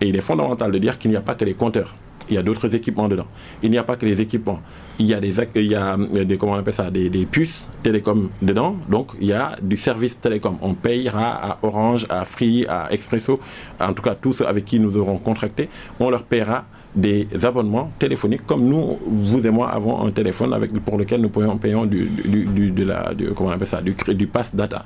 Et 0.00 0.08
il 0.08 0.16
est 0.16 0.20
fondamental 0.20 0.70
de 0.70 0.78
dire 0.78 0.98
qu'il 0.98 1.10
n'y 1.10 1.16
a 1.16 1.20
pas 1.20 1.34
que 1.34 1.44
les 1.44 1.54
compteurs 1.54 1.96
il 2.30 2.34
y 2.34 2.38
a 2.38 2.42
d'autres 2.42 2.74
équipements 2.74 3.08
dedans. 3.08 3.26
Il 3.62 3.70
n'y 3.70 3.78
a 3.78 3.84
pas 3.84 3.96
que 3.96 4.06
les 4.06 4.20
équipements. 4.20 4.60
Il 4.98 5.06
y 5.06 5.14
a 5.14 5.20
des, 5.20 5.34
il 5.54 5.66
y 5.66 5.74
a 5.74 5.96
des 5.96 6.36
comment 6.36 6.52
on 6.52 6.58
appelle 6.58 6.74
ça, 6.74 6.90
des, 6.90 7.08
puces 7.26 7.68
télécom 7.82 8.30
dedans. 8.42 8.76
Donc 8.88 9.12
il 9.20 9.28
y 9.28 9.32
a 9.32 9.56
du 9.62 9.76
service 9.76 10.18
télécom. 10.18 10.58
On 10.60 10.74
payera 10.74 11.52
à 11.52 11.58
Orange, 11.62 12.06
à 12.08 12.24
Free, 12.24 12.66
à 12.66 12.88
Expresso, 12.92 13.40
en 13.80 13.92
tout 13.92 14.02
cas 14.02 14.14
tous 14.14 14.32
ceux 14.32 14.46
avec 14.46 14.64
qui 14.64 14.80
nous 14.80 14.96
aurons 14.96 15.18
contracté, 15.18 15.68
on 16.00 16.10
leur 16.10 16.24
paiera 16.24 16.64
des 16.94 17.28
abonnements 17.44 17.92
téléphoniques 17.98 18.46
comme 18.46 18.64
nous, 18.64 18.98
vous 19.06 19.46
et 19.46 19.50
moi, 19.50 19.68
avons 19.70 20.04
un 20.04 20.10
téléphone 20.10 20.52
avec, 20.52 20.72
pour 20.80 20.98
lequel 20.98 21.20
nous 21.20 21.28
payons, 21.28 21.56
payons 21.58 21.86
du, 21.86 22.06
du, 22.08 22.70
de 22.70 22.84
la, 22.84 23.12
comment 23.36 23.50
on 23.50 23.52
appelle 23.52 23.68
ça, 23.68 23.80
du, 23.80 23.94
du 24.14 24.26
pass 24.26 24.54
data. 24.54 24.84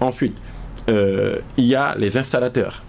Ensuite, 0.00 0.36
euh, 0.88 1.36
il 1.56 1.66
y 1.66 1.74
a 1.74 1.94
les 1.96 2.16
installateurs 2.16 2.82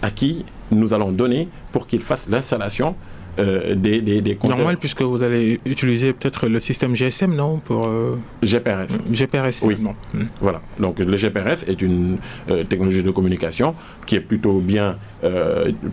à 0.00 0.10
qui 0.10 0.44
nous 0.74 0.94
allons 0.94 1.12
donner 1.12 1.48
pour 1.72 1.86
qu'ils 1.86 2.02
fassent 2.02 2.28
l'installation 2.28 2.94
euh, 3.38 3.74
des, 3.74 4.02
des, 4.02 4.20
des. 4.20 4.38
Normal, 4.46 4.76
puisque 4.76 5.00
vous 5.00 5.22
allez 5.22 5.58
utiliser 5.64 6.12
peut-être 6.12 6.48
le 6.48 6.60
système 6.60 6.94
GSM, 6.94 7.34
non 7.34 7.60
pour, 7.64 7.88
euh, 7.88 8.18
GPRS. 8.42 8.98
GPRS, 9.10 9.62
oui. 9.62 9.76
Hmm. 9.76 10.24
Voilà. 10.40 10.60
Donc 10.78 10.98
le 10.98 11.16
GPRS 11.16 11.64
est 11.66 11.80
une 11.80 12.18
euh, 12.50 12.62
technologie 12.62 13.02
de 13.02 13.10
communication 13.10 13.74
qui 14.04 14.16
est 14.16 14.20
plutôt 14.20 14.58
bien 14.60 14.98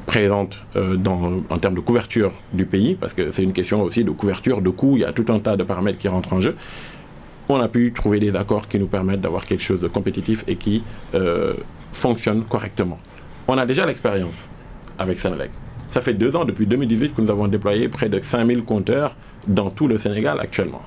présente 0.07 0.57
dans, 0.75 1.43
en 1.49 1.59
termes 1.59 1.75
de 1.75 1.79
couverture 1.81 2.31
du 2.51 2.65
pays, 2.65 2.95
parce 2.95 3.13
que 3.13 3.29
c'est 3.31 3.43
une 3.43 3.53
question 3.53 3.81
aussi 3.83 4.03
de 4.03 4.09
couverture 4.11 4.61
de 4.61 4.69
coûts. 4.69 4.97
Il 4.97 5.01
y 5.01 5.05
a 5.05 5.13
tout 5.13 5.25
un 5.31 5.39
tas 5.39 5.55
de 5.55 5.63
paramètres 5.63 5.99
qui 5.99 6.07
rentrent 6.07 6.33
en 6.33 6.41
jeu. 6.41 6.55
On 7.47 7.59
a 7.59 7.67
pu 7.67 7.93
trouver 7.93 8.19
des 8.19 8.35
accords 8.35 8.67
qui 8.67 8.79
nous 8.79 8.87
permettent 8.87 9.21
d'avoir 9.21 9.45
quelque 9.45 9.61
chose 9.61 9.81
de 9.81 9.87
compétitif 9.87 10.43
et 10.47 10.55
qui 10.55 10.83
fonctionne 11.91 12.43
correctement. 12.43 12.97
On 13.47 13.57
a 13.57 13.65
déjà 13.67 13.85
l'expérience 13.85 14.45
avec 14.99 15.17
Sénélec. 15.19 15.51
Ça 15.89 16.01
fait 16.01 16.13
deux 16.13 16.35
ans, 16.35 16.45
depuis 16.45 16.67
2018, 16.67 17.15
que 17.15 17.21
nous 17.21 17.31
avons 17.31 17.47
déployé 17.47 17.87
près 17.89 18.09
de 18.09 18.21
5000 18.21 18.63
compteurs 18.63 19.15
dans 19.47 19.71
tout 19.71 19.87
le 19.87 19.97
Sénégal 19.97 20.39
actuellement. 20.39 20.81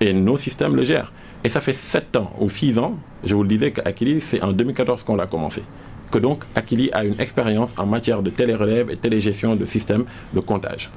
Et 0.00 0.12
nos 0.12 0.36
systèmes 0.36 0.76
le 0.76 0.82
gèrent. 0.84 1.12
Et 1.44 1.48
ça 1.48 1.60
fait 1.60 1.72
sept 1.72 2.16
ans 2.16 2.32
ou 2.40 2.48
six 2.48 2.78
ans, 2.78 2.98
je 3.22 3.34
vous 3.34 3.42
le 3.42 3.48
disais 3.48 3.70
qu'Akili, 3.72 4.20
c'est 4.20 4.42
en 4.42 4.52
2014 4.52 5.02
qu'on 5.02 5.16
l'a 5.16 5.26
commencé. 5.26 5.62
Que 6.10 6.18
donc 6.18 6.44
Akili 6.54 6.90
a 6.92 7.04
une 7.04 7.18
expérience 7.20 7.74
en 7.78 7.86
matière 7.86 8.22
de 8.22 8.30
télérelève 8.30 8.90
et 8.90 8.96
télégestion 8.96 9.56
de 9.56 9.64
systèmes 9.64 10.04
de 10.32 10.40
comptage. 10.40 10.90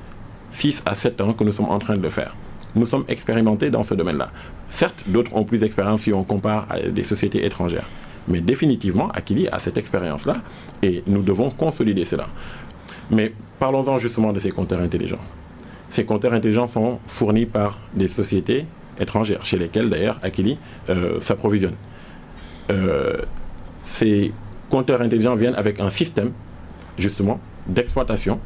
6 0.51 0.84
à 0.86 0.95
7 0.95 1.22
ans 1.22 1.34
que 1.34 1.43
nous 1.43 1.51
sommes 1.51 1.70
en 1.70 1.80
train 1.80 1.97
de 1.97 2.01
le 2.01 2.10
faire. 2.10 2.36
Nous 2.76 2.86
sommes 2.86 3.05
expérimentés 3.08 3.70
dans 3.70 3.84
ce 3.84 3.93
domaine-là. 3.93 4.30
Certes, 4.70 5.03
d'autres 5.08 5.36
ont 5.36 5.43
plus 5.43 5.60
d'expérience 5.60 6.01
si 6.01 6.14
on 6.14 6.24
compare 6.24 6.68
à 6.70 6.80
des 6.80 7.03
sociétés 7.03 7.45
étrangères. 7.45 7.88
Mais 8.28 8.41
définitivement, 8.41 9.09
Akili 9.11 9.47
a 9.47 9.59
cette 9.59 9.78
expérience-là 9.78 10.38
et 10.84 11.03
nous 11.07 11.21
devons 11.21 11.49
consolider 11.49 12.05
cela. 12.05 12.28
Mais 13.09 13.34
parlons-en 13.59 13.97
justement 13.97 14.34
de 14.34 14.39
ces 14.39 14.51
compteurs 14.51 14.82
intelligents. 14.82 15.19
Ces 15.89 16.03
compteurs 16.05 16.34
intelligents 16.34 16.67
sont 16.67 16.99
fournis 17.07 17.45
par 17.45 17.80
des 17.93 18.07
sociétés 18.07 18.65
étrangères, 18.99 19.45
chez 19.45 19.57
lesquelles 19.57 19.89
d'ailleurs 19.89 20.19
Akili 20.21 20.57
euh, 20.89 21.19
s'approvisionne. 21.19 21.75
Euh, 22.69 23.17
ces 23.86 24.34
compteurs 24.69 25.01
intelligents 25.01 25.36
viennent 25.36 25.55
avec 25.55 25.80
un 25.80 25.89
système, 25.89 26.32
justement, 26.97 27.39
d'exploitation 27.67 28.39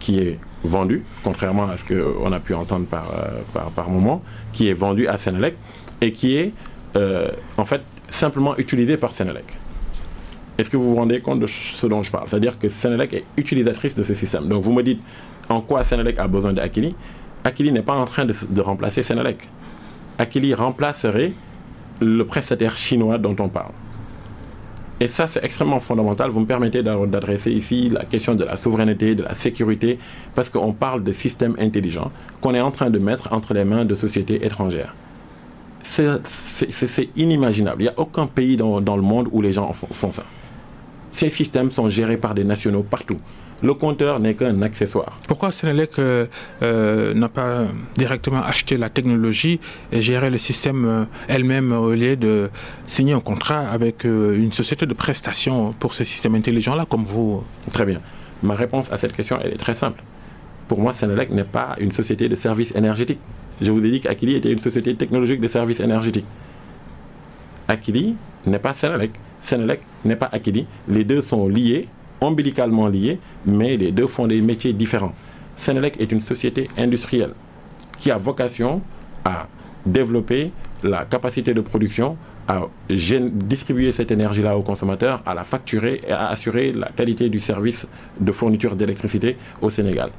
qui 0.00 0.18
est 0.18 0.38
vendu, 0.64 1.04
contrairement 1.22 1.68
à 1.68 1.76
ce 1.76 1.84
qu'on 1.84 2.32
a 2.32 2.40
pu 2.40 2.54
entendre 2.54 2.86
par, 2.86 3.08
euh, 3.10 3.40
par, 3.52 3.70
par 3.70 3.88
moment, 3.88 4.22
qui 4.52 4.68
est 4.68 4.74
vendu 4.74 5.06
à 5.06 5.16
Sénélec 5.16 5.54
et 6.00 6.12
qui 6.12 6.36
est 6.36 6.52
en 7.56 7.64
fait, 7.64 7.80
simplement 8.12 8.56
utilisée 8.56 8.96
par 8.96 9.12
Sénélec. 9.12 9.44
Est-ce 10.58 10.68
que 10.70 10.76
vous 10.76 10.90
vous 10.90 10.96
rendez 10.96 11.20
compte 11.20 11.40
de 11.40 11.46
ce 11.46 11.86
dont 11.86 12.02
je 12.02 12.12
parle? 12.12 12.28
C'est-à-dire 12.28 12.58
que 12.58 12.68
Sénélec 12.68 13.12
est 13.14 13.24
utilisatrice 13.36 13.94
de 13.94 14.02
ce 14.02 14.14
système. 14.14 14.48
Donc 14.48 14.62
vous 14.62 14.72
me 14.72 14.82
dites 14.82 15.00
en 15.48 15.60
quoi 15.60 15.82
Sénélec 15.82 16.18
a 16.18 16.28
besoin 16.28 16.52
d'Akili? 16.52 16.94
Akili 17.44 17.72
n'est 17.72 17.82
pas 17.82 17.94
en 17.94 18.04
train 18.04 18.24
de, 18.24 18.60
remplacer 18.60 19.02
Sénélec. 19.02 19.48
Akili 20.18 20.54
remplacerait 20.54 21.32
le 22.00 22.24
prestataire 22.24 22.76
chinois 22.76 23.18
dont 23.18 23.34
on 23.40 23.48
parle. 23.48 23.72
Et 25.00 25.08
ça, 25.08 25.26
c'est 25.26 25.42
extrêmement 25.42 25.80
fondamental. 25.80 26.30
Vous 26.30 26.38
me 26.40 26.46
permettez 26.46 26.82
d'adresser 26.82 27.50
ici 27.50 27.88
la 27.88 28.04
question 28.04 28.36
de 28.36 28.44
la 28.44 28.56
souveraineté, 28.56 29.16
de 29.16 29.24
la 29.24 29.34
sécurité, 29.34 29.98
parce 30.34 30.48
qu'on 30.48 30.72
parle 30.72 31.02
de 31.02 31.10
systèmes 31.10 31.56
intelligents 31.58 32.12
qu'on 32.40 32.54
est 32.54 32.60
en 32.60 32.70
train 32.70 32.90
de 32.90 33.00
mettre 33.00 33.32
entre 33.32 33.52
les 33.52 33.64
mains 33.64 33.84
de 33.84 33.96
sociétés 33.96 34.44
étrangères. 34.44 34.94
C'est 35.82 37.08
inimaginable. 37.16 37.82
Il 37.82 37.84
n'y 37.84 37.90
a 37.90 37.98
aucun 37.98 38.26
pays 38.26 38.56
dans, 38.56 38.80
dans, 38.80 38.96
le 38.96 39.02
monde 39.02 39.28
où 39.32 39.42
les 39.42 39.52
gens 39.52 39.72
font 39.72 40.10
ça. 40.10 40.24
Ces 41.10 41.28
systèmes 41.28 41.70
sont 41.70 41.90
gérés 41.90 42.16
par 42.16 42.34
des 42.34 42.44
nationaux 42.44 42.82
partout 42.82 43.18
le 43.62 43.74
compteur 43.74 44.20
n'est 44.20 44.34
qu'un 44.34 44.60
accessoire. 44.62 45.18
Pourquoi 45.28 45.52
Sénélec 45.52 45.98
euh, 45.98 46.26
euh, 46.62 47.14
n'a 47.14 47.28
pas 47.28 47.66
directement 47.96 48.42
acheté 48.42 48.76
la 48.76 48.90
technologie 48.90 49.60
et 49.92 50.02
géré 50.02 50.30
le 50.30 50.38
système 50.38 50.84
euh, 50.84 51.04
elle-même 51.28 51.72
au 51.72 51.92
lieu 51.92 52.16
de 52.16 52.50
signer 52.86 53.12
un 53.12 53.20
contrat 53.20 53.60
avec 53.60 54.04
euh, 54.04 54.36
une 54.36 54.52
société 54.52 54.86
de 54.86 54.94
prestation 54.94 55.72
pour 55.78 55.94
ce 55.94 56.04
système 56.04 56.34
intelligent-là 56.34 56.86
comme 56.88 57.04
vous? 57.04 57.44
Très 57.72 57.86
bien. 57.86 58.00
Ma 58.42 58.54
réponse 58.54 58.90
à 58.90 58.98
cette 58.98 59.12
question, 59.12 59.38
elle 59.42 59.52
est 59.52 59.56
très 59.56 59.74
simple. 59.74 60.02
Pour 60.66 60.80
moi, 60.80 60.92
Sénélec 60.92 61.30
n'est 61.30 61.44
pas 61.44 61.76
une 61.78 61.92
société 61.92 62.28
de 62.28 62.34
services 62.34 62.74
énergétiques. 62.74 63.20
Je 63.60 63.70
vous 63.70 63.84
ai 63.84 63.90
dit 63.90 64.00
qu'Akili 64.00 64.34
était 64.36 64.52
une 64.52 64.58
société 64.58 64.94
technologique 64.94 65.40
de 65.40 65.48
services 65.48 65.80
énergétiques. 65.80 66.26
Akili 67.68 68.16
n'est 68.46 68.58
pas 68.58 68.72
Sénélec. 68.72 69.12
Sénélec 69.40 69.80
n'est 70.04 70.16
pas 70.16 70.28
Akili. 70.32 70.66
Les 70.88 71.04
deux 71.04 71.20
sont 71.20 71.48
liés 71.48 71.88
ombilicalement 72.22 72.88
liés, 72.88 73.18
mais 73.44 73.76
les 73.76 73.90
deux 73.90 74.06
font 74.06 74.26
des 74.26 74.40
métiers 74.40 74.72
différents. 74.72 75.12
Sénélec 75.56 75.96
est 76.00 76.12
une 76.12 76.20
société 76.20 76.68
industrielle 76.78 77.34
qui 77.98 78.10
a 78.10 78.16
vocation 78.16 78.80
à 79.24 79.46
développer 79.84 80.52
la 80.82 81.04
capacité 81.04 81.54
de 81.54 81.60
production, 81.60 82.16
à 82.48 82.62
distribuer 82.88 83.92
cette 83.92 84.10
énergie-là 84.10 84.56
aux 84.56 84.62
consommateurs, 84.62 85.22
à 85.26 85.34
la 85.34 85.44
facturer 85.44 86.00
et 86.06 86.12
à 86.12 86.28
assurer 86.28 86.72
la 86.72 86.88
qualité 86.88 87.28
du 87.28 87.40
service 87.40 87.86
de 88.20 88.32
fourniture 88.32 88.74
d'électricité 88.76 89.36
au 89.60 89.70
Sénégal. 89.70 90.10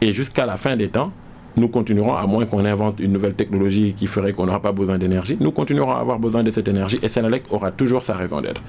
Et 0.00 0.12
jusqu'à 0.12 0.46
la 0.46 0.56
fin 0.56 0.76
des 0.76 0.88
temps, 0.88 1.12
nous 1.56 1.68
continuerons, 1.68 2.16
à 2.16 2.26
moins 2.26 2.46
qu'on 2.46 2.64
invente 2.64 3.00
une 3.00 3.12
nouvelle 3.12 3.34
technologie 3.34 3.94
qui 3.94 4.06
ferait 4.06 4.32
qu'on 4.32 4.46
n'aura 4.46 4.60
pas 4.60 4.72
besoin 4.72 4.98
d'énergie, 4.98 5.36
nous 5.40 5.52
continuerons 5.52 5.92
à 5.92 6.00
avoir 6.00 6.18
besoin 6.18 6.42
de 6.42 6.50
cette 6.50 6.68
énergie 6.68 6.98
et 7.02 7.08
Sénélec 7.08 7.44
aura 7.50 7.70
toujours 7.70 8.02
sa 8.02 8.14
raison 8.14 8.40
d'être 8.40 8.62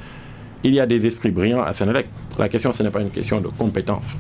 il 0.64 0.74
y 0.74 0.80
a 0.80 0.86
des 0.86 1.06
esprits 1.06 1.32
brillants 1.32 1.62
à 1.62 1.74
Sénélec. 1.74 2.08
La 2.40 2.50
question, 2.50 2.72
ce 2.72 2.84
n'est 2.84 2.90
pas 2.90 3.02
une 3.02 3.10
question 3.10 3.42
de 3.42 3.48
compétence. 3.48 4.16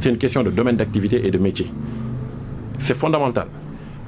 C'est 0.00 0.10
une 0.10 0.18
question 0.18 0.42
de 0.42 0.50
domaine 0.50 0.76
d'activité 0.76 1.26
et 1.26 1.30
de 1.30 1.38
métier. 1.38 1.70
C'est 2.78 2.94
fondamental. 2.94 3.46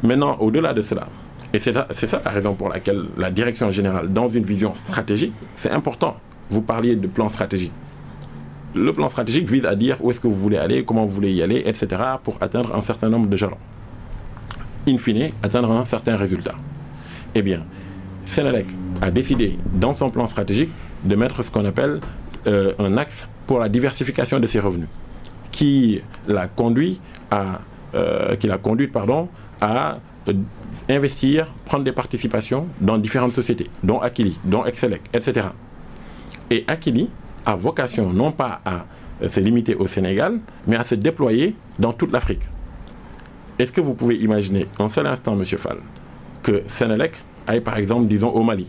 Maintenant, 0.02 0.36
au-delà 0.40 0.72
de 0.72 0.82
cela, 0.82 1.06
et 1.52 1.58
c'est 1.58 1.72
ça 1.72 2.22
la 2.24 2.30
raison 2.30 2.54
pour 2.54 2.68
laquelle 2.68 3.04
la 3.16 3.30
direction 3.30 3.70
générale, 3.70 4.12
dans 4.12 4.28
une 4.28 4.42
vision 4.42 4.74
stratégique, 4.74 5.34
c'est 5.54 5.70
important. 5.70 6.16
Vous 6.50 6.62
parliez 6.62 6.96
de 6.96 7.06
plan 7.06 7.28
stratégique. 7.28 7.72
Le 8.74 8.92
plan 8.92 9.08
stratégique 9.10 9.48
vise 9.50 9.66
à 9.66 9.76
dire 9.76 9.98
où 10.00 10.10
est-ce 10.10 10.18
que 10.18 10.26
vous 10.26 10.34
voulez 10.34 10.56
aller, 10.56 10.82
comment 10.84 11.04
vous 11.04 11.14
voulez 11.14 11.32
y 11.32 11.42
aller, 11.42 11.62
etc., 11.66 12.02
pour 12.24 12.38
atteindre 12.40 12.74
un 12.74 12.80
certain 12.80 13.10
nombre 13.10 13.28
de 13.28 13.36
jalons. 13.36 13.58
In 14.88 14.98
fine, 14.98 15.30
atteindre 15.42 15.70
un 15.70 15.84
certain 15.84 16.16
résultat. 16.16 16.54
Eh 17.34 17.42
bien, 17.42 17.64
Sénélec 18.26 18.66
a 19.00 19.10
décidé, 19.10 19.58
dans 19.74 19.94
son 19.94 20.10
plan 20.10 20.26
stratégique, 20.26 20.70
de 21.04 21.14
mettre 21.16 21.42
ce 21.42 21.50
qu'on 21.50 21.64
appelle 21.64 22.00
euh, 22.46 22.72
un 22.78 22.96
axe 22.96 23.28
pour 23.46 23.60
la 23.60 23.68
diversification 23.68 24.40
de 24.40 24.46
ses 24.46 24.58
revenus, 24.58 24.88
qui 25.52 26.00
l'a 26.26 26.48
conduit 26.48 27.00
à, 27.30 27.60
euh, 27.94 28.34
qui 28.36 28.46
l'a 28.48 28.58
conduite 28.58 28.92
pardon, 28.92 29.28
à 29.60 29.98
euh, 30.28 30.32
investir, 30.88 31.52
prendre 31.64 31.84
des 31.84 31.92
participations 31.92 32.66
dans 32.80 32.98
différentes 32.98 33.32
sociétés, 33.32 33.70
dont 33.84 34.00
Akili, 34.00 34.38
dont 34.44 34.64
Excelec, 34.64 35.02
etc. 35.12 35.46
Et 36.50 36.64
Akili 36.66 37.08
a 37.46 37.54
vocation 37.54 38.12
non 38.12 38.32
pas 38.32 38.60
à 38.64 38.84
se 39.28 39.38
limiter 39.38 39.74
au 39.76 39.86
Sénégal, 39.86 40.40
mais 40.66 40.76
à 40.76 40.82
se 40.82 40.96
déployer 40.96 41.54
dans 41.78 41.92
toute 41.92 42.12
l'Afrique. 42.12 42.42
Est-ce 43.58 43.72
que 43.72 43.80
vous 43.80 43.94
pouvez 43.94 44.16
imaginer 44.16 44.66
un 44.78 44.88
seul 44.88 45.06
instant, 45.06 45.34
M. 45.38 45.44
Fall, 45.44 45.78
que 46.42 46.62
Sénélec 46.66 47.12
aille 47.46 47.60
par 47.60 47.76
exemple, 47.76 48.06
disons, 48.06 48.30
au 48.30 48.42
Mali, 48.42 48.66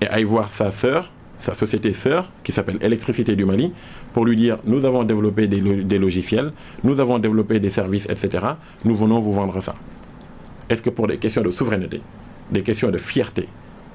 et 0.00 0.08
aille 0.08 0.24
voir 0.24 0.50
sa 0.50 0.70
sœur, 0.70 1.10
sa 1.38 1.54
société 1.54 1.92
sœur, 1.92 2.30
qui 2.44 2.52
s'appelle 2.52 2.78
Électricité 2.82 3.34
du 3.34 3.44
Mali, 3.44 3.72
pour 4.12 4.24
lui 4.24 4.36
dire 4.36 4.58
nous 4.64 4.84
avons 4.84 5.04
développé 5.04 5.46
des, 5.46 5.60
des, 5.84 5.98
logiciels, 5.98 6.52
nous 6.84 7.00
avons 7.00 7.18
développé 7.18 7.60
des 7.60 7.70
services, 7.70 8.06
etc. 8.08 8.44
Nous 8.84 8.94
venons 8.94 9.20
vous 9.20 9.32
vendre 9.32 9.60
ça. 9.60 9.74
Est-ce 10.68 10.82
que 10.82 10.90
pour 10.90 11.06
des 11.06 11.16
questions 11.16 11.42
de 11.42 11.50
souveraineté, 11.50 12.00
des 12.50 12.62
questions 12.62 12.90
de 12.90 12.98
fierté 12.98 13.48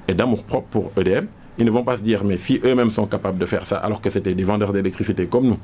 et 0.08 0.14
d'amour 0.14 0.42
propre 0.44 0.68
pour 0.68 0.92
EDM, 0.96 1.26
ils 1.58 1.64
ne 1.64 1.70
vont 1.70 1.84
pas 1.84 1.96
se 1.96 2.02
dire 2.02 2.24
mais 2.24 2.36
si 2.36 2.60
eux-mêmes 2.64 2.90
sont 2.90 3.06
capables 3.06 3.38
de 3.38 3.46
faire 3.46 3.66
ça 3.66 3.78
alors 3.78 4.00
que 4.00 4.10
c'était 4.10 4.34
des 4.34 4.44
vendeurs 4.44 4.72
d'électricité 4.72 5.26
comme 5.26 5.46
nous, 5.46 5.58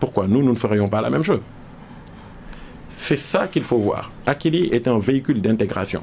pourquoi 0.00 0.26
nous, 0.26 0.42
nous 0.42 0.52
ne 0.52 0.58
ferions 0.58 0.88
pas 0.88 1.00
la 1.00 1.10
même 1.10 1.22
chose? 1.22 1.40
C'est 2.98 3.16
ça 3.16 3.46
qu'il 3.46 3.62
faut 3.62 3.78
voir. 3.78 4.10
Akili 4.26 4.68
est 4.72 4.88
un 4.88 4.98
véhicule 4.98 5.40
d'intégration. 5.40 6.02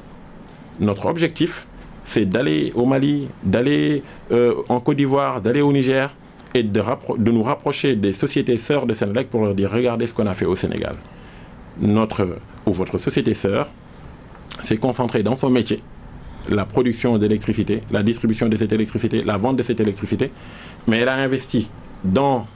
Notre 0.80 1.06
objectif, 1.06 1.68
c'est 2.04 2.24
d'aller 2.24 2.72
au 2.74 2.86
Mali, 2.86 3.28
d'aller 3.44 4.02
euh, 4.32 4.54
en 4.68 4.80
Côte 4.80 4.96
d'Ivoire, 4.96 5.40
d'aller 5.42 5.60
au 5.60 5.72
Niger 5.72 6.16
et 6.54 6.62
de, 6.62 6.82
nous 7.30 7.42
rapprocher 7.42 7.94
des 7.96 8.14
sociétés 8.14 8.56
sœurs 8.56 8.86
de 8.86 8.94
Sénélec 8.94 9.28
pour 9.28 9.44
leur 9.44 9.54
dire 9.54 9.70
regardez 9.70 10.06
ce 10.06 10.14
qu'on 10.14 10.26
a 10.26 10.32
fait 10.32 10.46
au 10.46 10.54
Sénégal. 10.54 10.96
Notre 11.80 12.26
ou 12.64 12.72
votre 12.72 12.96
société 12.98 13.34
sœur 13.34 13.68
s'est 14.64 14.78
concentrée 14.78 15.22
dans 15.22 15.36
son 15.36 15.50
métier, 15.50 15.82
la 16.48 16.64
production 16.64 17.18
d'électricité, 17.18 17.82
la 17.90 18.02
distribution 18.02 18.48
de 18.48 18.56
cette 18.56 18.72
électricité, 18.72 19.22
la 19.22 19.36
vente 19.36 19.58
de 19.58 19.62
cette 19.62 19.80
électricité, 19.80 20.32
mais 20.88 20.98
elle 21.00 21.08
a 21.10 21.14
investi 21.16 21.68
dans 22.04 22.46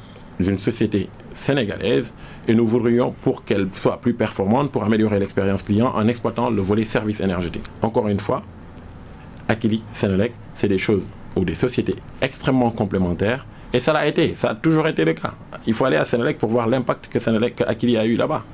une 0.41 0.57
société 0.59 1.09
sénégalaise 1.41 2.13
et 2.47 2.55
nous 2.55 2.67
voudrions 2.67 3.15
pour 3.23 3.45
qu'elle 3.45 3.69
soit 3.81 4.01
plus 4.01 4.15
performante, 4.15 4.71
pour 4.71 4.85
améliorer 4.85 5.19
l'expérience 5.19 5.63
client 5.63 5.93
en 5.95 6.07
exploitant 6.07 6.51
le 6.51 6.63
volet 6.63 6.85
service 6.85 7.21
énergétique. 7.21 7.65
Encore 7.83 8.09
une 8.09 8.21
fois, 8.21 8.43
Akili, 9.49 9.83
Sénélec, 9.93 10.33
c'est 10.55 10.69
des 10.69 10.79
choses 10.79 11.09
ou 11.37 11.45
des 11.45 11.55
sociétés 11.55 11.97
extrêmement 12.21 12.71
complémentaires. 12.71 13.47
Et 13.73 13.79
ça 13.79 13.93
l'a 13.93 14.07
été, 14.07 14.35
ça 14.35 14.51
a 14.51 14.55
toujours 14.55 14.87
été 14.89 15.05
le 15.05 15.15
cas. 15.15 15.33
Il 15.67 15.75
faut 15.75 15.85
aller 15.85 15.97
à 15.97 16.05
Sénélec 16.05 16.39
pour 16.39 16.51
voir 16.51 16.67
l'impact 16.67 17.09
que 17.09 17.19
Sénélec, 17.19 17.57
que 17.57 17.65
Akili 17.65 17.97
a 17.97 18.05
eu 18.05 18.17
là-bas. 18.17 18.45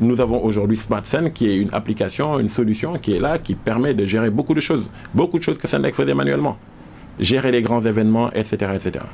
Nous 0.00 0.20
avons 0.20 0.42
aujourd'hui 0.42 0.76
SmartSen 0.76 1.32
qui 1.32 1.48
est 1.48 1.56
une 1.56 1.72
application, 1.72 2.38
une 2.38 2.48
solution 2.48 2.94
qui 2.94 3.14
est 3.16 3.20
là, 3.20 3.38
qui 3.38 3.54
permet 3.54 3.94
de 3.94 4.04
gérer 4.04 4.30
beaucoup 4.30 4.54
de 4.54 4.60
choses. 4.60 4.88
Beaucoup 5.14 5.38
de 5.38 5.44
choses 5.44 5.58
que 5.58 5.68
Sénélec 5.68 5.94
faisait 5.94 6.14
manuellement. 6.14 6.56
Gérer 7.18 7.50
les 7.50 7.62
grands 7.62 7.82
événements, 7.82 8.30
etc. 8.32 8.72
etc. 8.74 9.04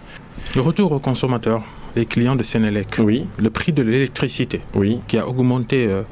Le 0.55 0.61
retour 0.61 0.93
aux 0.93 0.99
consommateurs, 0.99 1.63
les 1.97 2.07
clients 2.07 2.37
de 2.37 2.43
Sénélec. 2.43 2.97
Oui. 2.99 3.27
Le 3.39 3.51
prix 3.51 3.73
de 3.73 3.83
l'électricité. 3.83 4.61
Oui. 4.75 5.01
Qui 5.09 5.19
a 5.19 5.29
augmenté 5.29 5.87
euh, 5.87 6.03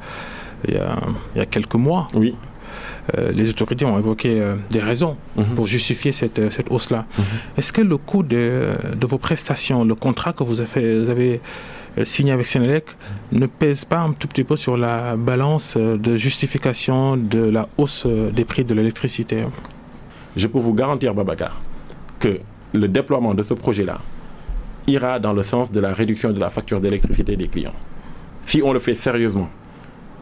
il, 0.67 0.73
y 0.75 0.77
a, 0.77 0.97
il, 1.35 1.39
y 1.39 1.41
a, 1.41 1.45
quelques 1.45 1.75
mois. 1.75 2.07
Oui. 2.13 2.35
Euh, 3.17 3.31
les 3.31 3.49
autorités 3.49 3.85
ont 3.85 3.97
évoqué 3.97 4.41
euh, 4.41 4.55
des 4.69 4.81
raisons 4.81 5.15
mm 5.35 5.41
-hmm. 5.41 5.55
pour 5.55 5.65
justifier 5.65 6.11
cette, 6.11 6.41
cette 6.55 6.69
hausse-là. 6.73 7.01
Mm 7.07 7.21
-hmm. 7.21 7.57
Est-ce 7.59 7.71
que 7.71 7.81
le 7.93 7.97
coût 8.09 8.23
de, 8.23 8.45
de, 9.01 9.05
vos 9.11 9.17
prestations, 9.27 9.79
le 9.91 9.95
contrat 10.05 10.33
que 10.37 10.43
vous 10.49 10.59
avez, 10.65 10.85
vous 11.01 11.09
avez 11.15 11.31
signé 12.13 12.31
avec 12.37 12.45
Sénélec 12.53 12.85
ne 13.41 13.47
pèse 13.61 13.83
pas 13.91 13.99
un 14.07 14.11
tout 14.19 14.27
petit 14.33 14.43
peu 14.49 14.57
sur 14.65 14.75
la 14.85 14.95
balance 15.31 15.69
de 16.05 16.11
justification 16.27 16.99
de 17.33 17.41
la 17.57 17.63
hausse 17.79 18.05
des 18.37 18.45
prix 18.51 18.63
de 18.69 18.73
l'électricité? 18.77 19.37
Je 20.41 20.47
peux 20.51 20.61
vous 20.67 20.75
garantir, 20.81 21.09
Babacar, 21.17 21.53
que 22.19 22.31
le 22.81 22.87
déploiement 22.97 23.33
de 23.39 23.43
ce 23.49 23.55
projet-là 23.63 23.97
ira 24.87 25.19
dans 25.19 25.33
le 25.33 25.43
sens 25.43 25.71
de 25.71 25.79
la 25.79 25.93
réduction 25.93 26.31
de 26.31 26.39
la 26.39 26.49
facture 26.49 26.79
d'électricité 26.79 27.35
des 27.35 27.47
clients. 27.47 27.73
Si 28.45 28.61
on 28.63 28.71
le 28.73 28.79
fait 28.79 28.93
sérieusement, 28.93 29.49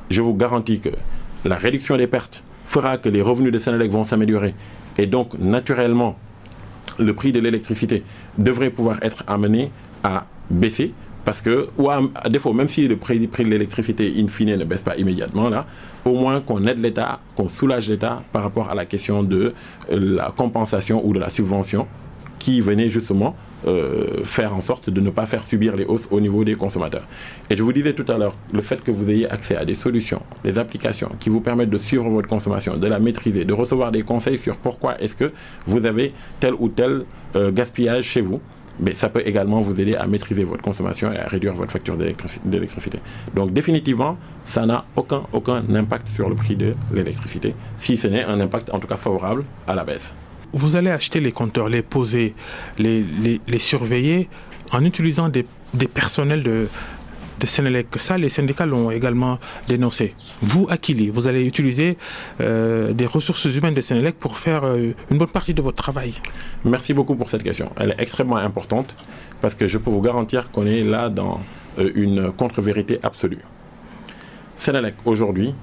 je 0.10 0.22
vous 0.22 0.34
garantis 0.34 0.80
que 0.80 0.90
la 1.46 1.56
réduction 1.56 1.96
des 1.98 2.08
pertes 2.08 2.44
fera 2.66 2.98
que 2.98 3.10
les 3.10 3.22
revenus 3.22 3.52
de 3.52 3.60
Sénélec 3.60 3.92
vont 3.92 4.04
s'améliorer. 4.04 4.56
Et 4.98 5.06
donc, 5.06 5.38
naturellement, 5.38 6.18
le 6.98 7.14
prix 7.14 7.32
de 7.32 7.40
l'électricité 7.40 8.04
devrait 8.38 8.72
pouvoir 8.72 8.98
être 9.04 9.24
amené 9.28 9.72
à 10.04 10.26
baisser. 10.50 10.94
Parce 11.24 11.42
que, 11.42 11.70
ou 11.78 11.90
à, 11.90 12.02
défaut, 12.30 12.54
même 12.54 12.68
si 12.68 12.88
le 12.88 12.98
prix, 12.98 13.26
prix 13.28 13.44
de 13.44 13.50
l'électricité, 13.50 14.14
in 14.18 14.28
fine, 14.28 14.56
ne 14.56 14.64
baisse 14.64 14.84
pas 14.84 14.96
immédiatement, 14.96 15.50
là, 15.50 15.66
au 16.06 16.14
moins 16.14 16.40
qu'on 16.40 16.66
aide 16.66 16.80
l'État, 16.80 17.20
qu'on 17.36 17.50
soulage 17.50 17.90
l'État 17.90 18.22
par 18.32 18.44
rapport 18.44 18.70
à 18.70 18.76
la 18.76 18.86
question 18.86 19.24
de 19.24 19.54
la 19.90 20.32
compensation 20.36 21.06
ou 21.06 21.14
de 21.14 21.20
la 21.20 21.30
subvention 21.30 21.88
qui 22.38 22.62
venait 22.62 22.90
justement 22.90 23.36
euh, 23.66 24.24
faire 24.24 24.56
en 24.56 24.62
sorte 24.62 24.90
de 24.90 25.02
ne 25.02 25.10
pas 25.10 25.26
faire 25.26 25.44
subir 25.44 25.76
les 25.76 25.86
hausses 25.86 26.08
au 26.12 26.20
niveau 26.20 26.44
des 26.44 26.56
consommateurs. 26.56 27.08
Et 27.50 27.56
je 27.56 27.64
vous 27.64 27.74
disais 27.74 27.94
tout 27.94 28.06
à 28.12 28.18
l'heure, 28.18 28.36
le 28.54 28.62
fait 28.62 28.84
que 28.84 28.92
vous 28.92 29.10
ayez 29.10 29.30
accès 29.30 29.56
à 29.56 29.66
des 29.66 29.74
solutions, 29.74 30.22
des 30.44 30.58
applications 30.58 31.12
qui 31.20 31.30
vous 31.30 31.42
permettent 31.42 31.70
de 31.70 31.78
suivre 31.78 32.08
votre 32.10 32.28
consommation, 32.28 32.78
de 32.78 32.88
la 32.88 33.00
maîtriser, 33.00 33.46
de 33.46 33.54
recevoir 33.54 33.92
des 33.92 34.04
conseils 34.04 34.38
sur 34.38 34.58
pourquoi 34.58 35.02
est-ce 35.02 35.16
que 35.16 35.32
vous 35.66 35.86
avez 35.86 36.14
tel 36.40 36.54
ou 36.60 36.70
tel 36.70 37.06
euh, 37.36 37.52
gaspillage 37.52 38.06
chez 38.06 38.22
vous, 38.22 38.40
mais 38.80 38.94
ça 38.94 39.10
peut 39.10 39.24
également 39.26 39.62
vous 39.62 39.80
aider 39.80 39.96
à 39.96 40.06
maîtriser 40.06 40.44
votre 40.44 40.62
consommation 40.62 41.12
et 41.12 41.18
à 41.18 41.28
réduire 41.28 41.54
votre 41.54 41.72
facture 41.72 41.98
d'électricité. 41.98 43.00
Donc 43.34 43.54
définitivement, 43.54 44.18
ça 44.44 44.66
n'a 44.66 44.86
aucun, 44.96 45.24
aucun 45.34 45.64
impact 45.74 46.08
sur 46.10 46.30
le 46.30 46.36
prix 46.36 46.56
de 46.56 46.76
l'électricité, 46.94 47.56
si 47.78 47.98
ce 47.98 48.08
n'est 48.08 48.24
un 48.24 48.40
impact 48.40 48.74
en 48.74 48.80
tout 48.80 48.88
cas 48.88 48.98
favorable 48.98 49.44
à 49.68 49.76
la 49.76 49.84
baisse. 49.84 50.14
Vous 50.54 50.76
allez 50.76 50.92
acheter 50.92 51.20
les 51.20 51.32
compteurs, 51.32 51.70
les 51.70 51.82
poser, 51.82 52.34
les, 52.78 53.40
surveiller 53.60 54.30
en 54.72 54.84
utilisant 54.84 55.30
des, 55.30 55.46
personnels 55.94 56.44
de, 56.44 56.68
de 57.40 57.46
Sénélec. 57.46 57.88
Ça, 57.98 58.18
les 58.18 58.30
syndicats 58.30 58.66
l'ont 58.66 58.92
également 58.92 59.40
dénoncé. 59.68 60.14
Vous, 60.42 60.68
Akili, 60.70 61.10
vous 61.10 61.28
allez 61.28 61.46
utiliser 61.46 61.98
euh, 62.42 62.94
des 62.94 63.06
ressources 63.06 63.46
humaines 63.46 63.74
de 63.74 63.82
Sénélec 63.82 64.18
pour 64.18 64.38
faire 64.38 64.66
euh, 64.66 64.94
une 65.12 65.18
bonne 65.18 65.28
partie 65.28 65.54
de 65.54 65.62
votre 65.62 65.78
travail? 65.78 66.14
Merci 66.64 66.94
beaucoup 66.94 67.16
pour 67.16 67.30
cette 67.30 67.44
question. 67.44 67.72
Elle 67.78 67.92
est 67.92 68.02
extrêmement 68.02 68.38
importante 68.38 68.94
parce 69.42 69.56
que 69.56 69.68
je 69.68 69.78
peux 69.78 69.90
vous 69.90 70.02
garantir 70.02 70.52
qu'on 70.52 70.66
est 70.66 70.84
là 70.84 71.10
dans 71.10 71.42
euh, 71.80 71.92
une 71.96 72.32
contre-vérité 72.32 73.00
absolue. 73.04 73.42
Sénélec, 74.58 74.96
aujourd'hui, 75.06 75.54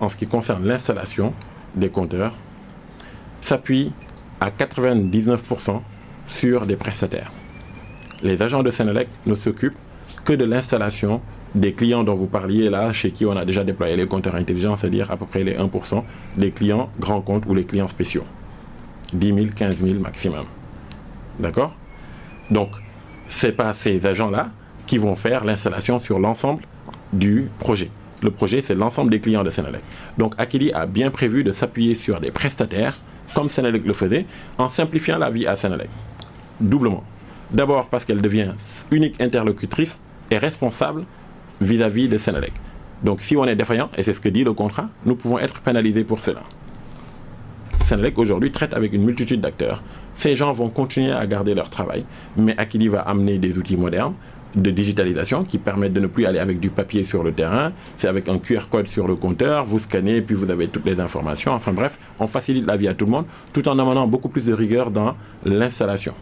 en 0.00 0.08
ce 0.08 0.16
qui 0.16 0.26
concerne 0.26 0.66
l'installation 0.66 1.34
des 1.74 1.90
compteurs, 1.90 2.34
s'appuie 3.40 3.92
à 4.42 4.50
99% 4.50 5.80
sur 6.26 6.66
des 6.66 6.74
prestataires. 6.74 7.30
Les 8.24 8.42
agents 8.42 8.64
de 8.64 8.70
Sénélec 8.70 9.08
ne 9.24 9.36
s'occupent 9.36 9.78
que 10.24 10.32
de 10.32 10.44
l'installation 10.44 11.20
des 11.54 11.72
clients 11.74 12.02
dont 12.02 12.16
vous 12.16 12.26
parliez 12.26 12.68
là, 12.68 12.92
chez 12.92 13.12
qui 13.12 13.24
on 13.24 13.36
a 13.36 13.44
déjà 13.44 13.62
déployé 13.62 13.94
les 13.94 14.06
compteurs 14.06 14.34
intelligents, 14.34 14.74
c'est-à-dire 14.74 15.12
à 15.12 15.16
peu 15.16 15.26
près 15.26 15.44
les 15.44 15.54
1% 15.54 16.02
des 16.36 16.50
clients 16.50 16.90
grands 16.98 17.20
comptes 17.20 17.46
ou 17.46 17.54
les 17.54 17.64
clients 17.64 17.86
spéciaux. 17.86 18.24
10 19.12 19.26
000, 19.26 19.46
15 19.54 19.76
000 19.80 20.00
maximum. 20.00 20.46
D'accord? 21.38 21.76
Donc, 22.50 22.70
ce 23.28 23.46
n'est 23.46 23.52
pas 23.52 23.72
ces 23.74 24.04
agents-là 24.04 24.50
qui 24.86 24.98
vont 24.98 25.14
faire 25.14 25.44
l'installation 25.44 26.00
sur 26.00 26.18
l'ensemble 26.18 26.64
du 27.12 27.48
projet. 27.60 27.90
Le 28.22 28.32
projet, 28.32 28.60
c'est 28.60 28.74
l'ensemble 28.74 29.10
des 29.10 29.20
clients 29.20 29.44
de 29.44 29.50
Sénélec. 29.50 29.82
Donc, 30.18 30.34
Akili 30.38 30.72
a 30.72 30.86
bien 30.86 31.10
prévu 31.10 31.44
de 31.44 31.52
s'appuyer 31.52 31.94
sur 31.94 32.18
des 32.18 32.32
prestataires, 32.32 32.98
comme 33.34 33.48
Sénélec 33.48 33.84
le 33.84 33.92
faisait, 33.92 34.26
en 34.58 34.68
simplifiant 34.68 35.18
la 35.18 35.30
vie 35.30 35.46
à 35.46 35.56
Sénélec. 35.56 35.90
Doublement. 36.60 37.02
D'abord 37.50 37.88
parce 37.88 38.04
qu'elle 38.04 38.22
devient 38.22 38.52
unique 38.90 39.20
interlocutrice 39.20 39.98
responsable 40.38 41.04
vis-à-vis 41.60 42.08
de 42.08 42.18
Sénélec. 42.18 42.52
Donc 43.02 43.20
si 43.20 43.36
on 43.36 43.44
est 43.44 43.56
défaillant, 43.56 43.90
et 43.96 44.02
c'est 44.02 44.12
ce 44.12 44.20
que 44.20 44.28
dit 44.28 44.44
le 44.44 44.52
contrat, 44.52 44.88
nous 45.04 45.16
pouvons 45.16 45.38
être 45.38 45.60
pénalisés 45.60 46.04
pour 46.04 46.20
cela. 46.20 46.42
Sénélec 47.84 48.16
aujourd'hui 48.18 48.52
traite 48.52 48.74
avec 48.74 48.92
une 48.92 49.04
multitude 49.04 49.40
d'acteurs. 49.40 49.82
Ces 50.14 50.36
gens 50.36 50.52
vont 50.52 50.68
continuer 50.68 51.12
à 51.12 51.26
garder 51.26 51.54
leur 51.54 51.68
travail, 51.68 52.04
mais 52.36 52.56
Akili 52.58 52.88
va 52.88 53.00
amener 53.00 53.38
des 53.38 53.58
outils 53.58 53.76
modernes 53.76 54.14
de 54.54 54.70
digitalisation 54.70 55.44
qui 55.44 55.58
permettent 55.58 55.92
de 55.92 56.00
ne 56.00 56.06
plus 56.06 56.26
aller 56.26 56.38
avec 56.38 56.60
du 56.60 56.70
papier 56.70 57.04
sur 57.04 57.22
le 57.22 57.32
terrain. 57.32 57.72
C'est 57.96 58.08
avec 58.08 58.28
un 58.28 58.38
QR 58.38 58.68
code 58.70 58.86
sur 58.86 59.06
le 59.06 59.14
compteur, 59.14 59.64
vous 59.64 59.78
scannez, 59.78 60.20
puis 60.20 60.34
vous 60.34 60.50
avez 60.50 60.68
toutes 60.68 60.84
les 60.84 61.00
informations. 61.00 61.52
Enfin 61.52 61.72
bref, 61.72 61.98
on 62.18 62.26
facilite 62.26 62.66
la 62.66 62.76
vie 62.76 62.88
à 62.88 62.94
tout 62.94 63.06
le 63.06 63.10
monde 63.10 63.26
tout 63.52 63.66
en 63.68 63.78
amenant 63.78 64.06
beaucoup 64.06 64.28
plus 64.28 64.46
de 64.46 64.52
rigueur 64.52 64.90
dans 64.90 65.16
l'installation. 65.44 66.14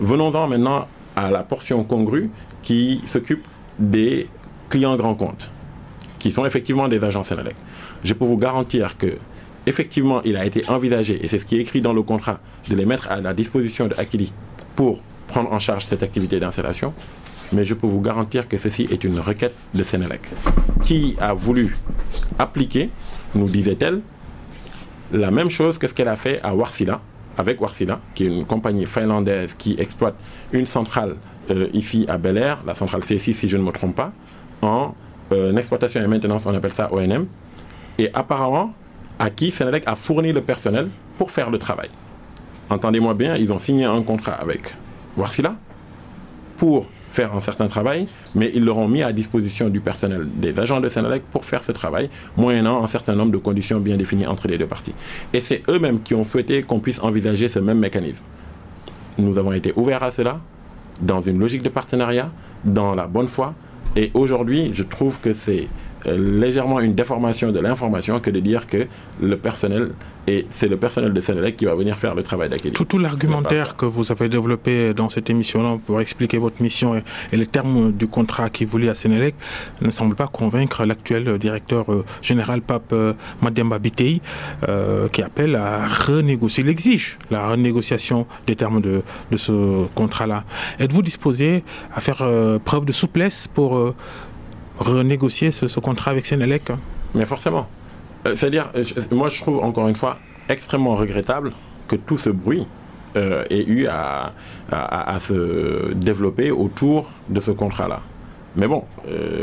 Venons-en 0.00 0.48
maintenant 0.48 0.88
à 1.16 1.30
la 1.30 1.42
portion 1.42 1.84
congrue 1.84 2.30
qui 2.62 3.02
s'occupe 3.06 3.44
des 3.78 4.28
clients 4.68 4.96
grands 4.96 5.14
comptes, 5.14 5.50
qui 6.18 6.30
sont 6.30 6.46
effectivement 6.46 6.88
des 6.88 7.04
agents 7.04 7.22
Sénélec. 7.22 7.56
Je 8.02 8.14
peux 8.14 8.24
vous 8.24 8.38
garantir 8.38 8.96
que 8.96 9.18
effectivement, 9.66 10.22
il 10.24 10.36
a 10.36 10.44
été 10.44 10.68
envisagé, 10.68 11.22
et 11.22 11.28
c'est 11.28 11.38
ce 11.38 11.46
qui 11.46 11.56
est 11.56 11.60
écrit 11.60 11.80
dans 11.80 11.92
le 11.92 12.02
contrat, 12.02 12.40
de 12.68 12.74
les 12.74 12.86
mettre 12.86 13.10
à 13.10 13.20
la 13.20 13.32
disposition 13.32 13.86
de 13.86 13.94
Akili 13.98 14.32
pour 14.76 15.00
prendre 15.26 15.52
en 15.52 15.58
charge 15.58 15.84
cette 15.86 16.02
activité 16.02 16.38
d'installation. 16.38 16.92
Mais 17.52 17.64
je 17.64 17.74
peux 17.74 17.86
vous 17.86 18.00
garantir 18.00 18.48
que 18.48 18.56
ceci 18.56 18.88
est 18.90 19.04
une 19.04 19.20
requête 19.20 19.54
de 19.74 19.82
Sénélec, 19.82 20.22
qui 20.82 21.16
a 21.20 21.34
voulu 21.34 21.76
appliquer, 22.38 22.90
nous 23.34 23.48
disait-elle, 23.48 24.00
la 25.12 25.30
même 25.30 25.50
chose 25.50 25.78
que 25.78 25.86
ce 25.86 25.94
qu'elle 25.94 26.08
a 26.08 26.16
fait 26.16 26.40
à 26.42 26.54
Warsila, 26.54 27.00
avec 27.36 27.60
Warsila, 27.60 28.00
qui 28.14 28.24
est 28.24 28.28
une 28.28 28.44
compagnie 28.44 28.86
finlandaise 28.86 29.54
qui 29.54 29.76
exploite 29.78 30.14
une 30.52 30.66
centrale 30.66 31.16
euh, 31.50 31.68
ici 31.72 32.06
à 32.08 32.16
Bel 32.18 32.38
Air, 32.38 32.62
la 32.66 32.74
centrale 32.74 33.02
C6 33.02 33.32
si 33.32 33.48
je 33.48 33.56
ne 33.56 33.62
me 33.62 33.70
trompe 33.70 33.96
pas, 33.96 34.12
en 34.62 34.94
euh, 35.32 35.54
exploitation 35.56 36.02
et 36.02 36.06
maintenance, 36.06 36.46
on 36.46 36.54
appelle 36.54 36.72
ça 36.72 36.92
ONM. 36.92 37.26
Et 37.98 38.10
apparemment, 38.14 38.72
à 39.18 39.30
qui 39.30 39.50
Sénélec 39.50 39.84
a 39.86 39.94
fourni 39.94 40.32
le 40.32 40.40
personnel 40.40 40.88
pour 41.18 41.30
faire 41.30 41.50
le 41.50 41.58
travail. 41.58 41.90
Entendez-moi 42.70 43.14
bien, 43.14 43.36
ils 43.36 43.52
ont 43.52 43.58
signé 43.58 43.84
un 43.84 44.02
contrat 44.02 44.32
avec 44.32 44.74
Warsila 45.16 45.54
pour 46.56 46.86
faire 47.14 47.34
un 47.34 47.40
certain 47.40 47.68
travail, 47.68 48.08
mais 48.34 48.50
ils 48.54 48.64
l'auront 48.64 48.88
mis 48.88 49.02
à 49.02 49.12
disposition 49.12 49.68
du 49.68 49.80
personnel 49.80 50.26
des 50.34 50.58
agents 50.58 50.80
de 50.80 50.88
Sénélec 50.88 51.22
pour 51.30 51.44
faire 51.44 51.62
ce 51.62 51.70
travail, 51.70 52.10
moyennant 52.36 52.82
un 52.82 52.88
certain 52.88 53.14
nombre 53.14 53.30
de 53.30 53.38
conditions 53.38 53.78
bien 53.78 53.96
définies 53.96 54.26
entre 54.26 54.48
les 54.48 54.58
deux 54.58 54.66
parties. 54.66 54.94
Et 55.32 55.38
c'est 55.38 55.62
eux-mêmes 55.68 56.00
qui 56.02 56.14
ont 56.14 56.24
souhaité 56.24 56.64
qu'on 56.64 56.80
puisse 56.80 57.00
envisager 57.00 57.48
ce 57.48 57.60
même 57.60 57.78
mécanisme. 57.78 58.24
Nous 59.18 59.38
avons 59.38 59.52
été 59.52 59.72
ouverts 59.76 60.02
à 60.02 60.10
cela, 60.10 60.40
dans 61.00 61.20
une 61.20 61.38
logique 61.38 61.62
de 61.62 61.68
partenariat, 61.68 62.30
dans 62.64 62.96
la 62.96 63.06
bonne 63.06 63.28
foi. 63.28 63.54
Et 63.94 64.10
aujourd'hui, 64.14 64.72
je 64.74 64.82
trouve 64.82 65.20
que 65.20 65.32
c'est 65.34 65.68
légèrement 66.06 66.80
une 66.80 66.94
déformation 66.94 67.52
de 67.52 67.60
l'information 67.60 68.20
que 68.20 68.30
de 68.30 68.40
dire 68.40 68.66
que 68.66 68.86
le 69.20 69.36
personnel 69.36 69.90
et 70.26 70.46
c'est 70.50 70.68
le 70.68 70.76
personnel 70.76 71.12
de 71.12 71.20
Sénélec 71.20 71.56
qui 71.56 71.64
va 71.66 71.74
venir 71.74 71.96
faire 71.98 72.14
le 72.14 72.22
travail 72.22 72.48
d'accueil. 72.48 72.72
Tout, 72.72 72.84
tout 72.84 72.98
l'argumentaire 72.98 73.76
que 73.76 73.84
vous 73.84 74.10
avez 74.10 74.28
développé 74.28 74.94
dans 74.94 75.08
cette 75.08 75.28
émission-là 75.28 75.78
pour 75.84 76.00
expliquer 76.00 76.38
votre 76.38 76.62
mission 76.62 76.96
et, 76.96 77.02
les 77.36 77.46
termes 77.46 77.92
du 77.92 78.06
contrat 78.06 78.48
qui 78.48 78.64
vous 78.64 78.78
lie 78.78 78.88
à 78.88 78.94
Sénélec 78.94 79.34
ne 79.82 79.90
semble 79.90 80.14
pas 80.14 80.26
convaincre 80.28 80.84
l'actuel 80.84 81.38
directeur 81.38 81.92
euh, 81.92 82.04
général 82.22 82.62
Pape 82.62 82.92
euh, 82.92 83.12
Mademba 83.42 83.78
Bitei 83.78 84.20
qui 85.12 85.22
appelle 85.22 85.56
à 85.56 85.86
renégocier, 85.86 86.64
il 86.64 86.70
exige 86.70 87.18
la 87.30 87.48
renégociation 87.48 88.26
des 88.46 88.56
termes 88.56 88.80
de, 88.80 89.02
de 89.30 89.36
ce 89.36 89.86
contrat-là. 89.94 90.44
Êtes-vous 90.78 91.02
disposé 91.02 91.62
à 91.94 92.00
faire 92.00 92.26
preuve 92.64 92.84
de 92.84 92.92
souplesse 92.92 93.46
pour 93.46 93.94
renégocier 94.78 95.50
ce, 95.50 95.80
contrat 95.80 96.10
avec 96.10 96.26
Sénélec 96.26 96.70
Mais 97.14 97.24
forcément. 97.24 97.66
Euh, 98.26 98.34
c'est-à-dire, 98.34 98.70
euh, 98.74 98.84
moi 99.10 99.28
je 99.28 99.40
trouve 99.40 99.58
encore 99.58 99.88
une 99.88 99.96
fois 99.96 100.18
extrêmement 100.48 100.96
regrettable 100.96 101.52
que 101.88 101.96
tout 101.96 102.18
ce 102.18 102.30
bruit 102.30 102.66
euh, 103.16 103.44
ait 103.50 103.64
eu 103.64 103.86
à, 103.86 104.32
se 105.20 105.92
développer 105.94 106.50
autour 106.50 107.10
de 107.28 107.40
ce 107.40 107.50
contrat-là. 107.50 108.00
Mais 108.56 108.68
bon, 108.68 108.84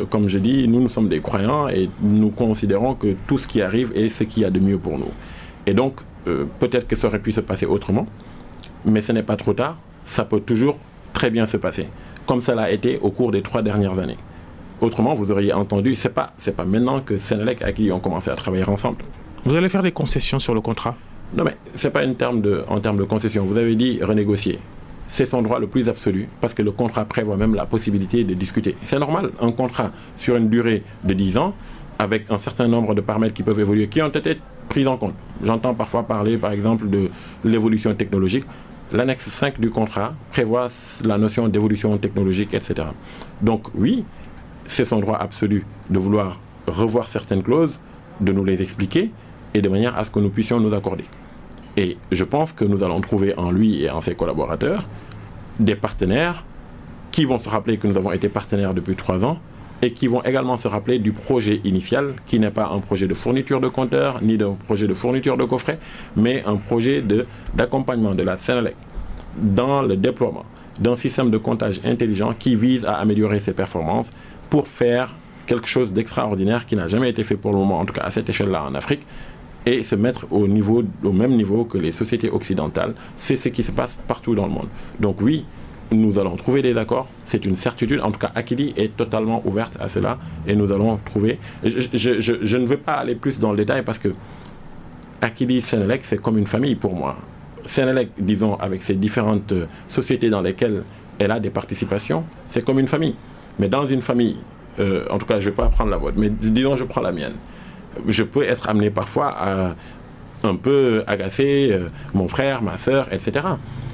comme 0.09 0.29
je 0.29 0.37
dis, 0.37 0.69
nous, 0.69 0.79
nous 0.79 0.87
sommes 0.87 1.09
des 1.09 1.19
croyants 1.19 1.67
et 1.67 1.89
nous 2.01 2.29
considérons 2.29 2.95
que 2.95 3.15
tout 3.27 3.37
ce 3.37 3.45
qui 3.45 3.61
arrive 3.61 3.91
est 3.93 4.07
ce 4.07 4.23
qu'il 4.23 4.43
y 4.43 4.45
a 4.45 4.49
de 4.49 4.59
mieux 4.59 4.77
pour 4.77 4.97
nous. 4.97 5.11
Et 5.65 5.73
donc, 5.73 5.99
peut-être 6.23 6.87
que 6.87 6.95
ça 6.95 7.07
aurait 7.07 7.19
pu 7.19 7.33
se 7.33 7.41
passer 7.41 7.65
autrement, 7.65 8.07
mais 8.85 9.01
ce 9.01 9.11
n'est 9.11 9.23
pas 9.23 9.35
trop 9.35 9.53
tard, 9.53 9.77
ça 10.05 10.23
peut 10.23 10.39
toujours 10.39 10.77
très 11.11 11.29
bien 11.29 11.45
se 11.45 11.57
passer, 11.57 11.87
comme 12.25 12.39
ça 12.39 12.55
l'a 12.55 12.71
été 12.71 12.99
au 13.01 13.11
cours 13.11 13.31
des 13.31 13.41
trois 13.41 13.61
dernières 13.61 13.99
années. 13.99 14.17
Autrement, 14.81 15.13
vous 15.13 15.31
auriez 15.31 15.53
entendu, 15.53 15.93
c'est 15.93 16.09
pas, 16.09 16.33
c'est 16.39 16.55
pas 16.55 16.65
maintenant 16.65 17.01
que 17.01 17.15
Sénélec 17.15 17.61
et 17.65 17.71
qui 17.73 17.91
ont 17.91 17.99
commencé 17.99 18.31
à 18.31 18.35
travailler 18.35 18.67
ensemble. 18.67 19.03
Vous 19.45 19.55
allez 19.55 19.69
faire 19.69 19.83
des 19.83 19.91
concessions 19.91 20.39
sur 20.39 20.55
le 20.55 20.61
contrat? 20.61 20.95
Non, 21.35 21.43
mais 21.43 21.55
c'est 21.75 21.91
pas 21.91 22.03
une 22.03 22.15
terme 22.15 22.41
de, 22.41 22.63
en 22.67 22.79
termes 22.79 22.97
de 22.97 23.03
concession. 23.03 23.45
Vous 23.45 23.57
avez 23.57 23.75
dit 23.75 23.99
renégocier. 24.03 24.57
C'est 25.07 25.25
son 25.25 25.43
droit 25.43 25.59
le 25.59 25.67
plus 25.67 25.87
absolu 25.87 26.27
parce 26.41 26.55
que 26.55 26.63
le 26.63 26.71
contrat 26.71 27.05
prévoit 27.05 27.37
même 27.37 27.53
la 27.53 27.65
possibilité 27.65 28.23
de 28.23 28.33
discuter. 28.33 28.75
C'est 28.83 28.97
normal, 28.97 29.29
un 29.39 29.51
contrat 29.51 29.91
sur 30.15 30.35
une 30.35 30.49
durée 30.49 30.83
de 31.03 31.13
10 31.13 31.37
ans 31.37 31.53
avec 31.99 32.31
un 32.31 32.39
certain 32.39 32.67
nombre 32.67 32.95
de 32.95 33.01
paramètres 33.01 33.35
qui 33.35 33.43
peuvent 33.43 33.59
évoluer, 33.59 33.87
qui 33.87 34.01
ont 34.01 34.09
été 34.09 34.39
pris 34.67 34.87
en 34.87 34.97
compte. 34.97 35.13
J'entends 35.43 35.75
parfois 35.75 36.03
parler, 36.03 36.37
par 36.37 36.53
exemple, 36.53 36.89
de 36.89 37.09
l'évolution 37.43 37.93
technologique. 37.93 38.45
L'annexe 38.91 39.29
5 39.29 39.59
du 39.59 39.69
contrat 39.69 40.15
prévoit 40.31 40.69
la 41.03 41.17
notion 41.17 41.47
d'évolution 41.47 41.95
technologique, 41.97 42.53
etc. 42.53 42.87
Donc 43.41 43.67
oui, 43.75 44.03
c'est 44.65 44.85
son 44.85 44.99
droit 44.99 45.17
absolu 45.17 45.65
de 45.89 45.99
vouloir 45.99 46.39
revoir 46.67 47.07
certaines 47.07 47.43
clauses, 47.43 47.79
de 48.19 48.31
nous 48.31 48.43
les 48.43 48.61
expliquer 48.61 49.11
et 49.53 49.61
de 49.61 49.69
manière 49.69 49.97
à 49.97 50.03
ce 50.03 50.11
que 50.11 50.19
nous 50.19 50.29
puissions 50.29 50.59
nous 50.59 50.73
accorder. 50.73 51.05
Et 51.77 51.97
je 52.11 52.23
pense 52.23 52.51
que 52.51 52.65
nous 52.65 52.83
allons 52.83 53.01
trouver 53.01 53.33
en 53.37 53.51
lui 53.51 53.83
et 53.83 53.89
en 53.89 54.01
ses 54.01 54.15
collaborateurs 54.15 54.87
des 55.59 55.75
partenaires 55.75 56.43
qui 57.11 57.25
vont 57.25 57.37
se 57.37 57.49
rappeler 57.49 57.77
que 57.77 57.87
nous 57.87 57.97
avons 57.97 58.11
été 58.11 58.29
partenaires 58.29 58.73
depuis 58.73 58.95
trois 58.95 59.25
ans 59.25 59.39
et 59.81 59.91
qui 59.91 60.07
vont 60.07 60.23
également 60.23 60.57
se 60.57 60.67
rappeler 60.67 60.99
du 60.99 61.11
projet 61.11 61.59
initial, 61.63 62.13
qui 62.27 62.39
n'est 62.39 62.51
pas 62.51 62.67
un 62.67 62.79
projet 62.79 63.07
de 63.07 63.13
fourniture 63.13 63.59
de 63.59 63.67
compteurs, 63.67 64.21
ni 64.21 64.37
d'un 64.37 64.53
projet 64.53 64.87
de 64.87 64.93
fourniture 64.93 65.37
de 65.37 65.43
coffrets, 65.45 65.79
mais 66.15 66.43
un 66.45 66.57
projet 66.57 67.03
d'accompagnement 67.55 68.11
de, 68.11 68.17
de 68.17 68.23
la 68.23 68.37
Sénélec 68.37 68.75
dans 69.37 69.81
le 69.81 69.95
déploiement 69.95 70.45
d'un 70.79 70.95
système 70.95 71.29
de 71.29 71.37
comptage 71.37 71.81
intelligent 71.83 72.33
qui 72.37 72.55
vise 72.55 72.85
à 72.85 72.93
améliorer 72.93 73.39
ses 73.39 73.53
performances 73.53 74.09
pour 74.51 74.67
faire 74.67 75.15
quelque 75.47 75.67
chose 75.67 75.91
d'extraordinaire 75.93 76.67
qui 76.67 76.75
n'a 76.75 76.87
jamais 76.87 77.09
été 77.09 77.23
fait 77.23 77.37
pour 77.37 77.51
le 77.51 77.57
moment, 77.57 77.79
en 77.79 77.85
tout 77.85 77.93
cas 77.93 78.03
à 78.03 78.11
cette 78.11 78.29
échelle-là 78.29 78.63
en 78.65 78.75
Afrique, 78.75 79.01
et 79.65 79.81
se 79.81 79.95
mettre 79.95 80.27
au, 80.29 80.45
même 80.47 81.35
niveau 81.35 81.63
que 81.65 81.77
les 81.77 81.91
sociétés 81.91 82.29
occidentales. 82.29 82.93
C'est 83.17 83.37
ce 83.37 83.49
qui 83.49 83.63
se 83.63 83.71
passe 83.71 83.97
partout 84.07 84.35
dans 84.35 84.45
le 84.45 84.51
monde. 84.51 84.67
Donc 84.99 85.21
oui, 85.21 85.45
nous 85.91 86.19
allons 86.19 86.35
trouver 86.35 86.61
des 86.61 86.77
accords, 86.77 87.07
c'est 87.25 87.45
une 87.45 87.55
certitude. 87.55 88.01
En 88.01 88.11
tout 88.11 88.19
cas, 88.19 88.31
Akili 88.35 88.73
est 88.75 88.95
totalement 88.97 89.41
ouverte 89.45 89.77
à 89.79 89.87
cela 89.87 90.17
et 90.47 90.55
nous 90.55 90.71
allons 90.73 90.97
trouver. 91.05 91.39
Je, 91.63 92.57
ne 92.57 92.65
veux 92.65 92.77
pas 92.77 92.93
aller 92.93 93.15
plus 93.15 93.39
dans 93.39 93.51
le 93.51 93.57
détail 93.57 93.83
parce 93.83 93.99
que 93.99 94.09
Akili 95.21 95.61
Sénélec, 95.61 96.03
c'est 96.03 96.19
comme 96.19 96.37
une 96.37 96.47
famille 96.47 96.75
pour 96.75 96.95
moi. 96.95 97.15
Sénélec, 97.65 98.09
disons, 98.17 98.55
avec 98.55 98.83
ses 98.83 98.95
différentes 98.95 99.53
sociétés 99.87 100.29
dans 100.29 100.41
lesquelles 100.41 100.83
elle 101.19 101.31
a 101.31 101.39
des 101.39 101.51
participations, 101.51 102.25
c'est 102.49 102.65
comme 102.65 102.79
une 102.79 102.87
famille. 102.87 103.15
Mais 103.61 103.69
dans 103.69 103.87
une 103.87 104.01
famille, 104.01 104.35
euh, 104.79 105.05
en 105.09 105.17
tout 105.17 105.25
cas, 105.25 105.39
je 105.39 105.45
ne 105.45 105.51
vais 105.51 105.55
pas 105.55 105.69
prendre 105.69 105.89
la 105.89 105.97
vôtre, 105.97 106.17
mais 106.17 106.29
disons, 106.29 106.75
je 106.75 106.83
prends 106.83 107.01
la 107.01 107.13
mienne 107.13 107.35
je 108.07 108.23
peux 108.23 108.43
être 108.43 108.69
amené 108.69 108.89
parfois 108.89 109.35
à 109.37 109.75
un 110.43 110.55
peu 110.55 111.03
agacer 111.05 111.69
euh, 111.71 111.89
mon 112.13 112.27
frère, 112.27 112.63
ma 112.63 112.77
soeur, 112.77 113.07
etc. 113.11 113.45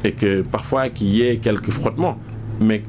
Et 0.03 0.13
que 0.13 0.41
parfois 0.41 0.89
qu'il 0.89 1.07
y 1.07 1.27
ait 1.27 1.37
quelques 1.37 1.71
frottements. 1.71 2.17
Mais 2.61 2.83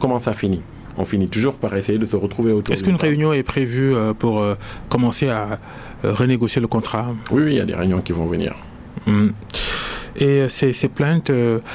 comment 0.00 0.18
ça 0.18 0.32
finit? 0.32 0.62
On 0.96 1.04
finit 1.04 1.28
toujours 1.28 1.54
par 1.54 1.74
essayer 1.76 1.98
de 1.98 2.06
se 2.06 2.16
retrouver 2.16 2.52
autour. 2.52 2.72
Est-ce 2.72 2.82
qu'une 2.82 2.96
réunion 2.96 3.32
est 3.32 3.42
prévue 3.42 3.94
euh, 3.94 4.14
pour 4.14 4.40
euh, 4.40 4.54
commencer 4.88 5.28
à 5.28 5.58
renégocier 6.02 6.60
le 6.60 6.66
contrat? 6.66 7.06
Oui, 7.30 7.44
oui, 7.44 7.52
il 7.52 7.56
y 7.58 7.60
a 7.60 7.64
des 7.64 7.74
réunions 7.74 8.00
qui 8.00 8.12
vont 8.12 8.26
venir. 8.26 8.54
Hmm. 9.06 9.28
Et 10.16 10.48
ces, 10.48 10.72
plaintes 10.88 11.30
du 11.32 11.68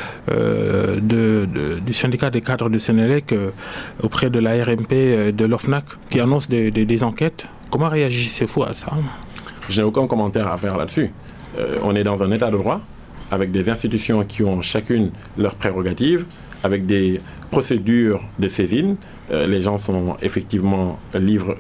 syndicat 1.94 2.30
des 2.30 2.42
cadres 2.42 2.70
de 2.70 2.78
Sénélec 2.78 3.34
auprès 4.02 4.30
de 4.30 4.40
la 4.40 4.64
RMP 4.64 5.34
de 5.34 5.46
l'OFNAC 5.46 5.84
qui 6.10 6.20
annonce 6.20 6.48
des 6.48 7.04
enquêtes 7.04 7.48
Comment 7.70 7.90
réagissez-vous 7.90 8.64
à 8.64 8.74
ça? 8.74 8.88
Je 9.70 9.80
n'ai 9.82 9.86
aucun 9.86 10.08
commentaire 10.08 10.52
à 10.52 10.58
faire 10.58 10.76
là-dessus. 10.76 11.12
Euh, 11.60 11.78
on 11.84 11.96
est 11.96 12.04
dans 12.04 12.24
un 12.24 12.32
état 12.32 12.50
de 12.50 12.58
droit, 12.58 12.82
avec 13.30 13.52
des 13.52 13.70
institutions 13.70 14.24
qui 14.24 14.44
ont 14.44 14.62
chacune 14.62 15.12
leurs 15.38 15.54
prérogatives, 15.54 16.26
avec 16.64 16.88
des 16.88 17.22
procédures 17.52 18.22
de 18.40 18.48
saisine. 18.48 18.96
Euh, 19.32 19.46
les 19.46 19.62
gens 19.62 19.78
sont 19.78 20.18
effectivement 20.22 21.00
libres, 21.14 21.56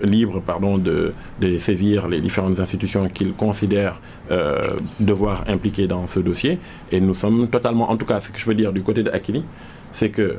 de, 0.80 1.58
saisir 1.58 2.08
les 2.08 2.22
différentes 2.22 2.60
institutions 2.60 3.08
qu'ils 3.10 3.34
considèrent 3.34 4.00
euh, 4.32 4.74
devoir 5.00 5.44
impliquer 5.48 5.88
dans 5.88 6.08
ce 6.08 6.20
dossier. 6.20 6.60
Et 6.92 7.00
nous 7.00 7.14
sommes 7.14 7.48
totalement, 7.48 7.92
en 7.92 7.98
tout 7.98 8.06
cas, 8.06 8.20
ce 8.22 8.30
que 8.30 8.40
je 8.40 8.46
veux 8.46 8.56
dire 8.56 8.74
du 8.74 8.82
côté 8.82 9.04
de 9.04 9.12
Akili, 9.12 9.44
c'est 9.92 10.10
que 10.10 10.38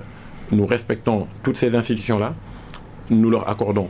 nous 0.51 0.67
respectons 0.67 1.29
toutes 1.43 1.57
ces 1.57 1.75
institutions-là, 1.75 2.35
nous 3.11 3.31
leur 3.31 3.49
accordons 3.49 3.89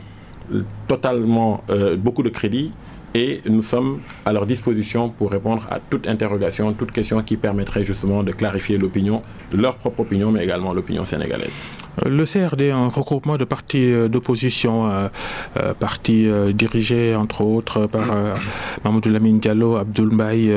totalement 0.87 1.63
euh, 1.69 1.95
beaucoup 1.95 2.23
de 2.23 2.29
crédit 2.29 2.71
et 3.13 3.41
nous 3.45 3.61
sommes 3.61 4.01
à 4.25 4.33
leur 4.33 4.45
disposition 4.45 5.09
pour 5.09 5.31
répondre 5.31 5.67
à 5.69 5.79
toute 5.79 6.07
interrogation, 6.07 6.73
toute 6.73 6.91
question 6.91 7.21
qui 7.23 7.37
permettrait 7.37 7.83
justement 7.83 8.23
de 8.23 8.31
clarifier 8.31 8.77
l'opinion, 8.77 9.21
leur 9.51 9.75
propre 9.75 10.01
opinion, 10.01 10.31
mais 10.31 10.43
également 10.43 10.73
l'opinion 10.73 11.03
sénégalaise. 11.03 11.61
Euh, 11.99 12.09
le 12.09 12.25
CRD, 12.25 12.71
un 12.71 12.87
regroupement 12.87 13.37
de 13.37 13.43
partis 13.43 13.91
euh, 13.91 14.07
d'opposition, 14.07 14.89
euh, 14.89 15.09
partis 15.79 16.29
dirigés 16.53 17.15
entre 17.15 17.41
autres 17.41 17.87
par 17.87 18.05
Mamadou 18.83 19.09
Lamine 19.09 19.39
Diallo, 19.39 19.75
Abdoul 19.75 20.13
Mbaye, 20.13 20.53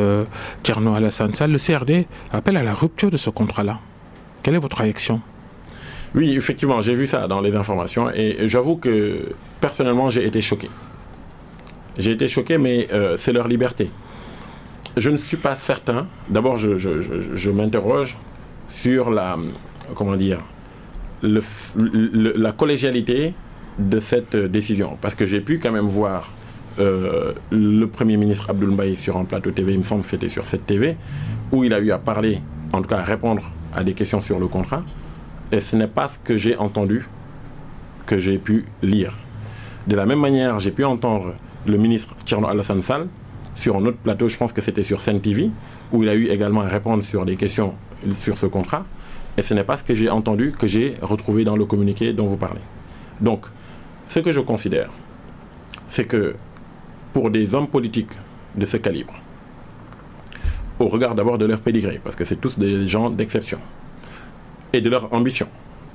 Alassane 0.97 1.33
le 1.49 1.59
CRD 1.59 2.07
appelle 2.33 2.57
à 2.57 2.63
la 2.63 2.75
rupture 2.75 3.11
de 3.11 3.17
ce 3.17 3.31
contrat-là. 3.31 3.79
Quelle 4.43 4.55
est 4.55 4.59
votre 4.59 4.79
réaction? 4.79 5.21
Oui, 6.15 6.35
effectivement, 6.37 6.81
j'ai 6.81 6.95
vu 6.95 7.07
ça 7.07 7.27
dans 7.27 7.41
les 7.41 7.57
informations 7.57 8.11
et 8.11 8.47
j'avoue 8.47 8.77
que 8.77 9.33
personnellement, 9.61 10.11
j'ai 10.11 10.25
été 10.25 10.41
choqué. 10.41 10.71
J'ai 11.99 12.13
été 12.13 12.29
choqué, 12.29 12.59
mais 12.59 12.89
c'est 13.17 13.33
leur 13.33 13.49
liberté. 13.49 13.91
Je 14.97 15.11
ne 15.11 15.17
suis 15.17 15.37
pas 15.37 15.57
certain. 15.57 16.07
D'abord, 16.29 16.57
je, 16.57 17.51
m'interroge 17.51 18.17
sur 18.69 19.11
la, 19.11 19.37
comment 19.95 20.17
dire, 20.17 20.41
la 21.25 22.53
collégialité 22.53 23.35
de 23.79 24.01
cette 24.01 24.37
décision. 24.37 24.97
Parce 25.01 25.15
que 25.15 25.27
j'ai 25.27 25.41
pu 25.41 25.59
quand 25.59 25.73
même 25.73 25.87
voir 25.87 26.31
euh, 26.79 27.33
le 27.51 27.87
Premier 27.87 28.17
ministre 28.17 28.51
Abdoul 28.51 28.75
sur 28.97 29.17
un 29.17 29.25
plateau 29.25 29.51
TV, 29.51 29.73
il 29.73 29.79
me 29.79 29.85
semble 29.85 30.03
que 30.03 30.09
c'était 30.09 30.29
sur 30.29 30.45
cette 30.45 30.67
TV, 30.67 30.97
où 31.53 31.65
il 31.65 31.73
a 31.73 31.79
eu 31.79 31.91
à 31.91 31.99
parler, 31.99 32.41
en 32.73 32.83
tout 32.83 32.89
cas 32.89 32.99
à 32.99 33.05
répondre 33.05 33.43
à 33.75 33.85
des 33.85 33.95
questions 33.95 34.21
sur 34.21 34.39
le 34.39 34.49
contrat. 34.49 34.83
Et 35.53 35.61
ce 35.61 35.77
n'est 35.77 35.89
pas 35.89 36.09
ce 36.09 36.19
que 36.19 36.37
j'ai 36.37 36.57
entendu 36.57 37.09
que 38.07 38.19
j'ai 38.19 38.39
pu 38.39 38.65
lire. 38.83 39.17
De 39.87 39.97
la 39.97 40.07
même 40.07 40.21
manière, 40.21 40.59
j'ai 40.59 40.71
pu 40.71 40.85
entendre 40.85 41.35
le 41.67 41.77
ministre 41.79 42.15
Tcherno 42.25 42.49
Alassane 42.49 42.83
Sall 42.83 43.07
sur 43.55 43.77
un 43.77 43.87
autre 43.87 43.99
plateau, 43.99 44.29
je 44.29 44.37
pense 44.37 44.53
que 44.53 44.61
c'était 44.61 44.83
sur 44.83 45.01
Sen 45.01 45.21
TV, 45.21 45.51
où 45.93 46.03
il 46.03 46.09
a 46.09 46.15
eu 46.15 46.27
également 46.27 46.63
à 46.63 46.69
répondre 46.69 47.03
sur 47.05 47.25
des 47.25 47.37
questions 47.37 47.75
sur 48.15 48.37
ce 48.37 48.47
contrat. 48.47 48.85
Et 49.37 49.43
ce 49.43 49.55
n'est 49.55 49.65
pas 49.65 49.77
ce 49.77 49.85
que 49.85 49.95
j'ai 49.95 50.11
entendu, 50.11 50.53
que 50.53 50.67
j'ai 50.67 50.95
retrouvé 51.03 51.45
dans 51.45 51.57
le 51.57 51.65
communiqué 51.65 52.13
dont 52.13 52.27
vous 52.27 52.37
parlez. 52.37 52.61
Donc, 53.21 53.47
ce 54.09 54.21
que 54.21 54.33
je 54.33 54.41
considère, 54.41 54.91
c'est 55.89 56.07
que 56.07 56.37
pour 57.13 57.31
des 57.31 57.55
hommes 57.55 57.69
politiques 57.69 58.13
de 58.55 58.65
ce 58.65 58.77
calibre, 58.77 59.15
au 60.79 60.89
regard 60.89 61.15
d'abord 61.15 61.39
de 61.39 61.47
leur 61.47 61.61
pédigré, 61.61 62.01
parce 62.03 62.17
que 62.17 62.25
c'est 62.25 62.41
tous 62.41 62.59
des 62.59 62.87
gens 62.87 63.11
d'exception, 63.11 63.59
et 64.73 64.81
de 64.81 64.91
leur 64.91 65.13
ambition, 65.13 65.49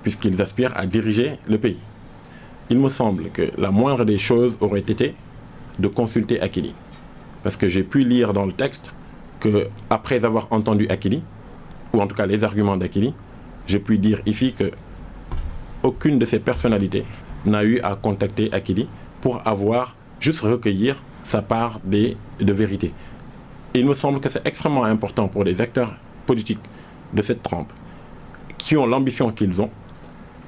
puisqu'ils 0.03 0.41
aspirent 0.41 0.75
à 0.77 0.85
diriger 0.85 1.37
le 1.47 1.57
pays. 1.57 1.79
Il 2.69 2.79
me 2.79 2.89
semble 2.89 3.29
que 3.31 3.51
la 3.57 3.71
moindre 3.71 4.05
des 4.05 4.17
choses 4.17 4.57
aurait 4.61 4.79
été 4.79 5.15
de 5.79 5.87
consulter 5.87 6.39
Akili. 6.39 6.73
Parce 7.43 7.57
que 7.57 7.67
j'ai 7.67 7.83
pu 7.83 8.03
lire 8.03 8.33
dans 8.33 8.45
le 8.45 8.51
texte 8.51 8.91
que, 9.39 9.67
après 9.89 10.23
avoir 10.23 10.47
entendu 10.51 10.87
Akili, 10.89 11.21
ou 11.93 12.01
en 12.01 12.07
tout 12.07 12.15
cas 12.15 12.25
les 12.25 12.43
arguments 12.43 12.77
d'Akili, 12.77 13.13
j'ai 13.69 13.79
pu 13.79 13.99
dire 13.99 14.19
ici 14.25 14.53
que 14.57 14.71
aucune 15.83 16.17
de 16.17 16.25
ces 16.25 16.39
personnalités 16.39 17.05
n'a 17.45 17.63
eu 17.63 17.79
à 17.81 17.95
contacter 17.95 18.51
Akili 18.51 18.87
pour 19.21 19.47
avoir 19.47 19.95
juste 20.19 20.41
recueillir 20.41 20.95
sa 21.23 21.43
part 21.43 21.79
de 21.85 22.15
vérité. 22.51 22.91
Il 23.75 23.85
me 23.85 23.93
semble 23.93 24.19
que 24.19 24.27
c'est 24.29 24.45
extrêmement 24.45 24.83
important 24.85 25.27
pour 25.27 25.43
les 25.43 25.61
acteurs 25.61 25.93
politiques 26.25 26.59
de 27.13 27.21
cette 27.21 27.43
trempe 27.43 27.71
qui 28.57 28.75
ont 28.75 28.87
l'ambition 28.87 29.31
qu'ils 29.31 29.61
ont 29.61 29.69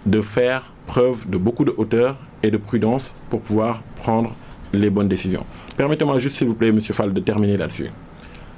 de 0.08 0.20
faire 0.20 0.74
preuve 0.88 1.30
de 1.30 1.38
beaucoup 1.38 1.64
de 1.64 1.74
hauteur 1.78 2.18
et 2.42 2.50
de 2.50 2.58
prudence 2.58 3.14
pour 3.30 3.42
pouvoir 3.42 3.84
prendre 3.98 4.34
les 4.74 4.90
bonnes 4.90 5.08
décisions. 5.08 5.46
Permettez-moi 5.78 6.18
juste, 6.18 6.38
s'il 6.38 6.48
vous 6.48 6.56
plaît, 6.56 6.72
Monsieur 6.72 6.96
Fall, 6.96 7.14
de 7.14 7.20
terminer 7.20 7.56
là-dessus. 7.56 7.90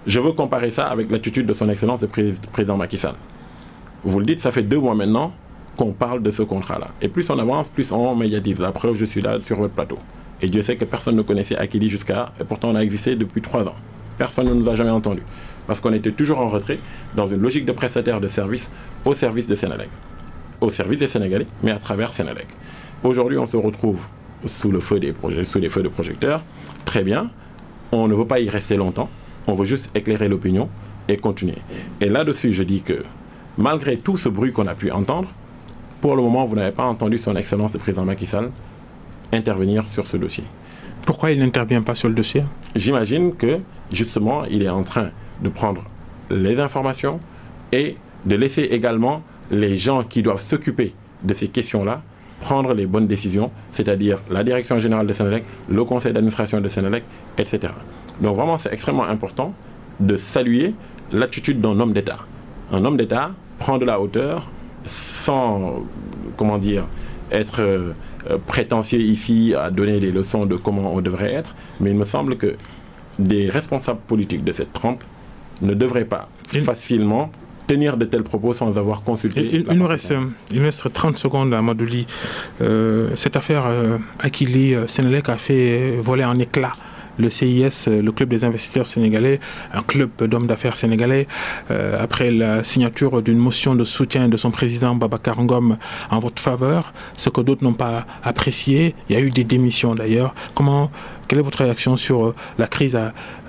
Je 0.07 0.19
veux 0.21 0.31
comparer 0.31 0.71
ça 0.71 0.85
avec 0.87 1.11
l'attitude 1.11 1.45
de 1.45 1.53
son 1.53 1.67
Excellence 1.69 2.01
le 2.01 2.07
président 2.53 2.77
Macky 2.77 2.97
Sall. 2.97 3.15
Vous 4.03 4.19
le 4.19 4.25
dites, 4.25 4.39
ça 4.39 4.51
fait 4.51 4.63
deux 4.63 4.79
mois 4.79 4.95
maintenant 4.95 5.31
qu'on 5.77 5.91
parle 5.91 6.21
de 6.21 6.31
ce 6.31 6.43
contrat-là. 6.43 6.89
Et 7.01 7.07
plus 7.07 7.29
on 7.29 7.39
avance, 7.39 7.69
plus 7.69 7.91
on 7.91 8.15
médiatise. 8.15 8.59
La 8.59 8.71
preuve, 8.71 8.95
je 8.95 9.05
suis 9.05 9.21
là 9.21 9.39
sur 9.39 9.57
votre 9.57 9.73
plateau. 9.73 9.97
Et 10.41 10.47
Dieu 10.47 10.61
sait 10.61 10.75
que 10.75 10.85
personne 10.85 11.15
ne 11.15 11.21
connaissait 11.21 11.55
Akili 11.55 11.89
jusqu'à... 11.89 12.33
Et 12.39 12.43
pourtant, 12.43 12.69
on 12.69 12.75
a 12.75 12.81
existé 12.81 13.15
depuis 13.15 13.41
trois 13.41 13.67
ans. 13.67 13.75
Personne 14.17 14.47
ne 14.47 14.53
nous 14.53 14.69
a 14.69 14.75
jamais 14.75 14.91
entendus 14.91 15.23
parce 15.65 15.79
qu'on 15.79 15.93
était 15.93 16.11
toujours 16.11 16.39
en 16.39 16.47
retrait 16.49 16.79
dans 17.15 17.27
une 17.27 17.41
logique 17.41 17.65
de 17.65 17.71
prestataire 17.71 18.19
de 18.19 18.27
service 18.27 18.69
au 19.05 19.13
service 19.13 19.47
de 19.47 19.55
Sénélec, 19.55 19.89
au 20.61 20.69
service 20.69 20.99
des 20.99 21.07
Sénégalais, 21.07 21.47
mais 21.63 21.71
à 21.71 21.77
travers 21.77 22.11
Sénélec. 22.11 22.47
Aujourd'hui, 23.03 23.37
on 23.37 23.45
se 23.45 23.57
retrouve 23.57 24.05
sous 24.45 24.71
le 24.71 24.79
feu 24.79 24.99
des 24.99 25.13
projets, 25.13 25.45
sous 25.45 25.59
les 25.59 25.69
feux 25.69 25.83
de 25.83 25.87
projecteurs. 25.87 26.43
Très 26.85 27.03
bien. 27.03 27.29
On 27.91 28.07
ne 28.07 28.13
veut 28.13 28.27
pas 28.27 28.39
y 28.39 28.49
rester 28.49 28.75
longtemps. 28.75 29.09
On 29.47 29.53
veut 29.53 29.65
juste 29.65 29.89
éclairer 29.95 30.27
l'opinion 30.27 30.69
et 31.07 31.17
continuer. 31.17 31.57
Et 32.01 32.09
là-dessus, 32.09 32.53
je 32.53 32.63
dis 32.63 32.81
que 32.81 33.03
malgré 33.57 33.97
tout 33.97 34.17
ce 34.17 34.29
bruit 34.29 34.51
qu'on 34.51 34.67
a 34.67 34.75
pu 34.75 34.91
entendre, 34.91 35.29
pour 36.01 36.15
le 36.15 36.21
moment, 36.21 36.45
vous 36.45 36.55
n'avez 36.55 36.71
pas 36.71 36.83
entendu 36.83 37.17
son 37.17 37.35
Excellence 37.35 37.73
le 37.73 37.79
président 37.79 38.03
Macky 38.03 38.25
Sall 38.25 38.51
intervenir 39.31 39.87
sur 39.87 40.05
ce 40.07 40.17
dossier. 40.17 40.43
Pourquoi 41.05 41.31
il 41.31 41.39
n'intervient 41.39 41.81
pas 41.81 41.95
sur 41.95 42.07
le 42.09 42.15
dossier? 42.15 42.43
J'imagine 42.75 43.35
que 43.35 43.59
justement, 43.91 44.45
il 44.45 44.63
est 44.63 44.69
en 44.69 44.83
train 44.83 45.09
de 45.41 45.49
prendre 45.49 45.83
les 46.29 46.59
informations 46.59 47.19
et 47.71 47.97
de 48.25 48.35
laisser 48.35 48.63
également 48.63 49.21
les 49.51 49.75
gens 49.75 50.03
qui 50.03 50.21
doivent 50.21 50.41
s'occuper 50.41 50.93
de 51.23 51.33
ces 51.33 51.47
questions-là 51.47 52.01
prendre 52.41 52.73
les 52.73 52.85
bonnes 52.85 53.07
décisions, 53.07 53.51
c'est-à-dire 53.71 54.19
la 54.29 54.43
direction 54.43 54.77
générale 54.79 55.07
de 55.07 55.13
Sénélec, 55.13 55.45
le 55.69 55.83
conseil 55.85 56.11
d'administration 56.11 56.59
de 56.59 56.67
Sénélec, 56.67 57.03
etc. 57.37 57.73
Donc 58.21 58.35
vraiment, 58.35 58.57
c'est 58.57 58.71
extrêmement 58.73 59.05
important 59.05 59.53
de 59.99 60.17
saluer 60.17 60.73
l'attitude 61.13 61.61
d'un 61.61 61.79
homme 61.79 61.93
d'État. 61.93 62.19
Un 62.71 62.83
homme 62.83 62.97
d'État 62.97 63.31
prend 63.59 63.77
de 63.77 63.85
la 63.85 63.99
hauteur 63.99 64.49
sans, 64.85 65.83
comment 66.37 66.57
dire, 66.57 66.85
être 67.31 67.61
euh, 67.61 67.93
prétentieux 68.47 68.99
ici 68.99 69.53
à 69.57 69.69
donner 69.71 69.99
des 69.99 70.11
leçons 70.11 70.45
de 70.45 70.55
comment 70.55 70.93
on 70.93 71.01
devrait 71.01 71.33
être, 71.33 71.55
mais 71.79 71.91
il 71.91 71.95
me 71.97 72.05
semble 72.05 72.37
que 72.37 72.55
des 73.19 73.49
responsables 73.49 73.99
politiques 74.07 74.43
de 74.43 74.51
cette 74.51 74.73
trempe 74.73 75.03
ne 75.61 75.73
devrait 75.73 76.05
pas 76.05 76.29
facilement 76.65 77.31
tenir 77.67 77.95
de 77.95 78.05
tels 78.05 78.23
propos 78.23 78.53
sans 78.53 78.77
avoir 78.77 79.03
consulté. 79.03 79.47
Il, 79.53 79.65
il 79.69 79.77
nous, 79.77 79.87
reste, 79.87 80.13
il 80.51 80.61
reste 80.61 80.91
30 80.91 81.17
secondes 81.17 81.53
à 81.53 81.61
Madouli. 81.61 82.05
Euh, 82.61 83.09
cette 83.15 83.37
affaire 83.37 83.63
euh, 83.67 83.97
Akili 84.19 84.75
Sénélec 84.87 85.29
a 85.29 85.37
fait 85.37 85.97
voler 86.01 86.25
en 86.25 86.37
éclats 86.39 86.73
le 87.17 87.29
CIS, 87.29 87.87
le 87.87 88.11
club 88.11 88.29
des 88.29 88.43
investisseurs 88.43 88.87
sénégalais, 88.87 89.39
un 89.73 89.81
club 89.83 90.09
d'hommes 90.21 90.47
d'affaires 90.47 90.75
sénégalais, 90.75 91.27
euh, 91.71 91.97
après 91.99 92.31
la 92.31 92.63
signature 92.63 93.21
d'une 93.21 93.37
motion 93.37 93.75
de 93.75 93.83
soutien 93.83 94.27
de 94.27 94.37
son 94.37 94.51
président 94.51 94.95
Babacar 94.95 95.39
Ngom 95.41 95.77
en 96.09 96.19
votre 96.19 96.41
faveur, 96.41 96.93
ce 97.15 97.29
que 97.29 97.41
d'autres 97.41 97.63
n'ont 97.63 97.73
pas 97.73 98.05
apprécié. 98.23 98.95
Il 99.09 99.15
y 99.15 99.19
a 99.19 99.21
eu 99.21 99.29
des 99.29 99.43
démissions 99.43 99.95
d'ailleurs. 99.95 100.33
Comment, 100.55 100.91
quelle 101.27 101.39
est 101.39 101.43
votre 101.43 101.59
réaction 101.59 101.97
sur 101.97 102.33
la 102.57 102.67
crise 102.67 102.97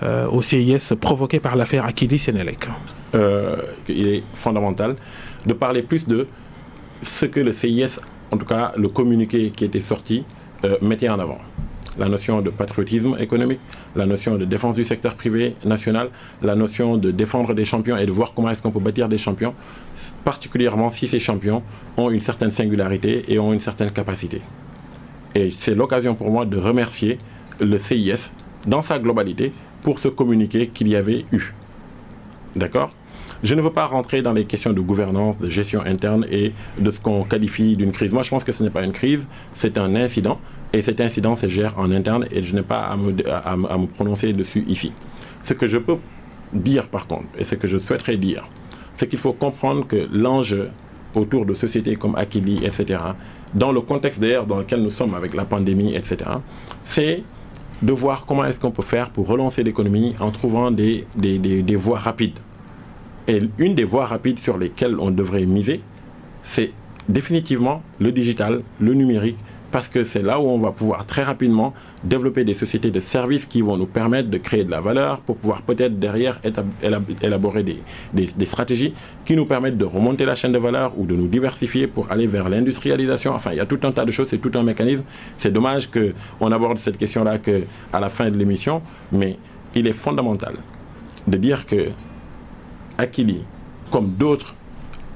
euh, 0.03 0.27
au 0.29 0.43
CIS 0.43 0.95
provoquée 1.01 1.41
par 1.41 1.57
l'affaire 1.57 1.85
Akili 1.87 2.19
Sénélec? 2.19 2.69
Euh, 3.15 3.57
Il 3.89 4.09
est 4.09 4.23
fondamental 4.35 4.97
de 5.47 5.53
parler 5.53 5.83
plus 5.83 6.07
de 6.07 6.27
ce 7.03 7.27
que 7.27 7.41
le 7.41 7.53
CIS, 7.53 8.01
en 8.31 8.37
tout 8.37 8.47
cas 8.47 8.73
le 8.77 8.89
communiqué 8.89 9.51
qui 9.51 9.65
était 9.65 9.81
sorti, 9.81 10.25
mettait 10.81 11.11
en 11.11 11.19
avant 11.19 11.39
la 11.99 12.09
notion 12.09 12.41
de 12.41 12.51
patriotisme 12.51 13.17
économique, 13.19 13.61
la 13.95 14.07
notion 14.07 14.37
de 14.37 14.45
défense 14.45 14.77
du 14.77 14.85
secteur 14.85 15.15
privé 15.15 15.57
national, 15.65 16.11
la 16.43 16.55
notion 16.55 16.97
de 16.97 17.11
défendre 17.11 17.55
des 17.55 17.65
champions 17.65 17.97
et 17.97 18.07
de 18.07 18.13
voir 18.13 18.33
comment 18.35 18.51
est-ce 18.51 18.63
qu'on 18.63 18.71
peut 18.71 18.81
bâtir 18.81 19.09
des 19.09 19.19
champions, 19.19 19.55
particulièrement 20.25 20.91
si 20.91 21.07
ces 21.07 21.21
champions 21.21 21.63
ont 21.97 22.11
une 22.11 22.21
certaine 22.21 22.51
singularité 22.51 23.25
et 23.29 23.39
ont 23.39 23.53
une 23.53 23.61
certaine 23.61 23.91
capacité. 23.91 24.41
Et 25.35 25.51
c'est 25.51 25.75
l'occasion 25.75 26.15
pour 26.15 26.31
moi 26.31 26.45
de 26.45 26.57
remercier 26.57 27.19
le 27.61 27.79
CIS 27.79 28.31
dans 28.67 28.83
sa 28.83 28.99
globalité 28.99 29.53
pour 29.83 29.99
ce 29.99 30.09
communiqué 30.09 30.69
qu'il 30.69 30.89
y 30.89 30.97
avait 30.97 31.25
eu. 31.33 31.55
D'accord? 32.57 32.91
Je 33.43 33.55
ne 33.55 33.61
veux 33.61 33.73
pas 33.73 33.85
rentrer 33.85 34.23
dans 34.23 34.33
les 34.33 34.47
questions 34.47 34.73
de 34.73 34.81
gouvernance, 34.81 35.39
de 35.39 35.51
gestion 35.51 35.83
interne 35.83 36.25
et 36.31 36.53
de 36.79 36.91
ce 36.91 36.99
qu'on 36.99 37.25
qualifie 37.25 37.77
d'une 37.77 37.93
crise. 37.93 38.11
Moi, 38.11 38.23
je 38.23 38.31
pense 38.31 38.45
que 38.45 38.53
ce 38.53 38.63
n'est 38.63 38.71
pas 38.71 38.83
une 38.83 38.93
crise, 38.93 39.27
c'est 39.55 39.77
un 39.77 39.95
incident. 39.97 40.41
Et 40.75 40.83
cet 40.83 41.01
incident 41.01 41.37
se 41.37 41.47
gère 41.47 41.79
en 41.79 41.93
interne 41.93 42.27
et 42.33 42.43
je 42.43 42.53
n'ai 42.53 42.63
pas 42.63 42.81
à 42.81 42.97
me, 42.97 43.87
prononcer 43.87 44.33
dessus 44.33 44.65
ici. 44.67 44.91
Ce 45.45 45.55
que 45.55 45.69
je 45.69 45.79
peux 45.79 45.99
dire 46.53 46.89
par 46.89 47.07
contre, 47.07 47.27
et 47.39 47.45
ce 47.45 47.55
que 47.55 47.69
je 47.69 47.79
souhaiterais 47.79 48.17
dire, 48.17 48.49
c'est 48.97 49.09
qu'il 49.09 49.21
faut 49.21 49.33
comprendre 49.33 49.87
que 49.87 50.09
l'enjeu 50.13 50.71
autour 51.15 51.47
de 51.47 51.55
sociétés 51.55 51.95
comme 51.95 52.17
Akili, 52.17 52.65
etc., 52.65 52.99
dans 53.55 53.71
le 53.71 53.83
contexte 53.83 54.21
d'ailleurs 54.21 54.47
dans 54.47 54.59
lequel 54.59 54.83
nous 54.83 54.91
sommes 54.91 55.15
avec 55.15 55.35
la 55.35 55.45
pandémie, 55.45 55.95
etc., 55.95 56.29
c'est 56.85 57.23
de 57.81 57.93
voir 57.93 58.27
comment 58.27 58.45
est-ce 58.45 58.59
qu'on 58.59 58.73
peut 58.73 58.83
faire 58.83 59.11
pour 59.11 59.29
relancer 59.29 59.63
l'économie 59.63 60.17
en 60.19 60.33
trouvant 60.33 60.73
des, 60.73 61.07
des 61.15 61.77
voies 61.77 62.01
rapides. 62.01 62.41
Et 63.29 63.41
une 63.59 63.77
des 63.77 63.85
voies 63.85 64.07
rapides 64.07 64.41
sur 64.41 64.59
lesquelles 64.59 64.99
on 64.99 65.13
devrait 65.13 65.47
miser, 65.47 65.83
c'est 66.43 66.73
définitivement 67.09 67.81
le 68.01 68.11
digital, 68.11 68.63
le 68.81 68.95
numérique, 68.95 69.39
parce 69.75 69.89
que 69.89 70.05
c'est 70.05 70.23
là 70.23 70.39
où 70.39 70.45
on 70.45 70.59
va 70.59 70.71
pouvoir 70.71 71.05
très 71.05 71.25
rapidement 71.25 71.75
développer 72.05 72.45
des 72.45 72.55
sociétés 72.55 72.93
de 72.93 73.01
services 73.01 73.45
qui 73.45 73.61
vont 73.61 73.77
nous 73.77 73.87
permettre 73.87 74.31
de 74.31 74.39
créer 74.39 74.63
de 74.63 74.71
la 74.71 74.81
valeur 74.81 75.19
pour 75.19 75.37
pouvoir 75.37 75.63
peut-être 75.63 75.99
derrière 75.99 76.41
élaborer 77.21 77.65
des, 77.65 78.47
stratégies 78.47 78.95
qui 79.25 79.35
nous 79.35 79.47
permettent 79.47 79.77
de 79.77 79.85
remonter 79.85 80.27
la 80.27 80.37
chaîne 80.37 80.53
de 80.53 80.59
valeur 80.59 80.97
ou 80.97 81.07
de 81.07 81.17
nous 81.17 81.27
diversifier 81.27 81.89
pour 81.89 82.13
aller 82.13 82.29
vers 82.29 82.49
l'industrialisation. 82.49 83.35
Enfin, 83.35 83.51
il 83.51 83.57
y 83.57 83.61
a 83.61 83.67
tout 83.67 83.81
un 83.83 83.91
tas 83.91 84.05
de 84.05 84.13
choses, 84.13 84.29
c'est 84.31 84.39
tout 84.39 84.57
un 84.57 84.63
mécanisme. 84.63 85.03
C'est 85.39 85.51
dommage 85.53 85.91
qu'on 85.91 86.53
aborde 86.53 86.79
cette 86.79 86.97
question-là 86.97 87.39
qu'à 87.39 87.99
la 87.99 88.09
fin 88.09 88.31
de 88.31 88.39
l'émission, 88.39 88.81
mais 89.11 89.39
il 89.75 89.89
est 89.89 89.93
fondamental 89.93 90.55
de 91.27 91.37
dire 91.37 91.67
que 91.67 91.89
Akili, 92.97 93.43
comme 93.91 94.11
d'autres 94.11 94.55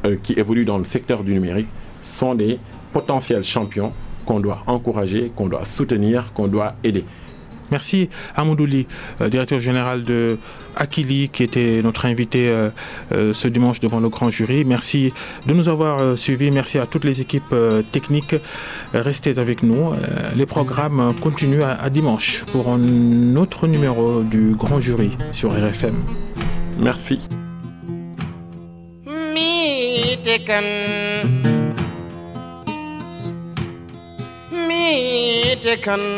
euh, 0.04 0.16
qui 0.20 0.32
évoluent 0.32 0.64
dans 0.64 0.78
le 0.78 0.84
secteur 0.84 1.22
du 1.22 1.32
numérique, 1.32 1.68
sont 2.02 2.34
des 2.34 2.58
potentiels 2.92 3.44
champions 3.44 3.92
qu'on 4.28 4.40
doit 4.40 4.62
encourager, 4.66 5.32
qu'on 5.34 5.46
doit 5.46 5.64
soutenir, 5.64 6.34
qu'on 6.34 6.48
doit 6.48 6.74
aider. 6.84 7.06
Merci 7.70 8.10
Amoudouli, 8.36 8.86
euh, 9.22 9.30
directeur 9.30 9.58
général 9.58 10.02
de 10.02 10.36
Akili, 10.76 11.30
qui 11.30 11.42
était 11.42 11.80
notre 11.82 12.04
invité 12.04 12.48
euh, 12.48 12.68
euh, 13.12 13.32
ce 13.32 13.48
dimanche 13.48 13.80
devant 13.80 14.00
le 14.00 14.10
grand 14.10 14.28
jury. 14.28 14.66
Merci 14.66 15.14
de 15.46 15.54
nous 15.54 15.70
avoir 15.70 16.18
suivis. 16.18 16.50
Merci 16.50 16.78
à 16.78 16.84
toutes 16.84 17.04
les 17.04 17.22
équipes 17.22 17.54
techniques. 17.90 18.36
Restez 18.92 19.38
avec 19.38 19.62
nous. 19.62 19.92
les 20.36 20.46
programmes 20.46 21.14
continuent 21.22 21.62
à, 21.62 21.72
à, 21.82 21.88
dimanche 21.88 22.44
pour 22.52 22.68
un 22.68 23.36
autre 23.36 23.66
numéro 23.66 24.22
du 24.22 24.54
grand 24.54 24.78
jury 24.78 25.12
sur 25.32 25.52
RFM. 25.52 25.94
Merci. 26.78 27.18
can 35.76 36.08